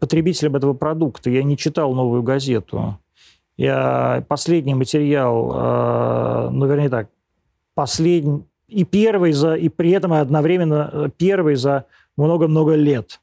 потребителем 0.00 0.56
этого 0.56 0.74
продукта. 0.74 1.30
Я 1.30 1.44
не 1.44 1.56
читал 1.56 1.94
«Новую 1.94 2.22
газету». 2.24 2.98
Я 3.56 4.24
последний 4.26 4.74
материал, 4.74 5.52
э, 5.54 6.50
ну, 6.50 6.66
вернее 6.66 6.88
так, 6.88 7.08
последний, 7.74 8.42
и 8.70 8.84
первый 8.84 9.32
за, 9.32 9.54
и 9.54 9.68
при 9.68 9.90
этом 9.90 10.12
одновременно 10.12 10.90
э, 10.92 11.08
первый 11.16 11.56
за 11.56 11.86
много-много 12.16 12.74
лет. 12.74 13.20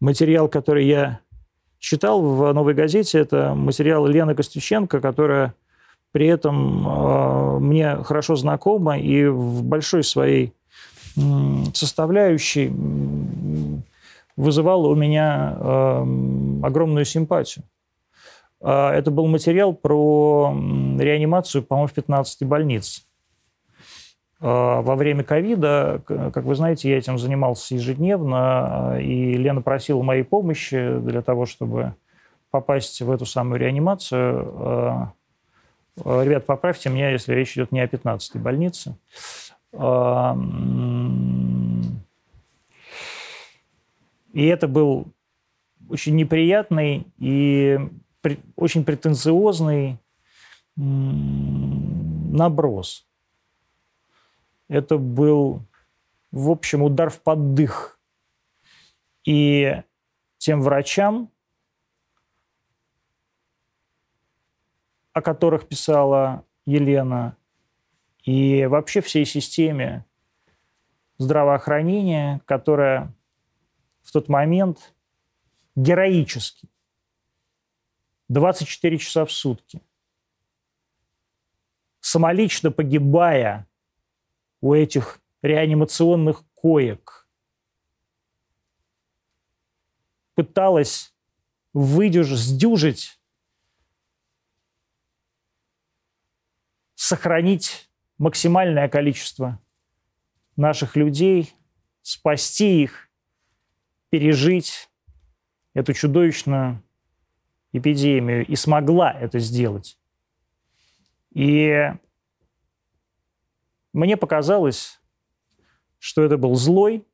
Материал, 0.00 0.48
который 0.48 0.86
я 0.86 1.20
читал 1.78 2.22
в 2.22 2.52
«Новой 2.52 2.74
газете», 2.74 3.18
это 3.18 3.54
материал 3.54 4.06
Лены 4.06 4.34
Костюченко, 4.34 5.00
которая 5.00 5.54
при 6.12 6.26
этом 6.26 6.86
э, 6.86 7.58
мне 7.60 7.96
хорошо 8.02 8.36
знакома 8.36 8.98
и 8.98 9.26
в 9.26 9.62
большой 9.62 10.04
своей 10.04 10.52
э, 11.16 11.20
составляющей 11.74 12.72
вызывала 14.36 14.88
у 14.88 14.94
меня 14.94 15.56
э, 15.58 16.00
огромную 16.62 17.04
симпатию. 17.04 17.64
Э, 18.60 18.90
это 18.90 19.10
был 19.10 19.26
материал 19.26 19.72
про 19.74 20.52
реанимацию, 20.98 21.62
по-моему, 21.62 21.88
в 21.88 21.96
15-й 21.96 22.44
больнице. 22.44 23.02
Э, 24.40 24.80
во 24.80 24.96
время 24.96 25.22
ковида, 25.22 26.02
как 26.06 26.44
вы 26.44 26.54
знаете, 26.54 26.88
я 26.88 26.96
этим 26.96 27.18
занимался 27.18 27.74
ежедневно, 27.74 28.94
э, 28.96 29.02
и 29.02 29.34
Лена 29.34 29.60
просила 29.60 30.02
моей 30.02 30.22
помощи 30.22 30.98
для 30.98 31.20
того, 31.20 31.44
чтобы 31.44 31.94
попасть 32.50 33.02
в 33.02 33.10
эту 33.10 33.26
самую 33.26 33.60
реанимацию. 33.60 35.12
Э, 36.04 36.24
ребят, 36.24 36.46
поправьте 36.46 36.88
меня, 36.88 37.10
если 37.10 37.34
речь 37.34 37.52
идет 37.52 37.70
не 37.70 37.80
о 37.80 37.86
15-й 37.86 38.38
больнице. 38.38 38.96
И 44.32 44.46
это 44.46 44.68
был 44.68 45.08
очень 45.88 46.16
неприятный 46.16 47.06
и 47.18 47.78
очень 48.56 48.84
претенциозный 48.84 49.98
наброс 52.32 53.09
это 54.70 54.98
был, 54.98 55.66
в 56.30 56.48
общем, 56.48 56.82
удар 56.82 57.10
в 57.10 57.20
поддых. 57.20 58.00
И 59.24 59.82
тем 60.38 60.62
врачам, 60.62 61.30
о 65.12 65.22
которых 65.22 65.66
писала 65.66 66.46
Елена, 66.66 67.36
и 68.22 68.64
вообще 68.66 69.00
всей 69.00 69.24
системе 69.24 70.06
здравоохранения, 71.18 72.40
которая 72.46 73.12
в 74.02 74.12
тот 74.12 74.28
момент 74.28 74.94
героически 75.74 76.68
24 78.28 78.98
часа 78.98 79.24
в 79.24 79.32
сутки, 79.32 79.82
самолично 81.98 82.70
погибая 82.70 83.66
у 84.60 84.74
этих 84.74 85.20
реанимационных 85.42 86.44
коек. 86.54 87.28
Пыталась 90.34 91.14
выдержать, 91.72 92.38
сдюжить, 92.38 93.20
сохранить 96.94 97.90
максимальное 98.18 98.88
количество 98.88 99.60
наших 100.56 100.96
людей, 100.96 101.54
спасти 102.02 102.82
их, 102.82 103.08
пережить 104.10 104.90
эту 105.74 105.94
чудовищную 105.94 106.82
эпидемию 107.72 108.46
и 108.46 108.56
смогла 108.56 109.12
это 109.12 109.38
сделать. 109.38 109.98
И 111.30 111.92
мне 113.92 114.16
показалось, 114.16 115.00
что 115.98 116.22
это 116.22 116.36
был 116.38 116.54
злой, 116.54 117.06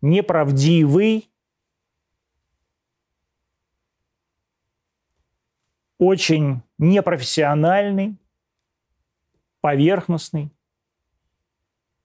неправдивый, 0.00 1.30
очень 5.98 6.62
непрофессиональный, 6.78 8.16
поверхностный 9.60 10.50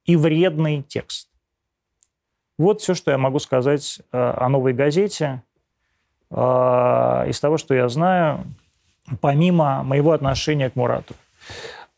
и 0.04 0.16
вредный 0.16 0.84
текст. 0.84 1.30
Вот 2.58 2.82
все, 2.82 2.94
что 2.94 3.12
я 3.12 3.18
могу 3.18 3.40
сказать 3.40 4.02
э, 4.12 4.18
о 4.18 4.48
новой 4.50 4.74
газете. 4.74 5.44
Э, 6.30 7.26
из 7.28 7.40
того, 7.40 7.58
что 7.58 7.74
я 7.74 7.90
знаю, 7.90 8.46
помимо 9.22 9.84
моего 9.84 10.12
отношения 10.12 10.70
к 10.70 10.76
Мурату. 10.76 11.16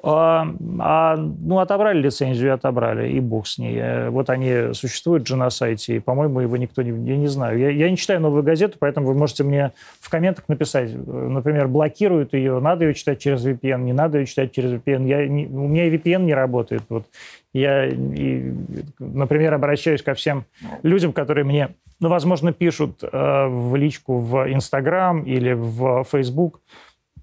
А, 0.10 0.48
а, 0.80 1.18
ну, 1.18 1.60
отобрали 1.60 2.00
лицензию, 2.00 2.54
отобрали, 2.54 3.12
и 3.12 3.20
бог 3.20 3.46
с 3.46 3.58
ней. 3.58 3.78
Э, 3.78 4.10
вот 4.10 4.30
они 4.30 4.74
существуют 4.74 5.28
же 5.28 5.36
на 5.36 5.50
сайте, 5.50 5.98
и, 5.98 6.00
по-моему, 6.00 6.40
его 6.40 6.56
никто 6.56 6.82
не... 6.82 6.92
Я 7.10 7.18
не 7.18 7.28
знаю. 7.28 7.60
Я, 7.60 7.72
я 7.72 7.90
не 7.90 7.98
читаю 7.98 8.22
новую 8.22 8.42
газету, 8.42 8.78
поэтому 8.80 9.08
вы 9.08 9.16
можете 9.16 9.44
мне 9.44 9.74
в 10.00 10.10
комментах 10.10 10.48
написать, 10.48 10.92
э, 10.94 10.96
например, 10.96 11.68
блокируют 11.68 12.34
ее, 12.34 12.62
надо 12.62 12.86
ее 12.86 12.94
читать 12.94 13.20
через 13.20 13.46
VPN, 13.46 13.82
не 13.82 13.92
надо 13.92 14.20
ее 14.20 14.26
читать 14.26 14.54
через 14.54 14.72
VPN. 14.72 15.08
Я, 15.08 15.28
не, 15.28 15.46
у 15.46 15.68
меня 15.68 15.88
и 15.88 15.98
VPN 15.98 16.24
не 16.24 16.34
работает. 16.34 16.84
Вот. 16.88 17.06
Я, 17.52 17.86
и, 17.86 18.54
например, 19.00 19.56
обращаюсь 19.56 20.04
ко 20.04 20.14
всем 20.14 20.46
людям, 20.84 21.12
которые 21.12 21.44
мне, 21.44 21.76
ну, 22.00 22.08
возможно, 22.08 22.54
пишут 22.54 23.04
э, 23.04 23.48
в 23.50 23.76
личку 23.76 24.20
в 24.20 24.50
Instagram 24.50 25.24
или 25.24 25.52
в 25.52 26.06
Facebook, 26.10 26.62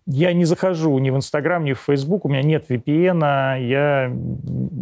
я 0.07 0.35
не 0.35 0.45
захожу 0.45 0.99
ни 0.99 1.09
в 1.09 1.17
Инстаграм, 1.17 1.65
ни 1.65 1.73
в 1.73 1.81
Фейсбук, 1.81 2.27
у 2.27 2.29
меня 2.29 2.43
нет 2.43 2.67
VPN, 2.69 3.65
я 3.67 4.13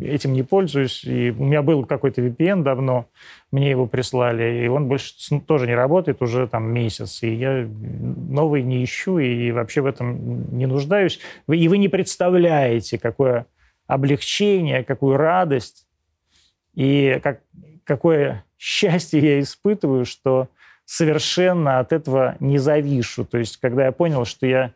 этим 0.04 0.32
не 0.32 0.42
пользуюсь. 0.42 1.04
И 1.04 1.30
у 1.30 1.44
меня 1.44 1.62
был 1.62 1.84
какой-то 1.84 2.20
VPN 2.22 2.62
давно, 2.62 3.06
мне 3.52 3.70
его 3.70 3.86
прислали, 3.86 4.64
и 4.64 4.68
он 4.68 4.88
больше 4.88 5.14
тоже 5.46 5.68
не 5.68 5.74
работает 5.74 6.22
уже 6.22 6.48
там 6.48 6.72
месяц. 6.72 7.22
И 7.22 7.32
я 7.34 7.68
новый 7.68 8.62
не 8.62 8.82
ищу 8.82 9.18
и 9.18 9.52
вообще 9.52 9.82
в 9.82 9.86
этом 9.86 10.56
не 10.56 10.66
нуждаюсь. 10.66 11.20
И 11.48 11.68
вы 11.68 11.78
не 11.78 11.88
представляете, 11.88 12.98
какое 12.98 13.46
облегчение, 13.86 14.82
какую 14.82 15.18
радость 15.18 15.86
и 16.74 17.20
как, 17.22 17.42
какое 17.84 18.44
счастье 18.58 19.20
я 19.20 19.40
испытываю, 19.40 20.04
что 20.04 20.48
совершенно 20.84 21.78
от 21.78 21.92
этого 21.92 22.36
не 22.40 22.58
завишу. 22.58 23.24
То 23.24 23.38
есть, 23.38 23.58
когда 23.58 23.84
я 23.84 23.92
понял, 23.92 24.24
что 24.24 24.46
я 24.46 24.72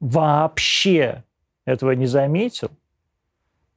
вообще 0.00 1.24
этого 1.64 1.92
не 1.92 2.06
заметил, 2.06 2.70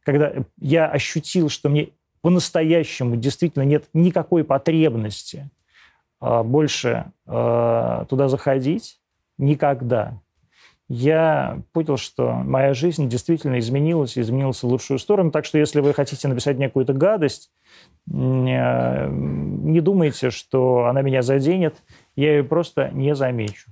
когда 0.03 0.33
я 0.59 0.87
ощутил, 0.87 1.49
что 1.49 1.69
мне 1.69 1.89
по-настоящему 2.21 3.15
действительно 3.15 3.63
нет 3.63 3.85
никакой 3.93 4.43
потребности 4.43 5.49
а, 6.19 6.43
больше 6.43 7.11
а, 7.27 8.05
туда 8.05 8.29
заходить, 8.29 8.99
никогда. 9.37 10.19
я 10.87 11.61
понял, 11.71 11.97
что 11.97 12.31
моя 12.31 12.73
жизнь 12.73 13.09
действительно 13.09 13.59
изменилась, 13.59 14.17
изменилась 14.17 14.63
в 14.63 14.67
лучшую 14.67 14.97
сторону. 14.99 15.31
Так 15.31 15.45
что 15.45 15.57
если 15.57 15.81
вы 15.81 15.93
хотите 15.93 16.27
написать 16.27 16.57
мне 16.57 16.67
какую-то 16.67 16.93
гадость, 16.93 17.51
э, 18.07 18.11
не 18.11 19.81
думайте, 19.81 20.29
что 20.29 20.85
она 20.85 21.01
меня 21.01 21.21
заденет, 21.21 21.75
я 22.15 22.37
ее 22.37 22.43
просто 22.43 22.89
не 22.89 23.15
замечу. 23.15 23.71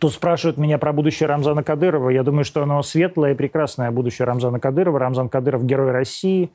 Тут 0.00 0.12
спрашивают 0.12 0.58
меня 0.58 0.78
про 0.78 0.92
будущее 0.92 1.28
Рамзана 1.28 1.62
Кадырова. 1.62 2.10
Я 2.10 2.22
думаю, 2.22 2.44
что 2.44 2.62
оно 2.62 2.82
светлое 2.82 3.32
и 3.32 3.36
прекрасное 3.36 3.90
будущее 3.90 4.26
Рамзана 4.26 4.60
Кадырова. 4.60 4.98
Рамзан 4.98 5.28
Кадыров– 5.28 5.64
герой 5.64 5.92
России. 5.92 6.52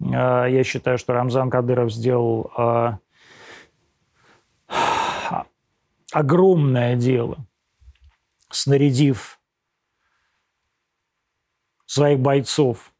Э, 0.00 0.46
я 0.48 0.64
считаю, 0.64 0.98
что 0.98 1.12
Рамзан 1.12 1.50
Кадыров 1.50 1.92
сделал 1.92 2.50
э, 2.58 2.92
огромное 6.12 6.96
дело, 6.96 7.38
снарядив 8.50 9.40
своих 11.86 12.20
бойцов 12.20 12.92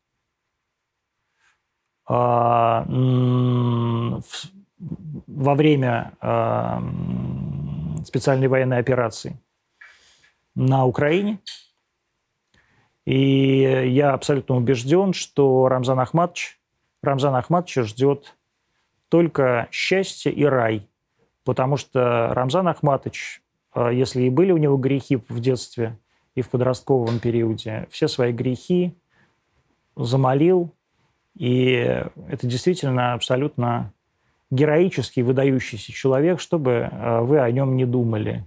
а, 2.07 2.85
во 5.27 5.55
время 5.55 6.13
а, 6.21 6.83
специальной 8.05 8.49
военной 8.49 8.79
операции 8.79 9.41
на 10.55 10.87
Украине. 10.87 11.39
И 13.05 13.61
я 13.61 14.13
абсолютно 14.13 14.57
убежден, 14.57 15.13
что 15.13 15.69
Рамзан 15.69 16.01
Ахматович, 16.01 16.59
Рамзан 17.03 17.35
Ахматовича 17.35 17.83
ждет 17.83 18.37
только 19.09 19.69
счастье 19.71 20.33
и 20.33 20.45
рай– 20.45 20.89
Потому 21.45 21.77
что 21.77 22.33
Рамзан 22.33 22.69
Ахматович, 22.69 23.43
а, 23.73 23.91
если 23.91 24.23
и 24.23 24.31
были 24.31 24.51
у 24.51 24.57
него 24.57 24.77
грехи 24.77 25.17
в 25.17 25.41
детстве 25.41 25.99
и 26.35 26.43
в 26.43 26.49
подростковом 26.49 27.21
периоде, 27.21 27.87
все 27.91 28.09
свои 28.09 28.33
грехи 28.33 28.95
замолил, 29.95 30.73
и 31.37 31.73
это 32.29 32.47
действительно 32.47 33.13
абсолютно 33.13 33.93
героический, 34.51 35.23
выдающийся 35.23 35.93
человек, 35.93 36.41
чтобы 36.41 36.89
а, 36.91 37.21
вы 37.21 37.39
о 37.39 37.51
нем 37.51 37.77
не 37.77 37.85
думали. 37.85 38.47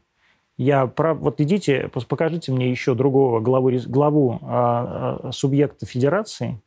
Я 0.58 0.88
прав... 0.88 1.20
Вот 1.20 1.40
идите, 1.40 1.90
покажите 2.08 2.52
мне 2.52 2.70
еще 2.72 2.96
другого 2.96 3.40
главу, 3.40 3.72
главу 3.88 4.40
а, 4.42 5.30
субъекта 5.32 5.86
федерации, 5.86 6.60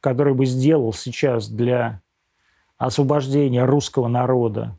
который 0.00 0.34
бы 0.34 0.44
сделал 0.44 0.92
сейчас 0.92 1.48
для 1.48 2.00
освобождения 2.78 3.64
русского 3.64 4.08
народа 4.08 4.76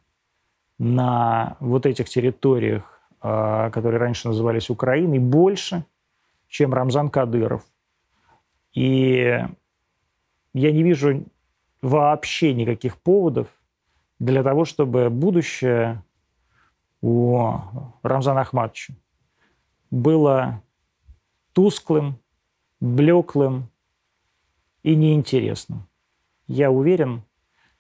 на 0.78 1.56
вот 1.62 1.86
этих 1.86 2.10
территориях, 2.10 3.02
а, 3.22 3.70
которые 3.70 4.00
раньше 4.00 4.28
назывались 4.28 4.70
Украиной, 4.70 5.20
больше, 5.20 5.86
чем 6.50 6.74
Рамзан 6.74 7.10
Кадыров. 7.10 7.64
И 8.74 9.40
я 10.54 10.72
не 10.72 10.84
вижу 10.84 11.24
вообще 11.82 12.54
никаких 12.54 12.98
поводов 12.98 13.48
для 14.20 14.44
того, 14.44 14.66
чтобы 14.66 15.10
будущее 15.10 16.04
у 17.02 17.58
Рамзана 18.04 18.42
Ахматовича 18.42 18.94
было 19.92 20.62
тусклым, 21.54 22.20
блеклым 22.80 23.70
и 24.84 24.96
неинтересным. 24.96 25.88
Я 26.48 26.72
уверен, 26.72 27.24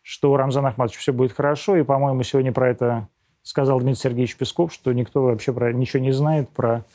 что 0.01 0.31
у 0.31 0.37
Рамзана 0.37 0.69
Ахматовича 0.69 0.99
все 0.99 1.13
будет 1.13 1.33
хорошо. 1.33 1.75
И, 1.75 1.83
по-моему, 1.83 2.23
сегодня 2.23 2.51
про 2.51 2.69
это 2.69 3.07
сказал 3.43 3.79
Дмитрий 3.79 4.01
Сергеевич 4.01 4.37
Песков, 4.37 4.73
что 4.73 4.91
никто 4.93 5.23
вообще 5.23 5.53
про 5.53 5.71
ничего 5.73 6.01
не 6.01 6.11
знает 6.11 6.49
про 6.49 6.85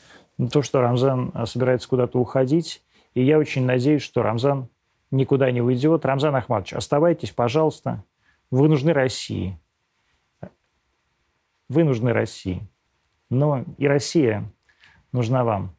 то, 0.51 0.61
что 0.61 0.81
Рамзан 0.81 1.31
а, 1.33 1.45
собирается 1.45 1.87
куда-то 1.87 2.19
уходить. 2.19 2.83
И 3.13 3.23
я 3.23 3.37
очень 3.39 3.65
надеюсь, 3.65 4.01
что 4.01 4.21
Рамзан 4.21 4.67
никуда 5.11 5.51
не 5.51 5.61
уйдет. 5.61 6.05
Рамзан 6.05 6.35
Ахматович, 6.35 6.73
оставайтесь, 6.73 7.31
пожалуйста. 7.31 8.03
Вы 8.51 8.67
нужны 8.67 8.93
России. 8.93 9.59
Вы 11.69 11.83
нужны 11.83 12.13
России. 12.13 12.61
Но 13.29 13.65
и 13.77 13.87
Россия 13.87 14.43
нужна 15.11 15.43
вам. 15.43 15.75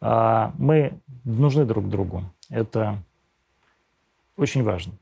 А, 0.00 0.52
мы 0.58 1.00
нужны 1.24 1.64
друг 1.64 1.88
другу. 1.88 2.24
Это 2.50 2.98
очень 4.36 4.62
важно. 4.62 4.94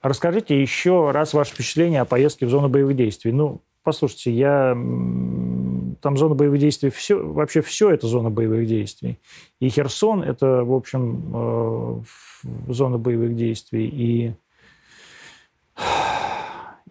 Расскажите 0.00 0.60
еще 0.60 1.12
раз 1.12 1.32
ваше 1.32 1.54
впечатление 1.54 2.00
о 2.00 2.04
поездке 2.04 2.46
в 2.46 2.50
зону 2.50 2.68
боевых 2.68 2.96
действий. 2.96 3.30
Ну, 3.30 3.60
послушайте, 3.84 4.32
я 4.32 4.74
там 6.02 6.16
зона 6.16 6.34
боевых 6.34 6.58
действий, 6.58 6.90
все, 6.90 7.14
вообще 7.24 7.62
все 7.62 7.90
это 7.90 8.08
зона 8.08 8.28
боевых 8.28 8.66
действий. 8.66 9.20
И 9.60 9.68
Херсон– 9.68 10.22
это, 10.24 10.64
в 10.64 10.72
общем, 10.72 11.32
э, 11.32 12.02
зона 12.72 12.98
боевых 12.98 13.36
действий. 13.36 13.86
И, 13.86 14.34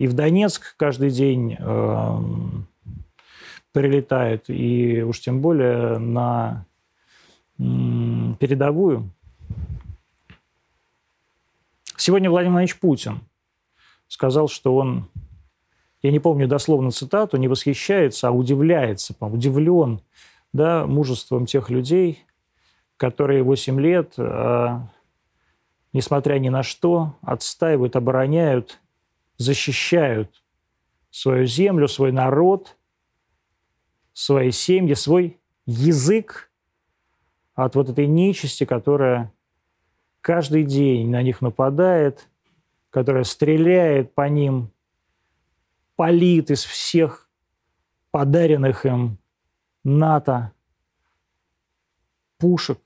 и 0.02 0.08
в 0.08 0.14
Донецк 0.14 0.76
каждый 0.78 1.12
день 1.12 1.58
э, 1.60 2.18
прилетает, 3.72 4.49
и 4.49 5.04
уж 5.04 5.20
тем 5.20 5.41
более 5.41 5.97
на 5.99 6.66
э, 7.60 7.64
передовую– 8.39 9.10
Сегодня 12.02 12.32
Владимир 12.32 12.54
Владимирович 12.54 12.80
Путин 12.80 13.20
сказал, 14.08 14.47
что 14.47 14.76
он, 14.76 15.08
я 16.02 16.12
не 16.12 16.20
помню 16.20 16.47
дословно 16.47 16.89
цитату, 16.89 17.38
не 17.38 17.47
восхищается, 17.47 18.28
а 18.28 18.32
удивляется, 18.32 19.16
удивлен 19.20 20.02
да, 20.52 20.88
мужеством 20.88 21.45
тех 21.45 21.70
людей, 21.70 22.26
которые 22.97 23.43
8 23.43 23.80
лет, 23.80 24.16
э, 24.18 24.80
несмотря 25.93 26.39
ни 26.39 26.49
на 26.49 26.64
что, 26.64 27.14
отстаивают, 27.22 27.95
обороняют, 27.95 28.80
защищают 29.41 30.43
свою 31.09 31.45
землю, 31.45 31.87
свой 31.87 32.11
народ, 32.11 32.77
свои 34.13 34.51
семьи, 34.51 34.93
свой 34.93 35.39
язык 35.65 36.51
от 37.53 37.75
вот 37.75 37.89
этой 37.89 38.07
нечисти, 38.07 38.65
которая 38.65 39.33
каждый 40.21 40.63
день 40.63 41.09
на 41.09 41.21
них 41.21 41.41
нападает, 41.41 42.27
которая 42.89 43.23
стреляет 43.23 44.13
по 44.13 44.27
ним, 44.27 44.71
палит 45.95 46.51
из 46.51 46.63
всех 46.63 47.29
подаренных 48.11 48.85
им 48.85 49.17
НАТО 49.83 50.53
пушек. 52.37 52.79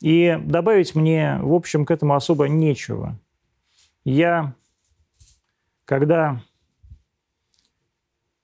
И 0.00 0.38
добавить 0.44 0.94
мне, 0.94 1.38
в 1.40 1.52
общем, 1.54 1.86
к 1.86 1.90
этому 1.90 2.14
особо 2.14 2.48
нечего. 2.48 3.18
Я, 4.04 4.54
когда 5.86 6.42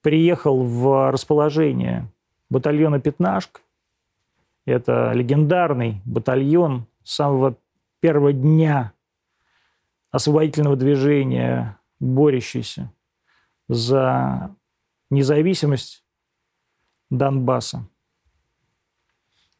приехал 0.01 0.65
в 0.65 1.11
расположение 1.11 2.11
батальона 2.49 2.99
«Пятнашка», 3.01 3.61
это 4.65 5.13
легендарный 5.13 6.01
батальон 6.05 6.87
с 7.03 7.17
самого 7.17 7.57
первого 8.01 8.33
дня 8.33 8.93
освободительного 10.11 10.77
движения, 10.77 11.79
борющийся 11.99 12.93
за 13.69 14.55
независимость 15.11 16.05
Донбасса. 17.11 17.87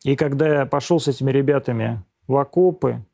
И 0.05 0.17
когда 0.17 0.61
я 0.61 0.67
пошел 0.67 0.99
с 0.99 1.09
этими 1.09 1.31
ребятами 1.31 2.03
в 2.27 2.37
окопы, 2.37 3.05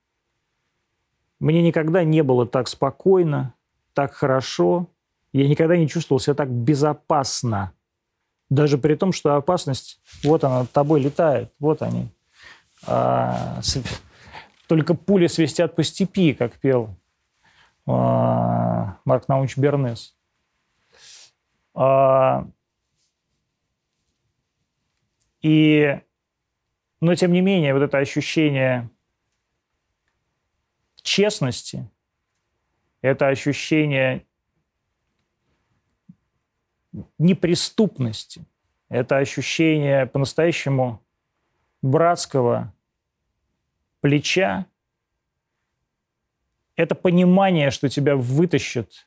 мне 1.41 1.63
никогда 1.63 2.05
не 2.05 2.23
было 2.23 2.47
так 2.47 2.69
спокойно, 2.69 3.55
так 3.95 4.13
хорошо, 4.13 4.89
я 5.33 5.49
никогда 5.49 5.77
не 5.77 5.89
чувствовал 5.89 6.21
себя 6.21 6.35
так 6.35 6.51
безопасно 6.51 7.73
даже 8.49 8.79
при 8.79 8.95
том, 8.95 9.13
что 9.13 9.35
опасность, 9.35 10.01
вот 10.23 10.45
она 10.45 10.61
над 10.61 10.71
тобой 10.71 11.01
летает, 11.01 11.53
вот 11.59 11.83
они. 11.83 12.09
А, 12.87 13.61
только 14.69 14.95
пули 14.95 15.27
свистят 15.27 15.75
по 15.75 15.83
степи, 15.83 16.33
как 16.33 16.55
пел 16.55 16.95
а, 17.87 18.99
Марк 19.05 19.29
Наумович 19.29 19.57
Бернес. 19.57 20.15
А, 21.75 22.47
и, 25.43 26.01
но 27.01 27.15
тем 27.15 27.33
не 27.33 27.41
менее, 27.41 27.75
вот 27.75 27.83
это 27.83 27.99
ощущение 27.99 28.91
честности, 31.07 31.89
это 33.01 33.29
ощущение 33.29 34.27
неприступности. 37.19 38.45
Это 38.89 39.19
ощущение 39.19 40.07
по-настоящему 40.07 41.03
братского 41.83 42.75
плеча. 44.01 44.67
Это 46.75 46.95
понимание, 46.95 47.71
что 47.71 47.89
тебя 47.89 48.17
вытащат 48.17 49.07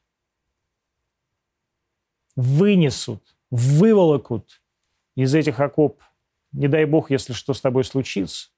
вынесут, 2.35 3.35
выволокут 3.51 4.61
из 5.15 5.35
этих 5.35 5.59
окоп. 5.59 6.01
Не 6.51 6.67
дай 6.67 6.85
бог, 6.85 7.11
если 7.11 7.33
что 7.33 7.53
с 7.53 7.61
тобой 7.61 7.83
случится. 7.83 8.49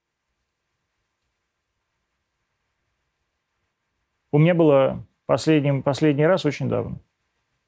У 4.32 4.38
меня 4.38 4.54
было 4.54 5.04
последний, 5.26 5.82
последний 5.82 6.26
раз 6.26 6.46
очень 6.46 6.70
давно. 6.70 6.98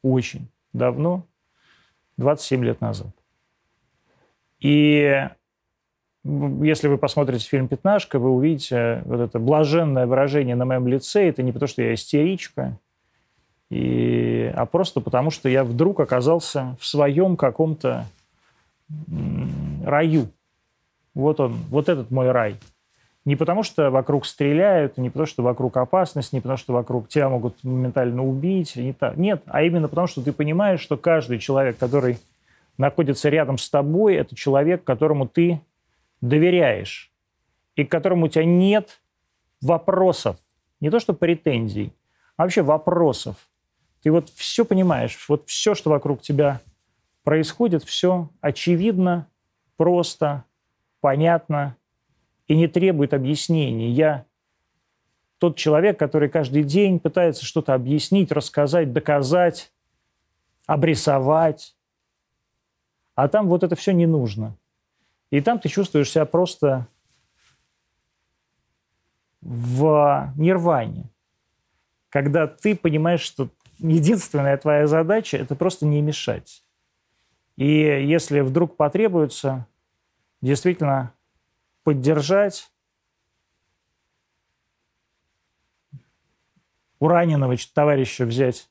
Очень 0.01 0.47
давно. 0.71 1.25
27 2.17 2.63
лет 2.63 2.81
назад. 2.81 3.13
И 4.59 5.27
если 6.23 6.87
вы 6.87 6.97
посмотрите 6.97 7.45
фильм 7.45 7.67
«Пятнашка», 7.67 8.17
вы 8.17 8.29
увидите 8.29 9.01
вот 9.05 9.19
это 9.19 9.39
блаженное 9.39 10.07
выражение 10.07 10.55
на 10.55 10.65
моем 10.65 10.87
лице. 10.87 11.27
Это 11.27 11.43
не 11.43 11.51
потому, 11.51 11.67
что 11.67 11.81
я 11.81 11.93
истеричка, 11.93 12.79
и, 13.69 14.53
а 14.55 14.65
просто 14.65 15.01
потому, 15.01 15.31
что 15.31 15.49
я 15.49 15.63
вдруг 15.63 15.99
оказался 15.99 16.77
в 16.79 16.85
своем 16.85 17.35
каком-то 17.35 18.05
раю. 19.83 20.27
Вот 21.13 21.39
он, 21.39 21.53
вот 21.69 21.89
этот 21.89 22.11
мой 22.11 22.31
рай. 22.31 22.57
Не 23.25 23.37
потому, 23.37 23.63
что 23.63 23.89
вокруг 23.89 24.25
стреляют, 24.25 24.97
не 24.97 25.09
потому, 25.09 25.27
что 25.27 25.43
вокруг 25.43 25.77
опасность, 25.77 26.33
не 26.33 26.41
потому, 26.41 26.57
что 26.57 26.73
вокруг 26.73 27.07
тебя 27.07 27.29
могут 27.29 27.63
моментально 27.63 28.21
убить. 28.23 28.75
Не 28.75 28.91
так. 28.91 29.15
Нет, 29.15 29.43
а 29.45 29.63
именно 29.63 29.87
потому, 29.87 30.07
что 30.07 30.21
ты 30.21 30.33
понимаешь, 30.33 30.81
что 30.81 30.97
каждый 30.97 31.39
человек, 31.39 31.77
который 31.77 32.17
находится 32.77 33.29
рядом 33.29 33.57
с 33.57 33.69
тобой, 33.69 34.15
это 34.15 34.35
человек, 34.35 34.83
которому 34.83 35.27
ты 35.27 35.61
доверяешь 36.19 37.11
и 37.75 37.85
к 37.85 37.91
которому 37.91 38.25
у 38.25 38.29
тебя 38.29 38.43
нет 38.43 38.99
вопросов. 39.61 40.37
Не 40.81 40.89
то, 40.89 40.99
что 40.99 41.13
претензий, 41.13 41.93
а 42.35 42.43
вообще 42.43 42.61
вопросов. 42.61 43.37
Ты 44.01 44.11
вот 44.11 44.29
все 44.29 44.65
понимаешь, 44.65 45.17
вот 45.29 45.47
все, 45.47 45.75
что 45.75 45.91
вокруг 45.91 46.21
тебя 46.21 46.59
происходит, 47.23 47.85
все 47.85 48.29
очевидно, 48.41 49.27
просто, 49.77 50.43
понятно 50.99 51.77
и 52.47 52.55
не 52.55 52.67
требует 52.67 53.13
объяснений. 53.13 53.91
Я 53.91 54.25
тот 55.37 55.57
человек, 55.57 55.99
который 55.99 56.29
каждый 56.29 56.63
день 56.63 56.99
пытается 56.99 57.45
что-то 57.45 57.73
объяснить, 57.73 58.31
рассказать, 58.31 58.93
доказать, 58.93 59.71
обрисовать. 60.65 61.75
А 63.15 63.27
там 63.27 63.47
вот 63.47 63.63
это 63.63 63.75
все 63.75 63.91
не 63.91 64.05
нужно. 64.05 64.55
И 65.31 65.41
там 65.41 65.59
ты 65.59 65.67
чувствуешь 65.67 66.11
себя 66.11 66.25
просто 66.25 66.87
в 69.41 70.31
нирване, 70.37 71.09
когда 72.09 72.47
ты 72.47 72.75
понимаешь, 72.75 73.21
что 73.21 73.49
единственная 73.79 74.57
твоя 74.57 74.87
задача– 74.87 75.37
это 75.39 75.55
просто 75.55 75.85
не 75.85 76.01
мешать. 76.01 76.63
И 77.57 77.65
если 77.65 78.39
вдруг 78.39 78.77
потребуется, 78.77 79.67
действительно 80.41 81.13
поддержать 81.83 82.71
у 86.99 87.07
раненого 87.07 87.55
товарища 87.73 88.25
взять 88.25 88.69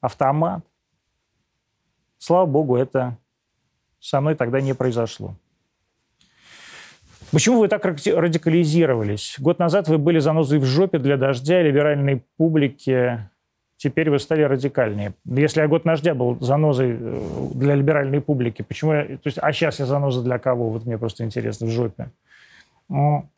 автомат. 0.00 0.64
Слава 2.18 2.46
богу, 2.46 2.76
это 2.76 3.18
со 3.98 4.20
мной 4.20 4.36
тогда 4.36 4.60
не 4.60 4.74
произошло. 4.74 5.34
Почему 7.32 7.60
вы 7.60 7.68
так 7.68 7.84
радикализировались? 7.84 9.36
Год 9.38 9.58
назад 9.58 9.88
вы 9.88 9.98
были 9.98 10.18
занозой 10.18 10.58
в 10.58 10.64
жопе 10.64 10.98
для 10.98 11.16
дождя 11.16 11.60
и 11.60 11.64
либеральной 11.64 12.22
публики. 12.36 13.28
Теперь 13.82 14.10
вы 14.10 14.20
стали 14.20 14.42
радикальнее. 14.42 15.12
Если 15.24 15.60
я 15.60 15.66
год 15.66 15.82
дождя 15.82 16.14
был 16.14 16.38
занозой 16.38 16.96
э, 17.00 17.48
для 17.52 17.74
либеральной 17.74 18.20
публики, 18.20 18.62
почему 18.62 18.92
я... 18.92 19.04
То 19.04 19.24
есть, 19.24 19.38
а 19.42 19.52
сейчас 19.52 19.80
я 19.80 19.86
заноза 19.86 20.22
для 20.22 20.38
кого? 20.38 20.70
Вот 20.70 20.86
мне 20.86 20.96
просто 20.98 21.24
интересно, 21.24 21.66
в 21.66 21.70
жопе. 21.70 22.12
Ну, 22.88 23.28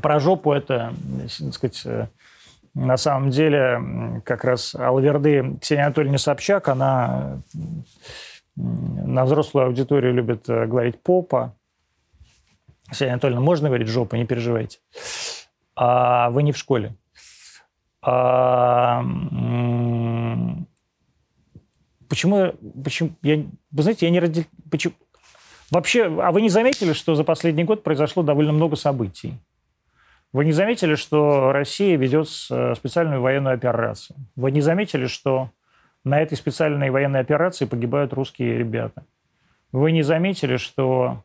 про 0.00 0.18
жопу 0.18 0.52
это, 0.52 0.94
так 1.40 1.52
сказать, 1.52 1.82
э, 1.84 2.06
на 2.72 2.96
самом 2.96 3.28
деле 3.28 4.22
как 4.24 4.44
раз 4.44 4.74
Алверды 4.74 5.58
Ксения 5.60 5.84
Анатольевна 5.84 6.16
Собчак, 6.16 6.68
она 6.68 7.42
на 8.56 9.26
взрослую 9.26 9.66
аудиторию 9.66 10.14
любит 10.14 10.48
э, 10.48 10.64
говорить 10.64 11.02
попа. 11.02 11.54
Ксения 12.90 13.12
Анатольевна, 13.12 13.42
можно 13.42 13.68
говорить 13.68 13.88
жопа, 13.88 14.14
не 14.14 14.24
переживайте. 14.24 14.78
А 15.76 16.30
вы 16.30 16.42
не 16.44 16.52
в 16.52 16.56
школе. 16.56 16.94
А, 18.10 19.04
почему, 22.08 22.54
почему, 22.82 23.10
я, 23.20 23.44
вы 23.70 23.82
знаете, 23.82 24.06
я 24.06 24.10
не 24.10 24.18
ради, 24.18 24.46
почему, 24.70 24.94
вообще, 25.70 26.06
а 26.06 26.32
вы 26.32 26.40
не 26.40 26.48
заметили, 26.48 26.94
что 26.94 27.14
за 27.14 27.22
последний 27.22 27.64
год 27.64 27.82
произошло 27.82 28.22
довольно 28.22 28.52
много 28.52 28.76
событий? 28.76 29.34
Вы 30.32 30.46
не 30.46 30.52
заметили, 30.52 30.94
что 30.94 31.52
Россия 31.52 31.98
ведет 31.98 32.28
э, 32.50 32.74
специальную 32.76 33.20
военную 33.20 33.54
операцию? 33.54 34.16
Вы 34.36 34.52
не 34.52 34.62
заметили, 34.62 35.06
что 35.06 35.50
на 36.02 36.18
этой 36.18 36.38
специальной 36.38 36.88
военной 36.88 37.20
операции 37.20 37.66
погибают 37.66 38.14
русские 38.14 38.56
ребята. 38.56 39.04
Вы 39.70 39.92
не 39.92 40.02
заметили, 40.02 40.56
что 40.56 41.24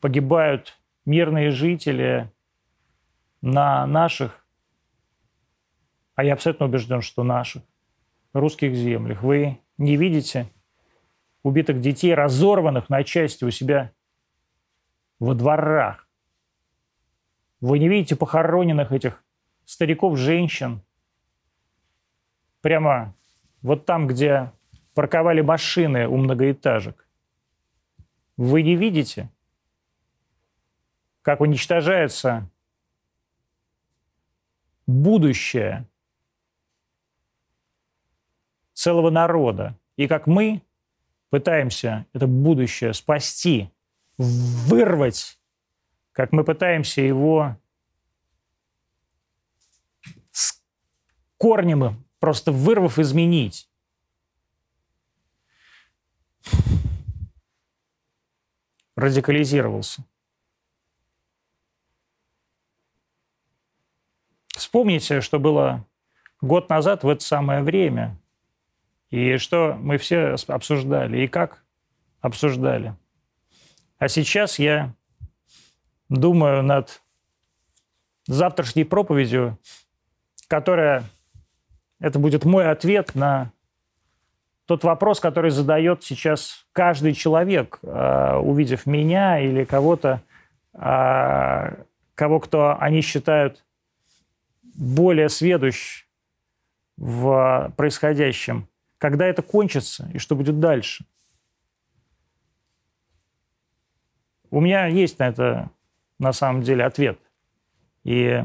погибают 0.00 0.78
мирные 1.04 1.50
жители 1.50 2.30
на 3.40 3.84
наших, 3.88 4.44
а 6.18 6.24
я 6.24 6.32
абсолютно 6.32 6.66
убежден, 6.66 7.00
что 7.00 7.22
наших, 7.22 7.62
русских 8.32 8.74
землях. 8.74 9.22
Вы 9.22 9.60
не 9.76 9.94
видите 9.96 10.50
убитых 11.44 11.80
детей, 11.80 12.12
разорванных 12.12 12.88
на 12.88 13.04
части 13.04 13.44
у 13.44 13.52
себя 13.52 13.92
во 15.20 15.34
дворах. 15.34 16.08
Вы 17.60 17.78
не 17.78 17.88
видите 17.88 18.16
похороненных 18.16 18.90
этих 18.90 19.22
стариков, 19.64 20.18
женщин 20.18 20.82
прямо 22.62 23.14
вот 23.62 23.86
там, 23.86 24.08
где 24.08 24.50
парковали 24.94 25.40
машины 25.40 26.08
у 26.08 26.16
многоэтажек, 26.16 27.06
вы 28.36 28.64
не 28.64 28.74
видите, 28.74 29.30
как 31.22 31.40
уничтожается 31.40 32.50
будущее 34.88 35.86
целого 38.78 39.10
народа, 39.10 39.76
и 39.96 40.06
как 40.06 40.28
мы 40.28 40.62
пытаемся 41.30 42.06
это 42.12 42.28
будущее 42.28 42.94
спасти, 42.94 43.72
вырвать, 44.18 45.40
как 46.12 46.30
мы 46.30 46.44
пытаемся 46.44 47.00
его 47.00 47.56
с 50.30 50.62
корнем 51.38 52.04
просто 52.20 52.52
вырвав, 52.52 53.00
изменить. 53.00 53.68
Радикализировался. 58.94 60.04
Вспомните, 64.48 65.20
что 65.20 65.40
было 65.40 65.84
год 66.40 66.68
назад 66.68 67.02
в 67.02 67.08
это 67.08 67.24
самое 67.24 67.64
время, 67.64 68.16
и 69.10 69.36
что 69.38 69.76
мы 69.80 69.98
все 69.98 70.36
обсуждали, 70.48 71.20
и 71.24 71.28
как 71.28 71.62
обсуждали. 72.20 72.94
А 73.98 74.08
сейчас 74.08 74.58
я 74.58 74.94
думаю 76.08 76.62
над 76.62 77.02
завтрашней 78.26 78.84
проповедью, 78.84 79.58
которая 80.46 81.04
это 81.98 82.18
будет 82.18 82.44
мой 82.44 82.70
ответ 82.70 83.14
на 83.14 83.52
тот 84.66 84.84
вопрос, 84.84 85.18
который 85.18 85.50
задает 85.50 86.04
сейчас 86.04 86.66
каждый 86.72 87.14
человек, 87.14 87.78
э, 87.82 88.36
увидев 88.36 88.84
меня 88.84 89.40
или 89.40 89.64
кого-то, 89.64 90.20
э, 90.74 91.84
кого 92.14 92.40
кто 92.40 92.76
они 92.78 93.00
считают 93.00 93.64
более 94.62 95.30
сведущ 95.30 96.06
в 96.98 97.72
происходящем. 97.76 98.68
Когда 98.98 99.26
это 99.26 99.42
кончится 99.42 100.10
и 100.12 100.18
что 100.18 100.36
будет 100.36 100.60
дальше? 100.60 101.06
У 104.50 104.60
меня 104.60 104.86
есть 104.86 105.18
на 105.18 105.28
это 105.28 105.70
на 106.18 106.32
самом 106.32 106.62
деле 106.62 106.84
ответ. 106.84 107.20
И 108.04 108.42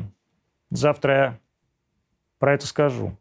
завтра 0.69 1.13
я 1.13 1.39
про 2.39 2.53
это 2.53 2.67
скажу 2.67 3.17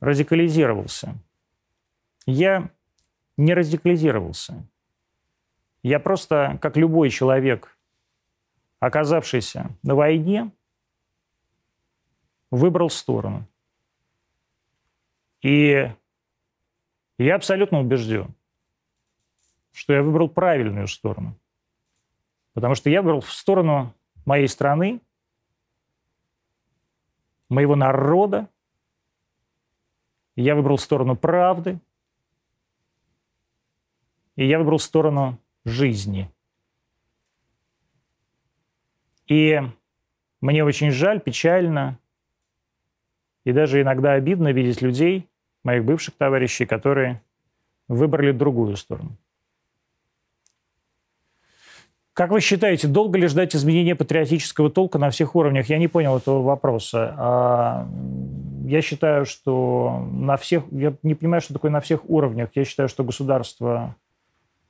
радикализировался. 0.00 1.14
Я 2.26 2.70
не 3.36 3.54
радикализировался. 3.54 4.66
Я 5.82 5.98
просто, 5.98 6.58
как 6.60 6.76
любой 6.76 7.10
человек, 7.10 7.78
оказавшийся 8.80 9.70
на 9.82 9.94
войне, 9.94 10.50
выбрал 12.50 12.90
сторону. 12.90 13.46
И 15.42 15.90
я 17.18 17.34
абсолютно 17.34 17.80
убежден, 17.80 18.34
что 19.72 19.92
я 19.92 20.02
выбрал 20.02 20.28
правильную 20.28 20.86
сторону. 20.86 21.38
Потому 22.52 22.74
что 22.74 22.90
я 22.90 23.02
выбрал 23.02 23.20
в 23.20 23.32
сторону 23.32 23.94
моей 24.26 24.48
страны, 24.48 25.00
моего 27.48 27.76
народа. 27.76 28.48
Я 30.36 30.54
выбрал 30.54 30.78
сторону 30.78 31.16
правды. 31.16 31.80
И 34.36 34.46
я 34.46 34.58
выбрал 34.58 34.78
сторону 34.78 35.38
жизни. 35.64 36.30
И 39.26 39.60
мне 40.40 40.64
очень 40.64 40.90
жаль, 40.90 41.20
печально 41.20 41.98
и 43.44 43.52
даже 43.52 43.80
иногда 43.80 44.12
обидно 44.12 44.52
видеть 44.52 44.82
людей, 44.82 45.29
моих 45.64 45.84
бывших 45.84 46.14
товарищей, 46.16 46.66
которые 46.66 47.22
выбрали 47.88 48.32
другую 48.32 48.76
сторону. 48.76 49.16
Как 52.12 52.30
вы 52.30 52.40
считаете, 52.40 52.86
долго 52.86 53.18
ли 53.18 53.26
ждать 53.28 53.56
изменения 53.56 53.94
патриотического 53.94 54.70
толка 54.70 54.98
на 54.98 55.10
всех 55.10 55.34
уровнях? 55.36 55.70
Я 55.70 55.78
не 55.78 55.88
понял 55.88 56.16
этого 56.18 56.42
вопроса. 56.42 57.14
А, 57.16 57.88
я 58.66 58.82
считаю, 58.82 59.24
что 59.24 60.06
на 60.12 60.36
всех... 60.36 60.64
Я 60.70 60.94
не 61.02 61.14
понимаю, 61.14 61.40
что 61.40 61.54
такое 61.54 61.70
на 61.70 61.80
всех 61.80 62.08
уровнях. 62.10 62.50
Я 62.54 62.64
считаю, 62.64 62.88
что 62.88 63.04
государство... 63.04 63.96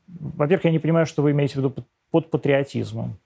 Во-первых, 0.06 0.64
я 0.66 0.70
не 0.70 0.78
понимаю, 0.78 1.06
что 1.06 1.22
вы 1.22 1.32
имеете 1.32 1.54
в 1.54 1.56
виду 1.56 1.74
под 2.10 2.30
патриотизмом. 2.30 3.18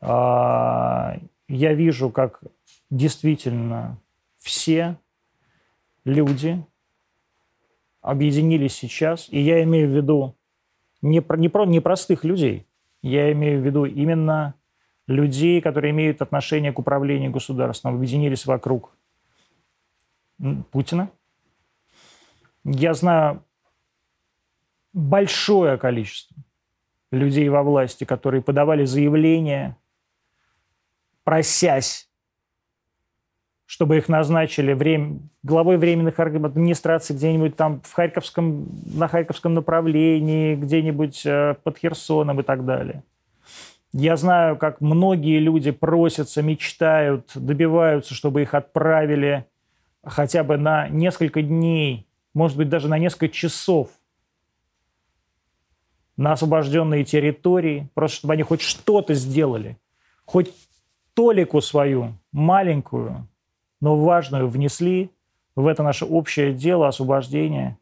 А, 0.00 1.18
я 1.48 1.74
вижу, 1.74 2.10
как 2.10 2.40
действительно 2.88 3.98
все 4.38 4.96
люди 6.08 6.64
объединились 8.00 8.74
сейчас, 8.74 9.28
и 9.28 9.38
я 9.40 9.62
имею 9.62 9.88
в 9.88 9.92
виду 9.92 10.36
не, 11.02 11.20
про, 11.20 11.36
не, 11.36 11.48
про, 11.48 11.66
не 11.66 11.80
простых 11.80 12.24
людей, 12.24 12.66
я 13.02 13.30
имею 13.32 13.60
в 13.60 13.64
виду 13.64 13.84
именно 13.84 14.54
людей, 15.06 15.60
которые 15.60 15.92
имеют 15.92 16.22
отношение 16.22 16.72
к 16.72 16.78
управлению 16.78 17.30
государством, 17.30 17.94
объединились 17.94 18.46
вокруг 18.46 18.96
Путина. 20.70 21.10
Я 22.64 22.94
знаю 22.94 23.44
большое 24.92 25.78
количество 25.78 26.36
людей 27.10 27.48
во 27.48 27.62
власти, 27.62 28.04
которые 28.04 28.42
подавали 28.42 28.84
заявления, 28.84 29.76
просясь 31.24 32.07
чтобы 33.68 33.98
их 33.98 34.08
назначили 34.08 34.72
время, 34.72 35.18
главой 35.42 35.76
временных 35.76 36.18
администраций 36.18 37.14
где-нибудь 37.14 37.54
там 37.54 37.82
в 37.82 37.92
Харьковском, 37.92 38.66
на 38.94 39.08
Харьковском 39.08 39.52
направлении, 39.52 40.56
где-нибудь 40.56 41.26
э, 41.26 41.54
под 41.62 41.76
Херсоном 41.76 42.40
и 42.40 42.42
так 42.42 42.64
далее. 42.64 43.02
Я 43.92 44.16
знаю, 44.16 44.56
как 44.56 44.80
многие 44.80 45.38
люди 45.38 45.70
просятся, 45.70 46.40
мечтают, 46.40 47.32
добиваются, 47.34 48.14
чтобы 48.14 48.40
их 48.40 48.54
отправили 48.54 49.44
хотя 50.02 50.44
бы 50.44 50.56
на 50.56 50.88
несколько 50.88 51.42
дней, 51.42 52.06
может 52.32 52.56
быть, 52.56 52.70
даже 52.70 52.88
на 52.88 52.98
несколько 52.98 53.28
часов 53.28 53.90
на 56.16 56.32
освобожденные 56.32 57.04
территории, 57.04 57.90
просто 57.92 58.16
чтобы 58.16 58.32
они 58.32 58.44
хоть 58.44 58.62
что-то 58.62 59.12
сделали, 59.12 59.76
хоть 60.24 60.54
толику 61.12 61.60
свою 61.60 62.14
маленькую 62.32 63.28
но 63.80 63.96
важную 63.96 64.48
внесли 64.48 65.10
в 65.54 65.66
это 65.66 65.82
наше 65.82 66.04
общее 66.04 66.52
дело 66.52 66.88
освобождения 66.88 67.78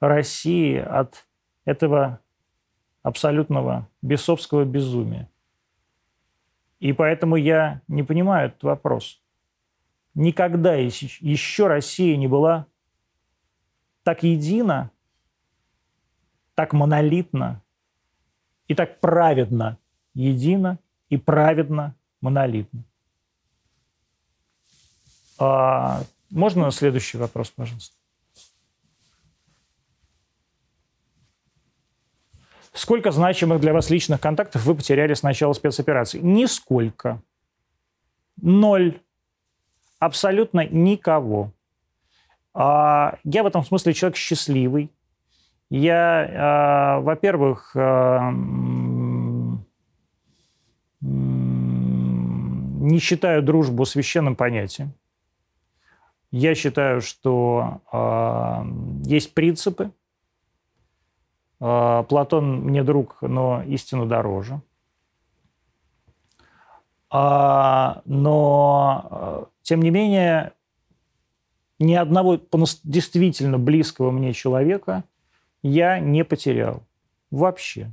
России 0.00 0.76
от 0.76 1.26
этого 1.64 2.20
абсолютного 3.02 3.88
бесовского 4.02 4.64
безумия. 4.64 5.28
И 6.78 6.92
поэтому 6.92 7.36
я 7.36 7.82
не 7.88 8.02
понимаю 8.02 8.48
этот 8.48 8.62
вопрос. 8.62 9.22
Никогда 10.14 10.74
еще 10.74 11.66
Россия 11.66 12.16
не 12.16 12.26
была 12.26 12.66
так 14.02 14.22
едина, 14.22 14.90
так 16.54 16.72
монолитна 16.72 17.62
и 18.66 18.74
так 18.74 19.00
праведно 19.00 19.78
едина 20.14 20.78
и 21.08 21.16
праведно 21.16 21.94
монолитна. 22.20 22.84
А, 25.40 26.02
можно 26.30 26.70
следующий 26.70 27.16
вопрос, 27.16 27.50
пожалуйста? 27.50 27.96
Сколько 32.72 33.10
значимых 33.10 33.60
для 33.60 33.72
вас 33.72 33.90
личных 33.90 34.20
контактов 34.20 34.64
вы 34.64 34.74
потеряли 34.74 35.14
с 35.14 35.22
начала 35.22 35.54
спецоперации? 35.54 36.20
Нисколько. 36.20 37.20
Ноль. 38.40 39.00
Абсолютно 39.98 40.66
никого. 40.66 41.52
А, 42.52 43.18
я 43.24 43.42
в 43.42 43.46
этом 43.46 43.64
смысле 43.64 43.94
человек 43.94 44.16
счастливый. 44.16 44.90
Я, 45.70 46.28
а, 46.32 47.00
во-первых, 47.00 47.72
а, 47.74 48.30
не 51.00 52.98
считаю 52.98 53.42
дружбу 53.42 53.84
священным 53.84 54.36
понятием. 54.36 54.92
Я 56.30 56.54
считаю, 56.54 57.00
что 57.00 57.80
э, 57.92 58.64
есть 59.04 59.34
принципы. 59.34 59.90
Э, 61.58 62.04
Платон 62.08 62.60
мне 62.60 62.84
друг, 62.84 63.16
но 63.20 63.62
истину 63.64 64.06
дороже. 64.06 64.60
А, 67.12 68.02
но, 68.04 69.08
э, 69.10 69.44
тем 69.62 69.82
не 69.82 69.90
менее, 69.90 70.52
ни 71.80 71.94
одного 71.94 72.38
действительно 72.84 73.58
близкого 73.58 74.12
мне 74.12 74.32
человека 74.32 75.02
я 75.62 75.98
не 75.98 76.24
потерял. 76.24 76.84
Вообще. 77.32 77.90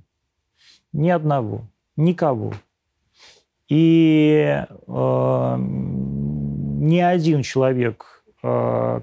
Ни 0.93 1.09
одного. 1.09 1.61
Никого. 1.95 2.53
И 3.67 4.63
э, 4.67 5.55
ни 5.57 6.99
один 6.99 7.41
человек 7.41 8.16
Э, 8.16 8.16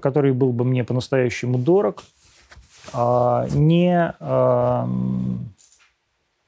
который 0.01 0.33
был 0.33 0.51
бы 0.51 0.65
мне 0.65 0.83
по-настоящему 0.83 1.57
дорог, 1.57 2.03
а, 2.93 3.47
не 3.49 4.13
э, 4.19 4.85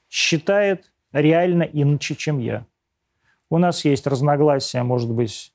считает 0.08 0.90
реально 1.12 1.62
иначе, 1.62 2.14
чем 2.14 2.38
я. 2.38 2.64
У 3.50 3.58
нас 3.58 3.84
есть 3.84 4.06
разногласия, 4.06 4.82
может 4.82 5.10
быть, 5.10 5.52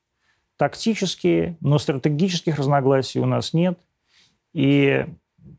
тактические, 0.57 1.57
но 1.61 1.77
стратегических 1.77 2.57
разногласий 2.57 3.19
у 3.19 3.25
нас 3.25 3.53
нет. 3.53 3.79
И 4.53 5.05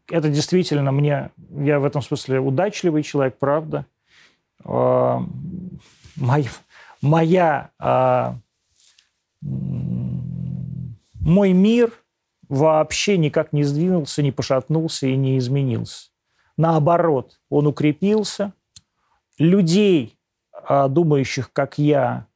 это 0.09 0.29
действительно 0.29 0.93
мне, 0.93 1.31
я 1.51 1.79
в 1.79 1.85
этом 1.85 2.03
смысле 2.03 2.41
удачливый 2.41 3.03
человек, 3.03 3.39
правда. 3.39 3.87
Э, 4.65 5.19
моя, 6.17 6.51
моя 7.01 7.71
мой 11.25 11.53
мир 11.53 11.93
вообще 12.49 13.17
никак 13.17 13.53
не 13.53 13.65
сдвинулся, 13.65 14.23
не 14.23 14.33
пошатнулся 14.33 15.07
и 15.07 15.17
не 15.17 15.39
изменился. 15.39 16.11
Наоборот, 16.57 17.41
он 17.49 17.67
укрепился. 17.67 18.53
Людей, 19.39 20.17
а, 20.53 20.89
думающих, 20.89 21.53
как 21.53 21.79
я, 21.79 22.27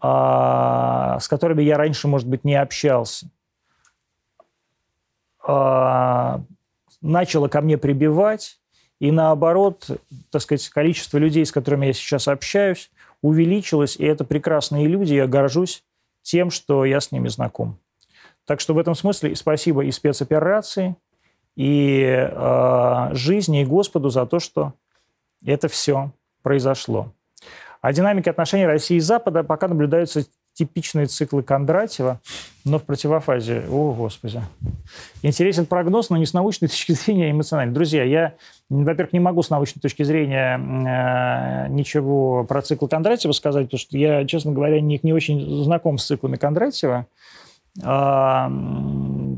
а, 0.00 1.18
с 1.20 1.28
которыми 1.28 1.62
я 1.62 1.76
раньше, 1.76 2.08
может 2.08 2.28
быть, 2.28 2.44
не 2.44 2.54
общался, 2.54 3.30
а, 5.46 6.40
начало 7.02 7.48
ко 7.48 7.60
мне 7.60 7.76
прибивать, 7.76 8.58
и 9.00 9.10
наоборот, 9.10 9.90
так 10.30 10.40
сказать, 10.40 10.66
количество 10.70 11.18
людей, 11.18 11.44
с 11.44 11.52
которыми 11.52 11.86
я 11.86 11.92
сейчас 11.92 12.28
общаюсь, 12.28 12.90
увеличилось, 13.20 13.96
и 13.96 14.04
это 14.04 14.24
прекрасные 14.24 14.86
люди, 14.86 15.12
я 15.12 15.26
горжусь 15.26 15.84
тем, 16.22 16.50
что 16.50 16.86
я 16.86 17.00
с 17.00 17.12
ними 17.12 17.28
знаком. 17.28 17.78
Так 18.46 18.60
что 18.60 18.74
в 18.74 18.78
этом 18.78 18.94
смысле 18.94 19.34
спасибо 19.36 19.84
и 19.84 19.90
спецоперации, 19.90 20.96
и 21.56 22.02
э, 22.04 23.08
жизни, 23.12 23.62
и 23.62 23.64
Господу 23.64 24.10
за 24.10 24.26
то, 24.26 24.40
что 24.40 24.74
это 25.44 25.68
все 25.68 26.10
произошло. 26.42 27.12
О 27.80 27.92
динамике 27.92 28.30
отношений 28.30 28.66
России 28.66 28.96
и 28.96 29.00
Запада 29.00 29.44
пока 29.44 29.68
наблюдаются 29.68 30.24
типичные 30.54 31.06
циклы 31.06 31.42
Кондратьева, 31.42 32.20
но 32.64 32.78
в 32.78 32.84
противофазе. 32.84 33.64
О, 33.68 33.92
Господи. 33.92 34.40
Интересен 35.22 35.66
прогноз, 35.66 36.10
но 36.10 36.16
не 36.16 36.26
с 36.26 36.32
научной 36.32 36.68
точки 36.68 36.92
зрения, 36.92 37.26
а 37.26 37.30
эмоционально. 37.30 37.74
Друзья, 37.74 38.04
я, 38.04 38.34
во-первых, 38.70 39.12
не 39.12 39.20
могу 39.20 39.42
с 39.42 39.50
научной 39.50 39.80
точки 39.80 40.02
зрения 40.02 40.56
э, 40.56 41.68
ничего 41.68 42.44
про 42.44 42.62
цикл 42.62 42.86
Кондратьева 42.86 43.32
сказать, 43.32 43.66
потому 43.66 43.78
что 43.78 43.98
я, 43.98 44.24
честно 44.24 44.52
говоря, 44.52 44.80
не, 44.80 44.98
не 45.02 45.12
очень 45.12 45.64
знаком 45.64 45.98
с 45.98 46.06
циклами 46.06 46.36
Кондратьева. 46.36 47.06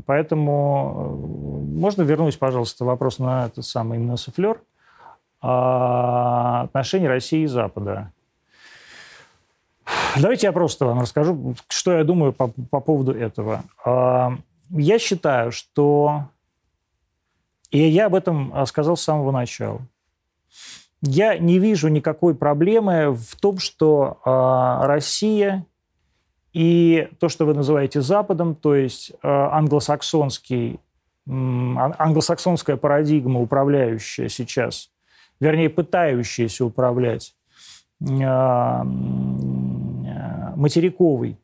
Поэтому 0.07 0.35
э, 0.95 1.77
можно 1.79 2.01
вернуть, 2.03 2.39
пожалуйста, 2.39 2.85
вопрос 2.85 3.19
на 3.19 3.47
этот 3.47 3.65
самый 3.65 3.97
именно 3.97 4.17
суфлер 4.17 4.61
а, 5.41 6.61
отношений 6.63 7.07
России 7.07 7.43
и 7.43 7.47
Запада. 7.47 8.11
Давайте 10.19 10.47
я 10.47 10.53
просто 10.53 10.85
вам 10.85 11.01
расскажу, 11.01 11.55
что 11.67 11.93
я 11.93 12.03
думаю 12.03 12.33
по, 12.33 12.47
по 12.47 12.79
поводу 12.79 13.13
этого. 13.13 13.63
А, 13.83 14.37
я 14.69 14.99
считаю, 14.99 15.51
что... 15.51 16.25
И 17.69 17.79
я 17.79 18.05
об 18.05 18.15
этом 18.15 18.65
сказал 18.65 18.95
с 18.95 19.01
самого 19.01 19.31
начала. 19.31 19.81
Я 21.01 21.37
не 21.37 21.59
вижу 21.59 21.89
никакой 21.89 22.33
проблемы 22.33 23.11
в 23.11 23.35
том, 23.35 23.59
что 23.59 24.19
а, 24.23 24.87
Россия 24.87 25.65
и 26.53 27.09
то, 27.19 27.29
что 27.29 27.45
вы 27.45 27.53
называете 27.53 28.01
Западом, 28.01 28.55
то 28.55 28.75
есть 28.75 29.13
а, 29.21 29.57
англосаксонский, 29.57 30.79
англосаксонская 31.27 32.77
парадигма, 32.77 33.41
управляющая 33.41 34.29
сейчас, 34.29 34.89
вернее, 35.39 35.69
пытающаяся 35.69 36.65
управлять 36.65 37.35
а, 38.01 38.83
материковой 40.55 41.37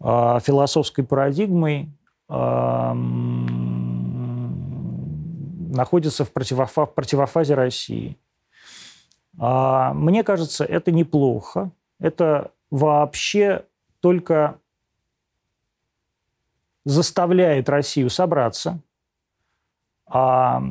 философской 0.00 1.04
парадигмой, 1.04 1.90
находится 5.78 6.24
в 6.24 6.30
противофазе 6.32 7.54
России. 7.54 8.16
А, 9.38 9.92
мне 9.94 10.24
кажется, 10.24 10.64
это 10.64 10.90
неплохо. 10.90 11.70
Это 12.00 12.50
вообще 12.70 13.64
только 14.00 14.60
заставляет 16.84 17.68
Россию 17.68 18.10
собраться, 18.10 18.80
а, 20.06 20.62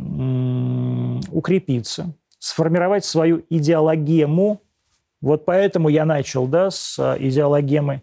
укрепиться, 1.31 2.13
сформировать 2.39 3.05
свою 3.05 3.43
идеологему. 3.49 4.61
Вот 5.21 5.45
поэтому 5.45 5.89
я 5.89 6.05
начал 6.05 6.47
да, 6.47 6.71
с 6.71 6.97
идеологемы 7.19 8.01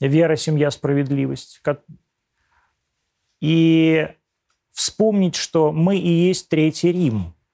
«Вера, 0.00 0.36
семья, 0.36 0.70
справедливость». 0.70 1.62
И 3.40 4.08
вспомнить, 4.70 5.36
что 5.36 5.72
мы 5.72 5.98
и 5.98 6.08
есть 6.08 6.48
Третий 6.48 6.92
Рим– 6.92 7.34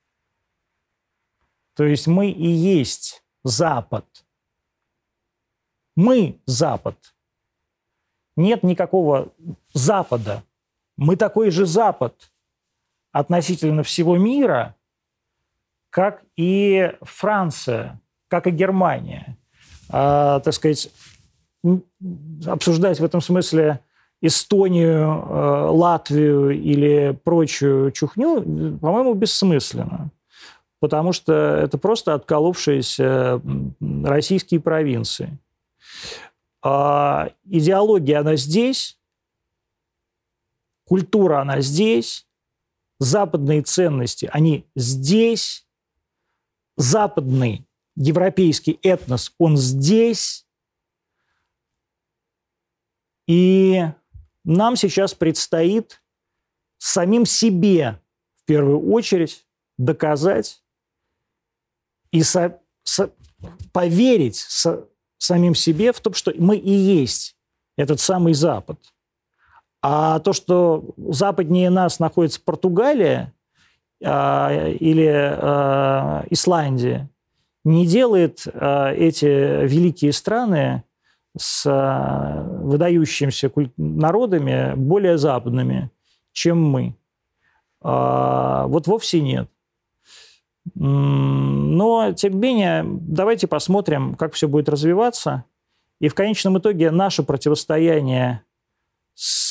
то 1.74 1.84
есть 1.84 2.06
мы 2.06 2.30
и 2.30 2.48
есть 2.48 3.22
Запад. 3.44 4.06
Мы 5.96 6.40
Запад. 6.46 6.96
Нет 8.36 8.62
никакого 8.62 9.32
Запада. 9.72 10.42
Мы 10.96 11.16
такой 11.16 11.50
же 11.50 11.66
Запад 11.66 12.30
относительно 13.12 13.82
всего 13.82 14.16
мира, 14.16 14.74
как 15.90 16.22
и 16.36 16.92
Франция, 17.02 18.00
как 18.28 18.46
и 18.46 18.50
Германия. 18.50 19.36
А, 19.90 20.40
так 20.40 20.54
сказать, 20.54 20.90
обсуждать 22.46 23.00
в 23.00 23.04
этом 23.04 23.20
смысле 23.20 23.80
Эстонию, 24.22 25.26
э, 25.28 25.66
Латвию 25.70 26.50
или 26.50 27.18
прочую 27.24 27.90
чухню, 27.90 28.78
по-моему, 28.78 29.14
бессмысленно 29.14 30.10
потому 30.82 31.12
что 31.12 31.32
это 31.32 31.78
просто 31.78 32.12
отколовшиеся 32.12 33.40
российские 34.02 34.58
провинции. 34.58 35.38
А 36.62 37.34
идеология, 37.44 38.20
она 38.20 38.36
здесь, 38.36 38.98
культура, 40.84 41.40
она 41.40 41.60
здесь, 41.60 42.28
западные 43.00 43.62
ценности, 43.62 44.30
они 44.32 44.64
здесь, 44.76 45.66
западный 46.76 47.66
европейский 47.96 48.78
этнос, 48.82 49.34
он 49.38 49.56
здесь, 49.56 50.46
и 53.26 53.82
нам 54.44 54.76
сейчас 54.76 55.14
предстоит 55.14 56.02
самим 56.78 57.26
себе 57.26 58.00
в 58.36 58.44
первую 58.44 58.92
очередь 58.92 59.46
доказать, 59.78 60.62
и 62.12 62.22
со, 62.22 62.60
со, 62.84 63.12
поверить 63.72 64.36
со, 64.36 64.88
самим 65.22 65.54
себе 65.54 65.92
в 65.92 66.00
том, 66.00 66.14
что 66.14 66.32
мы 66.36 66.56
и 66.56 66.70
есть 66.70 67.36
этот 67.76 68.00
самый 68.00 68.34
Запад. 68.34 68.78
А 69.80 70.18
то, 70.20 70.32
что 70.32 70.94
западнее 70.96 71.70
нас 71.70 71.98
находится 71.98 72.40
Португалия 72.40 73.32
э, 74.00 74.72
или 74.74 75.10
э, 75.10 76.26
Исландия, 76.30 77.08
не 77.64 77.86
делает 77.86 78.46
э, 78.46 78.94
эти 78.94 79.64
великие 79.66 80.12
страны 80.12 80.84
с 81.36 81.66
э, 81.66 82.64
выдающимися 82.64 83.50
народами 83.76 84.74
более 84.76 85.18
западными, 85.18 85.90
чем 86.32 86.62
мы. 86.62 86.94
Э, 87.82 88.64
вот 88.66 88.86
вовсе 88.86 89.20
нет. 89.20 89.48
Но, 90.74 92.12
тем 92.12 92.34
не 92.34 92.38
менее, 92.38 92.84
давайте 92.84 93.46
посмотрим, 93.46 94.14
как 94.14 94.34
все 94.34 94.48
будет 94.48 94.68
развиваться. 94.68 95.44
И 96.00 96.08
в 96.08 96.14
конечном 96.14 96.58
итоге 96.58 96.90
наше 96.90 97.22
противостояние 97.22 98.42
с, 99.14 99.48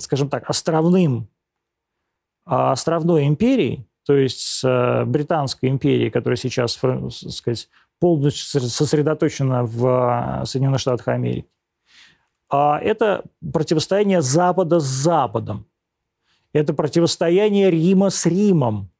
скажем 0.00 0.28
так, 0.28 0.48
островным, 0.48 1.28
а, 2.44 2.72
островной 2.72 3.26
империей, 3.26 3.88
то 4.04 4.14
есть 4.14 4.40
с 4.40 5.04
Британской 5.06 5.68
империей, 5.68 6.10
которая 6.10 6.36
сейчас, 6.36 6.76
так 6.76 7.10
сказать, 7.10 7.68
полностью 7.98 8.60
сосредоточена 8.60 9.64
в 9.64 10.42
Соединенных 10.44 10.80
Штатах 10.80 11.08
Америки, 11.08 11.48
а 12.48 12.78
это 12.78 13.24
противостояние 13.52 14.22
Запада 14.22 14.78
с 14.78 14.84
Западом. 14.84 15.66
Это 16.52 16.72
противостояние 16.72 17.70
Рима 17.70 18.10
с 18.10 18.24
Римом. 18.26 18.90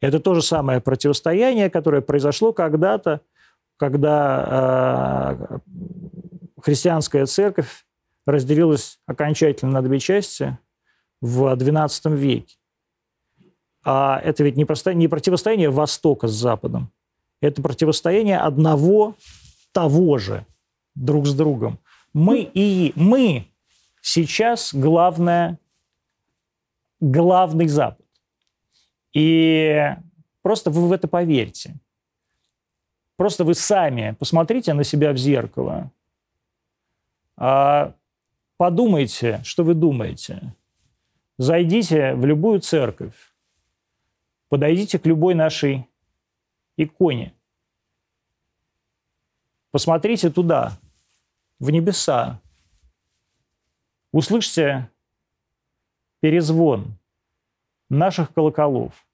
Это 0.00 0.20
то 0.20 0.34
же 0.34 0.42
самое 0.42 0.80
противостояние, 0.80 1.70
которое 1.70 2.02
произошло 2.02 2.52
когда-то, 2.52 3.20
когда 3.76 5.38
э, 5.50 5.58
христианская 6.60 7.26
церковь 7.26 7.84
разделилась 8.26 9.00
окончательно 9.06 9.72
на 9.72 9.82
две 9.82 9.98
части 9.98 10.58
в 11.20 11.44
XII 11.54 12.14
веке. 12.14 12.56
А 13.84 14.20
это 14.22 14.44
ведь 14.44 14.56
не, 14.56 14.66
не 14.94 15.08
противостояние 15.08 15.70
Востока 15.70 16.28
с 16.28 16.32
Западом, 16.32 16.92
это 17.40 17.62
противостояние 17.62 18.38
одного 18.38 19.14
того 19.72 20.18
же 20.18 20.44
друг 20.94 21.26
с 21.26 21.34
другом. 21.34 21.78
Мы 22.12 22.40
и 22.42 22.92
мы 22.96 23.46
сейчас 24.02 24.74
главное, 24.74 25.58
главный 27.00 27.68
Запад. 27.68 28.04
И 29.18 29.96
просто 30.42 30.70
вы 30.70 30.86
в 30.86 30.92
это 30.92 31.08
поверьте. 31.08 31.74
Просто 33.16 33.42
вы 33.42 33.54
сами 33.54 34.14
посмотрите 34.16 34.74
на 34.74 34.84
себя 34.84 35.12
в 35.12 35.16
зеркало, 35.16 35.90
а, 37.36 37.96
подумайте, 38.58 39.40
что 39.42 39.64
вы 39.64 39.74
думаете. 39.74 40.54
Зайдите 41.36 42.14
в 42.14 42.24
любую 42.26 42.60
церковь, 42.60 43.34
подойдите 44.48 45.00
к 45.00 45.06
любой 45.06 45.34
нашей 45.34 45.88
иконе, 46.76 47.34
посмотрите 49.72 50.30
туда, 50.30 50.78
в 51.58 51.70
небеса, 51.70 52.40
услышьте 54.12 54.88
перезвон 56.20 56.96
наших 57.88 58.32
колоколов. 58.32 59.07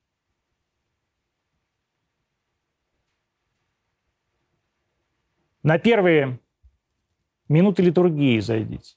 На 5.65 5.79
первые 5.79 6.39
минуты 7.49 7.83
литургии 7.83 8.39
зайдите, 8.39 8.97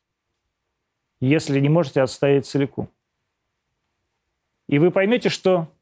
если 1.22 1.62
не 1.62 1.70
можете 1.70 2.02
отстоять 2.02 2.46
целиком. 2.46 2.90
И 4.68 4.78
вы 4.78 4.92
поймете, 4.92 5.30
что 5.30 5.74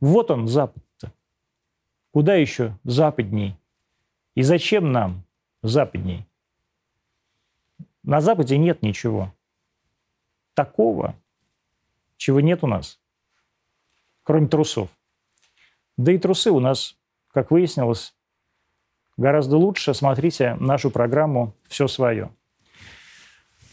вот 0.00 0.30
он, 0.30 0.48
Запад-то. 0.48 1.12
Куда 2.10 2.36
еще 2.36 2.78
западней? 2.84 3.54
И 4.34 4.40
зачем 4.40 4.92
нам 4.92 5.22
западней? 5.62 6.26
На 8.02 8.22
Западе 8.22 8.56
нет 8.56 8.80
ничего 8.80 9.34
такого, 10.54 11.14
чего 12.16 12.40
нет 12.40 12.64
у 12.64 12.66
нас, 12.66 12.98
кроме 14.22 14.48
трусов. 14.48 14.88
Да 15.98 16.12
и 16.12 16.18
трусы 16.18 16.50
у 16.50 16.60
нас, 16.60 16.96
как 17.36 17.50
выяснилось, 17.50 18.14
гораздо 19.18 19.58
лучше. 19.58 19.92
Смотрите 19.92 20.56
нашу 20.58 20.90
программу 20.90 21.52
«Все 21.68 21.86
свое». 21.86 22.30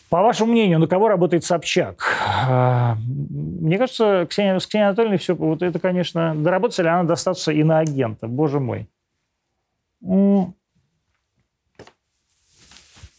По 0.10 0.22
вашему 0.22 0.52
мнению, 0.52 0.80
на 0.80 0.88
кого 0.88 1.08
работает 1.08 1.46
Собчак? 1.46 2.04
А, 2.46 2.98
мне 3.08 3.78
кажется, 3.78 4.28
Ксения, 4.30 4.60
с 4.60 4.68
Ксенией 4.68 4.90
Анатольевной 4.90 5.18
все, 5.18 5.34
вот 5.34 5.64
это, 5.64 5.80
конечно, 5.80 6.36
доработается 6.36 6.84
ли 6.84 6.90
она 6.90 7.04
до 7.04 7.16
статуса 7.16 7.54
иноагента, 7.54 8.28
боже 8.28 8.60
мой. 8.60 8.90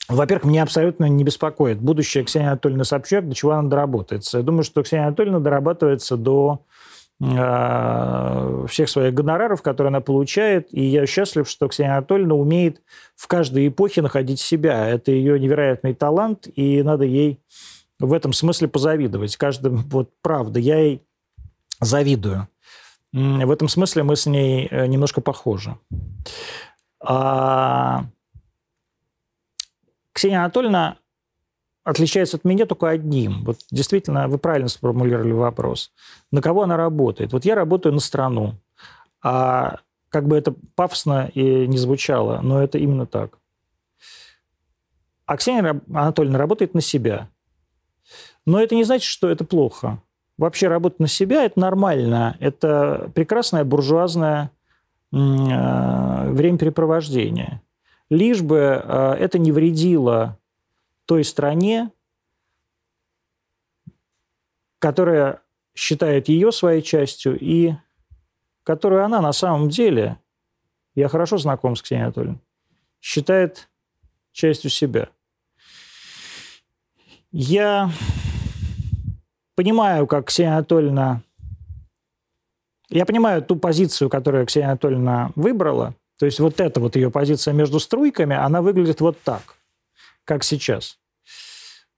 Во-первых, 0.07 0.45
меня 0.45 0.63
абсолютно 0.63 1.07
не 1.07 1.25
беспокоит 1.25 1.81
будущее 1.81 2.23
Ксения 2.23 2.49
Анатольевны 2.49 2.85
Собчак, 2.85 3.27
до 3.27 3.35
чего 3.35 3.53
она 3.53 3.67
доработается. 3.67 4.37
Я 4.39 4.45
думаю, 4.45 4.63
что 4.63 4.83
Ксения 4.83 5.07
Анатольевна 5.07 5.41
дорабатывается 5.41 6.19
до 6.19 6.61
всех 7.21 8.89
своих 8.89 9.15
гонораров, 9.15 9.63
которые 9.63 9.89
она 9.89 10.01
получает. 10.01 10.69
И 10.73 10.83
я 10.83 11.07
счастлив, 11.07 11.49
что 11.49 11.69
Ксения 11.69 11.93
Анатольевна 11.93 12.35
умеет 12.35 12.83
в 13.15 13.29
каждой 13.29 13.69
эпохе 13.69 14.03
находить 14.03 14.41
себя. 14.41 14.89
Это 14.89 15.13
ее 15.13 15.39
невероятный 15.39 15.95
талант, 15.95 16.49
и 16.55 16.83
надо 16.83 17.05
ей 17.05 17.41
в 18.01 18.13
этом 18.13 18.33
смысле 18.33 18.69
позавидовать. 18.69 19.37
Каждым, 19.37 19.77
вот 19.89 20.11
правда, 20.23 20.59
я 20.59 20.79
ей 20.79 21.03
завидую. 21.81 22.49
В 23.13 23.51
этом 23.51 23.69
смысле 23.69 24.03
мы 24.03 24.17
с 24.17 24.27
ней 24.27 24.67
э, 24.71 24.87
немножко 24.87 25.21
похожи. 25.21 25.77
А... 27.01 28.07
Ксения 30.13 30.41
Анатольевна 30.41 30.97
отличается 31.85 32.39
от 32.39 32.45
меня 32.45 32.67
только 32.67 32.89
одним. 32.89 33.45
Вот 33.45 33.59
действительно, 33.71 34.27
вы 34.27 34.39
правильно 34.39 34.69
сформулировали 34.69 35.33
вопрос. 35.33 35.93
На 36.33 36.41
кого 36.41 36.63
она 36.63 36.77
работает? 36.77 37.33
Вот 37.33 37.45
я 37.45 37.55
работаю 37.55 37.93
на 37.93 38.01
страну. 38.01 38.55
А 39.23 39.79
как 40.09 40.27
бы 40.27 40.37
это 40.37 40.55
пафосно 40.75 41.31
и 41.35 41.67
не 41.67 41.77
звучало, 41.77 42.41
но 42.43 42.63
это 42.63 42.79
именно 42.79 43.07
так. 43.07 43.39
А 45.27 45.37
Ксения 45.37 45.81
Анатольевна 45.93 46.39
работает 46.39 46.75
на 46.75 46.81
себя. 46.81 47.29
Но 48.47 48.61
это 48.61 48.75
не 48.75 48.85
значит, 48.85 49.05
что 49.05 49.29
это 49.29 49.45
плохо. 49.45 50.03
Вообще 50.37 50.69
работать 50.69 51.01
на 51.01 51.09
себя– 51.09 51.45
это 51.47 51.61
нормально. 51.61 52.37
Это 52.41 53.11
прекрасное 53.15 53.65
буржуазное 53.65 54.51
э, 55.13 55.17
времяпрепровождение. 55.17 57.63
Лишь 58.11 58.43
бы 58.43 58.59
э, 58.59 59.17
это 59.19 59.39
не 59.39 59.53
вредило 59.53 60.39
той 61.07 61.25
стране, 61.25 61.91
которая 64.79 65.43
считает 65.75 66.29
ее 66.29 66.53
своей 66.53 66.83
частью 66.83 67.39
и 67.39 67.75
которую 68.63 69.05
она 69.05 69.21
на 69.21 69.33
самом 69.33 69.69
деле, 69.69 70.19
я 70.95 71.09
хорошо 71.09 71.37
знаком 71.39 71.77
с 71.77 71.83
Ксенией 71.83 72.07
Анатольевной, 72.07 72.41
считает 73.01 73.69
частью 74.33 74.71
себя. 74.71 75.09
Я 77.31 77.91
понимаю, 79.55 80.07
как 80.07 80.27
Ксения 80.29 80.53
Анатольевна... 80.53 81.23
Я 82.91 83.07
понимаю 83.07 83.43
ту 83.43 83.57
позицию, 83.57 84.09
которую 84.09 84.47
Ксения 84.47 84.69
Анатольевна 84.69 85.33
выбрала. 85.35 85.95
То 86.19 86.27
есть 86.27 86.39
вот 86.39 86.61
эта 86.61 86.81
вот 86.81 86.97
ее 86.97 87.11
позиция 87.11 87.53
между 87.53 87.81
струйками, 87.81 88.37
она 88.37 88.63
выглядит 88.63 89.01
вот 89.01 89.21
так 89.23 89.57
как 90.25 90.45
сейчас. 90.45 90.99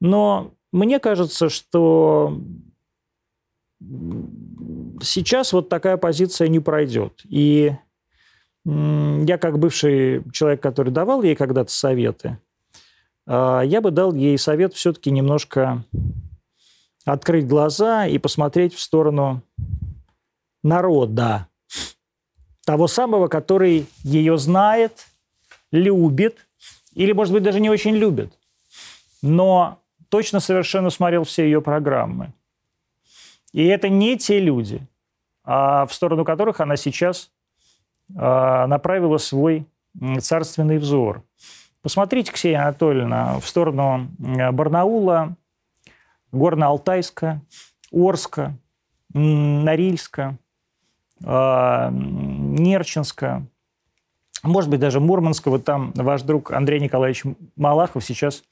Но 0.01 0.53
мне 0.73 0.99
кажется, 0.99 1.49
что 1.49 2.39
сейчас 5.01 5.53
вот 5.53 5.69
такая 5.69 5.97
позиция 5.97 6.49
не 6.49 6.61
пройдет. 6.61 7.21
И 7.25 7.73
я, 8.65 9.39
как 9.39 9.59
бывший 9.59 10.25
человек, 10.33 10.61
который 10.61 10.93
давал 10.93 11.23
ей 11.23 11.37
когда-то 11.37 11.71
советы, 11.71 12.39
а, 13.27 13.63
я 13.63 13.81
бы 13.81 13.91
дал 13.91 14.13
ей 14.13 14.37
совет 14.39 14.75
все-таки 14.75 15.11
немножко 15.11 15.85
открыть 17.05 17.47
глаза 17.47 18.07
и 18.07 18.19
посмотреть 18.19 18.75
в 18.75 18.81
сторону 18.81 19.43
народа, 20.65 21.47
того 22.65 22.89
самого, 22.89 23.29
который 23.29 23.87
ее 24.03 24.37
знает, 24.39 25.07
любит 25.71 26.46
или, 26.97 27.13
может 27.13 27.35
быть, 27.35 27.43
даже 27.43 27.61
не 27.61 27.69
очень 27.69 27.95
любит, 27.95 28.33
но 29.21 29.79
точно 30.09 30.41
совершенно 30.41 30.89
смотрел 30.89 31.25
все 31.25 31.45
ее 31.45 31.61
программы. 31.61 32.33
И 33.53 33.65
это 33.67 33.91
не 33.91 34.17
те 34.17 34.41
люди, 34.41 34.81
а 35.45 35.85
в 35.85 35.93
сторону 35.93 36.25
которых 36.25 36.61
она 36.61 36.77
сейчас 36.77 37.31
а, 38.17 38.67
направила 38.67 39.19
свой 39.19 39.67
царственный 40.21 40.79
взор. 40.79 41.23
Посмотрите, 41.83 42.33
Ксения 42.33 42.63
Анатольевна, 42.63 43.41
в 43.41 43.47
сторону 43.47 44.09
Барнаула, 44.19 45.37
Горно-Алтайска, 46.33 47.41
Орска, 47.93 48.57
Норильска, 49.13 50.39
а, 51.23 51.91
Нерчинска, 51.93 53.47
может 54.43 54.71
быть, 54.71 54.81
даже 54.81 55.01
Мурманского, 55.01 55.59
там 55.59 55.93
ваш 55.95 56.23
друг 56.23 56.53
Андрей 56.53 56.81
Николаевич 56.81 57.25
Малахов 57.57 58.05
сейчас 58.05 58.43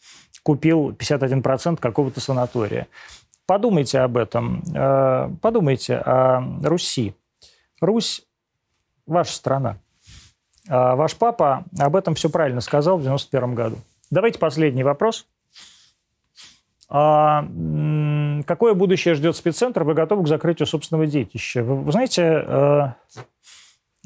купил 0.43 0.90
51% 0.90 1.78
какого-то 1.78 2.20
санатория. 2.20 2.86
Подумайте 3.47 4.01
об 4.01 4.16
этом, 4.16 4.62
э, 4.74 5.31
подумайте 5.43 5.97
о 5.97 6.43
Руси. 6.62 7.15
Русь– 7.81 8.23
ваша 9.06 9.32
страна. 9.32 9.78
А 10.69 10.97
ваш 10.97 11.16
папа 11.16 11.65
об 11.78 11.97
этом 11.97 12.15
все 12.15 12.31
правильно 12.31 12.61
сказал 12.61 12.97
в 12.97 13.02
91 13.02 13.55
году. 13.55 13.77
Давайте 14.11 14.39
последний 14.39 14.82
вопрос. 14.82 15.27
А, 16.89 17.44
какое 18.47 18.74
будущее 18.74 19.15
ждет 19.15 19.36
спеццентр? 19.36 19.85
Вы 19.85 19.94
готовы 19.94 20.24
к 20.24 20.28
закрытию 20.28 20.66
собственного 20.66 21.06
детища? 21.06 21.62
Вы, 21.62 21.77
вы 21.77 21.93
знаете, 21.93 22.23
э, 22.23 22.93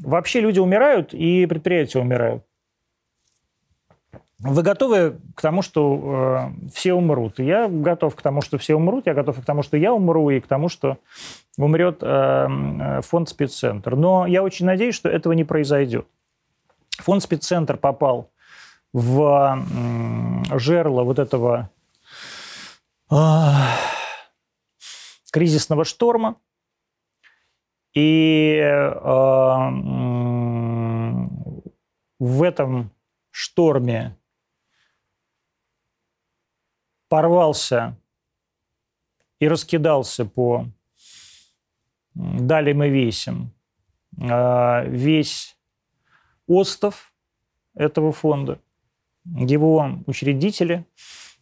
Вообще 0.01 0.39
люди 0.39 0.59
умирают, 0.59 1.13
и 1.13 1.45
предприятия 1.45 1.99
умирают. 1.99 2.43
Вы 4.39 4.63
готовы 4.63 5.19
к 5.35 5.41
тому, 5.41 5.61
что 5.61 6.51
э, 6.63 6.69
все 6.73 6.93
умрут? 6.93 7.39
Я 7.39 7.67
готов 7.67 8.15
к 8.15 8.21
тому, 8.21 8.41
что 8.41 8.57
все 8.57 8.75
умрут, 8.75 9.05
я 9.05 9.13
готов 9.13 9.41
к 9.41 9.45
тому, 9.45 9.63
что 9.63 9.75
я 9.75 9.93
умру, 9.93 10.29
и 10.29 10.39
к 10.39 10.47
тому, 10.47 10.69
что 10.69 10.97
умрет 11.57 11.97
э, 12.01 12.05
э, 12.07 13.01
фонд 13.01 13.27
спеццентр. 13.27 13.97
Но 13.97 14.25
я 14.25 14.41
очень 14.41 14.65
надеюсь, 14.65 14.95
что 14.95 15.09
этого 15.09 15.33
не 15.33 15.43
произойдет. 15.43 16.07
Фонд 16.99 17.21
спеццентр 17.21 17.75
попал 17.75 18.29
в 18.93 19.59
э, 20.49 20.57
жерло 20.57 21.03
вот 21.03 21.19
этого 21.19 21.69
э, 23.11 23.15
кризисного 25.31 25.83
шторма, 25.83 26.37
и 27.93 28.57
э, 28.61 28.89
в 32.19 32.43
этом 32.43 32.91
шторме 33.31 34.17
порвался 37.07 37.97
и 39.39 39.47
раскидался 39.47 40.25
по 40.25 40.67
далим 42.13 42.83
и 42.83 42.89
весям 42.89 43.53
э, 44.17 44.89
весь 44.89 45.57
остов 46.47 47.13
этого 47.73 48.11
фонда, 48.11 48.59
его 49.23 49.99
учредители, 50.05 50.85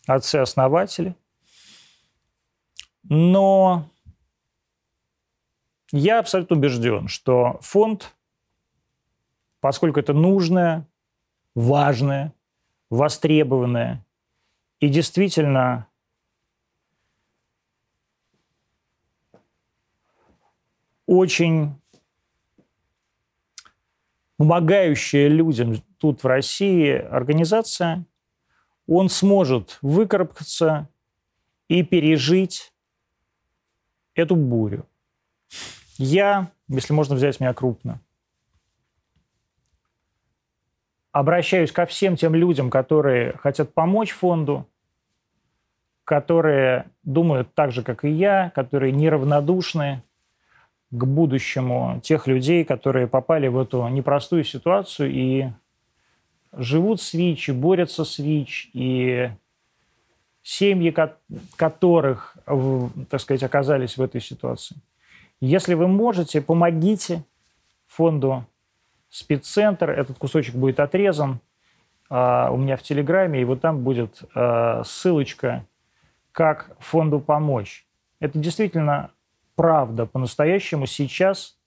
отцы-основатели. 0.05 1.15
Но 3.03 3.89
я 5.91 6.19
абсолютно 6.19 6.57
убежден, 6.57 7.07
что 7.07 7.59
фонд, 7.61 8.15
поскольку 9.59 9.99
это 9.99 10.13
нужное, 10.13 10.87
важное, 11.55 12.33
востребованное 12.89 14.05
и 14.79 14.89
действительно 14.89 15.87
очень 21.05 21.75
помогающая 24.37 25.27
людям 25.27 25.81
тут 25.97 26.23
в 26.23 26.27
России 26.27 26.91
организация, 26.91 28.05
он 28.85 29.09
сможет 29.09 29.79
выкарабкаться 29.81 30.87
и 31.67 31.83
пережить 31.83 32.73
эту 34.13 34.35
бурю. 34.35 34.87
Я, 35.97 36.51
если 36.67 36.93
можно 36.93 37.15
взять 37.15 37.39
меня 37.39 37.53
крупно, 37.53 37.99
обращаюсь 41.11 41.71
ко 41.71 41.85
всем 41.85 42.15
тем 42.15 42.35
людям, 42.35 42.69
которые 42.69 43.37
хотят 43.37 43.73
помочь 43.73 44.11
фонду, 44.11 44.67
которые 46.03 46.85
думают 47.03 47.53
так 47.55 47.71
же, 47.71 47.83
как 47.83 48.05
и 48.05 48.09
я, 48.09 48.51
которые 48.55 48.91
неравнодушны 48.91 50.03
к 50.89 51.03
будущему 51.03 51.99
тех 52.01 52.27
людей, 52.27 52.63
которые 52.63 53.07
попали 53.07 53.47
в 53.47 53.57
эту 53.57 53.87
непростую 53.87 54.43
ситуацию 54.43 55.11
и 55.11 55.49
живут 56.53 57.01
с 57.01 57.13
ВИЧ, 57.13 57.49
и 57.49 57.51
борются 57.51 58.05
с 58.05 58.19
ВИЧ, 58.19 58.69
и 58.73 59.29
семьи 60.43 60.95
которых, 61.57 62.37
так 63.09 63.19
сказать, 63.19 63.43
оказались 63.43 63.97
в 63.97 64.01
этой 64.01 64.21
ситуации. 64.21 64.77
Если 65.39 65.73
вы 65.73 65.87
можете, 65.87 66.41
помогите 66.41 67.23
фонду 67.85 68.45
спеццентр. 69.09 69.89
Этот 69.89 70.17
кусочек 70.17 70.55
будет 70.55 70.79
отрезан 70.79 71.39
а, 72.09 72.49
у 72.51 72.57
меня 72.57 72.77
в 72.77 72.83
Телеграме, 72.83 73.41
и 73.41 73.45
вот 73.45 73.61
там 73.61 73.83
будет 73.83 74.23
а, 74.33 74.83
ссылочка, 74.83 75.65
как 76.31 76.75
фонду 76.79 77.19
помочь. 77.19 77.87
Это 78.19 78.37
действительно 78.39 79.11
правда. 79.55 80.05
По-настоящему 80.05 80.85
сейчас 80.85 81.57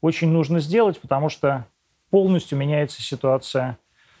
очень 0.00 0.28
нужно 0.28 0.60
сделать, 0.60 1.00
потому 1.00 1.28
что 1.28 1.66
полностью 2.10 2.58
меняется 2.58 3.02
ситуация 3.02 3.78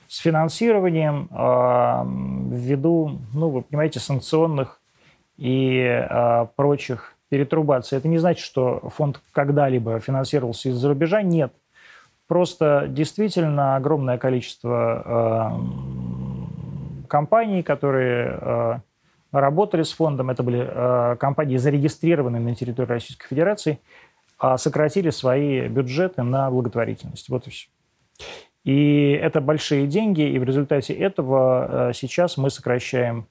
с 0.08 0.18
финансированием 0.18 1.28
э, 1.30 2.56
ввиду, 2.56 3.20
ну, 3.34 3.50
вы 3.50 3.62
понимаете, 3.62 3.98
санкционных 3.98 4.80
и 5.36 5.78
э, 5.78 6.46
прочих 6.54 7.15
перетрубаций. 7.28 7.98
Это 7.98 8.08
не 8.08 8.18
значит, 8.18 8.44
что 8.44 8.88
фонд 8.90 9.20
когда-либо 9.32 9.98
финансировался 10.00 10.68
из-за 10.70 10.88
рубежа. 10.88 11.22
Нет. 11.22 11.52
Просто 12.26 12.86
действительно 12.88 13.76
огромное 13.76 14.18
количество 14.18 15.52
э, 17.02 17.06
компаний, 17.08 17.62
которые 17.62 18.38
э, 18.40 18.78
работали 19.30 19.82
с 19.82 19.92
фондом, 19.92 20.30
это 20.30 20.42
были 20.42 20.66
э, 20.68 21.16
компании, 21.16 21.56
зарегистрированные 21.56 22.40
на 22.40 22.54
территории 22.54 22.88
Российской 22.88 23.28
Федерации, 23.28 23.78
э, 24.42 24.56
сократили 24.56 25.10
свои 25.10 25.68
бюджеты 25.68 26.24
на 26.24 26.50
благотворительность. 26.50 27.28
Вот 27.28 27.46
и 27.46 27.50
все. 27.50 27.68
И 28.64 29.12
это 29.12 29.40
большие 29.40 29.86
деньги, 29.86 30.22
и 30.22 30.38
в 30.40 30.44
результате 30.44 30.94
этого 30.94 31.90
э, 31.90 31.92
сейчас 31.94 32.36
мы 32.36 32.50
сокращаем 32.50 33.28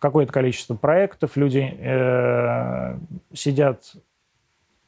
какое-то 0.00 0.32
количество 0.32 0.74
проектов, 0.74 1.36
люди 1.36 1.76
э, 1.78 2.98
сидят 3.32 3.94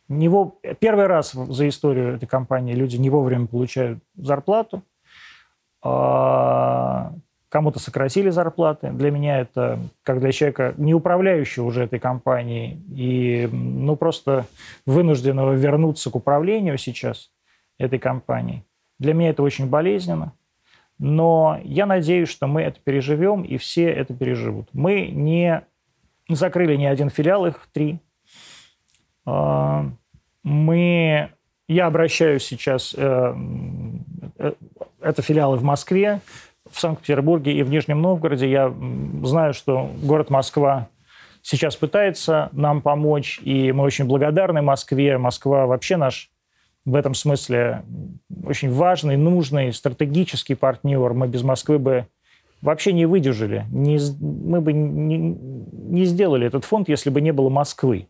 не 0.08 0.28
во... 0.28 0.56
первый 0.80 1.06
раз 1.06 1.32
за 1.32 1.68
историю 1.68 2.16
этой 2.16 2.26
компании 2.26 2.74
люди 2.74 2.96
не 2.96 3.10
вовремя 3.10 3.46
получают 3.46 4.00
зарплату, 4.16 4.82
а 5.82 7.12
кому-то 7.48 7.78
сократили 7.78 8.30
зарплаты. 8.30 8.90
Для 8.90 9.10
меня 9.10 9.40
это, 9.40 9.78
как 10.02 10.20
для 10.20 10.32
человека, 10.32 10.74
не 10.78 10.94
управляющего 10.94 11.66
уже 11.66 11.84
этой 11.84 11.98
компанией 11.98 12.82
и 12.94 13.48
ну, 13.52 13.94
просто 13.96 14.46
вынужденного 14.86 15.52
вернуться 15.52 16.10
к 16.10 16.16
управлению 16.16 16.78
сейчас 16.78 17.30
этой 17.78 17.98
компанией, 17.98 18.64
для 18.98 19.12
меня 19.12 19.30
это 19.30 19.42
очень 19.42 19.68
болезненно, 19.68 20.32
но 21.02 21.58
я 21.64 21.84
надеюсь, 21.84 22.28
что 22.28 22.46
мы 22.46 22.62
это 22.62 22.78
переживем, 22.78 23.42
и 23.42 23.56
все 23.56 23.90
это 23.90 24.14
переживут. 24.14 24.68
Мы 24.72 25.08
не 25.08 25.64
закрыли 26.28 26.76
ни 26.76 26.84
один 26.84 27.10
филиал, 27.10 27.44
их 27.44 27.66
три. 27.72 27.98
А, 29.26 29.84
мы, 30.44 31.30
я 31.66 31.86
обращаюсь 31.86 32.44
сейчас, 32.44 32.94
э, 32.96 33.34
э, 34.38 34.52
это 35.00 35.22
филиалы 35.22 35.56
в 35.56 35.64
Москве, 35.64 36.20
в 36.70 36.78
Санкт-Петербурге 36.78 37.52
и 37.52 37.64
в 37.64 37.68
Нижнем 37.68 38.00
Новгороде. 38.00 38.48
Я 38.48 38.72
знаю, 39.24 39.54
что 39.54 39.90
город 40.04 40.30
Москва 40.30 40.86
сейчас 41.42 41.74
пытается 41.74 42.48
нам 42.52 42.80
помочь, 42.80 43.40
и 43.42 43.72
мы 43.72 43.82
очень 43.82 44.04
благодарны 44.04 44.62
Москве. 44.62 45.18
Москва 45.18 45.66
вообще 45.66 45.96
наш 45.96 46.30
в 46.84 46.94
этом 46.94 47.14
смысле 47.14 47.84
очень 48.44 48.70
важный, 48.70 49.16
нужный, 49.16 49.72
стратегический 49.72 50.54
партнер. 50.54 51.12
Мы 51.12 51.28
без 51.28 51.42
Москвы 51.42 51.78
бы 51.78 52.06
вообще 52.60 52.92
не 52.92 53.06
выдержали. 53.06 53.66
Не, 53.70 53.98
мы 54.20 54.60
бы 54.60 54.72
не, 54.72 55.16
не 55.18 56.04
сделали 56.04 56.46
этот 56.46 56.64
фонд, 56.64 56.88
если 56.88 57.10
бы 57.10 57.20
не 57.20 57.32
было 57.32 57.48
Москвы. 57.48 58.08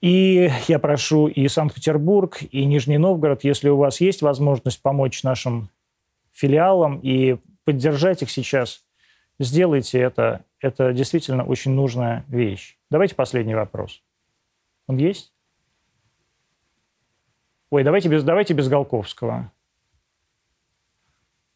И 0.00 0.50
я 0.68 0.78
прошу 0.78 1.26
и 1.26 1.46
Санкт-Петербург, 1.48 2.38
и 2.50 2.64
Нижний 2.64 2.98
Новгород, 2.98 3.44
если 3.44 3.68
у 3.68 3.76
вас 3.76 4.00
есть 4.00 4.22
возможность 4.22 4.80
помочь 4.80 5.22
нашим 5.22 5.68
филиалам 6.32 7.00
и 7.00 7.36
поддержать 7.64 8.22
их 8.22 8.30
сейчас, 8.30 8.82
сделайте 9.38 9.98
это. 9.98 10.44
Это 10.60 10.92
действительно 10.94 11.44
очень 11.44 11.72
нужная 11.72 12.24
вещь. 12.28 12.78
Давайте 12.90 13.14
последний 13.14 13.54
вопрос. 13.54 14.02
Он 14.86 14.96
есть? 14.96 15.33
Ой, 17.74 17.82
давайте 17.82 18.08
без, 18.08 18.22
давайте 18.22 18.54
без 18.54 18.68
Голковского. 18.68 19.50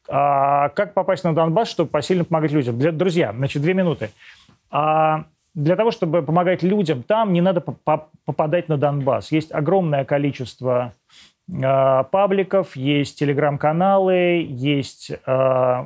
А 0.08 0.68
как 0.70 0.92
попасть 0.92 1.22
на 1.22 1.32
Донбасс, 1.32 1.68
чтобы 1.68 1.90
посильно 1.90 2.24
помогать 2.24 2.50
людям? 2.50 2.76
Для, 2.76 2.90
друзья, 2.90 3.32
значит, 3.32 3.62
две 3.62 3.72
минуты. 3.72 4.10
А, 4.68 5.26
для 5.54 5.76
того, 5.76 5.92
чтобы 5.92 6.22
помогать 6.22 6.64
людям, 6.64 7.04
там 7.04 7.32
не 7.32 7.40
надо 7.40 7.60
попадать 7.60 8.68
на 8.68 8.76
Донбасс. 8.76 9.30
Есть 9.30 9.54
огромное 9.54 10.04
количество 10.04 10.92
э, 11.48 12.04
пабликов, 12.10 12.74
есть 12.74 13.16
телеграм-каналы, 13.20 14.44
есть 14.50 15.12
э, 15.24 15.84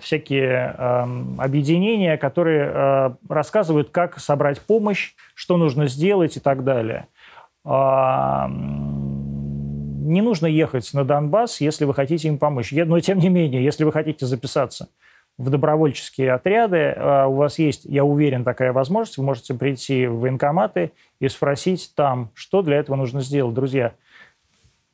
всякие 0.00 0.74
э, 0.78 1.06
объединения, 1.38 2.16
которые 2.18 2.70
э, 2.72 3.10
рассказывают, 3.28 3.90
как 3.90 4.20
собрать 4.20 4.60
помощь, 4.60 5.14
что 5.34 5.56
нужно 5.56 5.88
сделать 5.88 6.36
и 6.36 6.40
так 6.40 6.62
далее. 6.62 7.08
А, 7.64 8.48
не 8.48 10.20
нужно 10.20 10.46
ехать 10.46 10.92
на 10.92 11.04
Донбасс, 11.04 11.60
если 11.60 11.86
вы 11.86 11.94
хотите 11.94 12.28
им 12.28 12.38
помочь. 12.38 12.72
Но 12.72 13.00
тем 13.00 13.18
не 13.18 13.30
менее, 13.30 13.64
если 13.64 13.84
вы 13.84 13.92
хотите 13.92 14.26
записаться 14.26 14.88
в 15.38 15.50
добровольческие 15.50 16.32
отряды, 16.32 16.94
а, 16.96 17.26
у 17.26 17.36
вас 17.36 17.58
есть, 17.58 17.86
я 17.86 18.04
уверен, 18.04 18.44
такая 18.44 18.72
возможность, 18.72 19.18
вы 19.18 19.24
можете 19.24 19.54
прийти 19.54 20.06
в 20.06 20.20
военкоматы 20.20 20.92
и 21.20 21.28
спросить 21.28 21.92
там, 21.96 22.30
что 22.34 22.62
для 22.62 22.76
этого 22.76 22.96
нужно 22.96 23.22
сделать. 23.22 23.54
Друзья, 23.54 23.94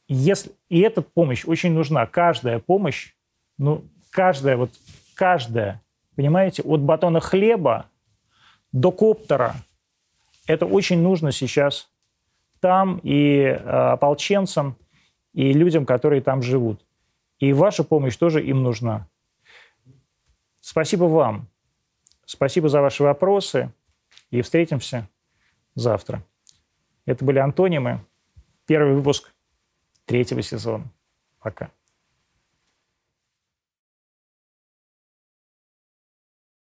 если, 0.09 0.53
и 0.69 0.81
эта 0.81 1.03
помощь 1.03 1.45
очень 1.47 1.73
нужна, 1.73 2.07
каждая 2.07 2.59
помощь, 2.61 3.13
ну, 3.59 3.85
каждая, 4.11 4.57
вот 4.57 4.71
каждая, 5.15 5.83
понимаете, 6.17 6.63
от 6.63 6.81
батона 6.81 7.21
хлеба 7.21 7.87
до 8.73 8.91
коптера, 8.93 9.57
это 10.47 10.67
очень 10.67 11.03
нужно 11.03 11.31
сейчас 11.31 11.90
там 12.61 13.01
и 13.03 13.41
э, 13.41 13.57
ополченцам, 13.57 14.77
и 15.33 15.53
людям, 15.53 15.87
которые 15.87 16.23
там 16.23 16.43
живут. 16.43 16.85
И 17.39 17.53
ваша 17.53 17.85
помощь 17.85 18.17
тоже 18.17 18.45
им 18.45 18.63
нужна. 18.63 19.09
Спасибо 20.61 21.05
вам. 21.05 21.49
Спасибо 22.25 22.69
за 22.69 22.81
ваши 22.81 23.03
вопросы. 23.03 23.73
И 24.31 24.43
встретимся 24.43 25.09
завтра. 25.75 26.23
Это 27.07 27.25
были 27.25 27.39
антонимы. 27.39 28.05
Первый 28.67 28.95
выпуск 28.95 29.33
третьего 30.05 30.43
сезона. 30.43 30.85
Пока. 31.41 31.71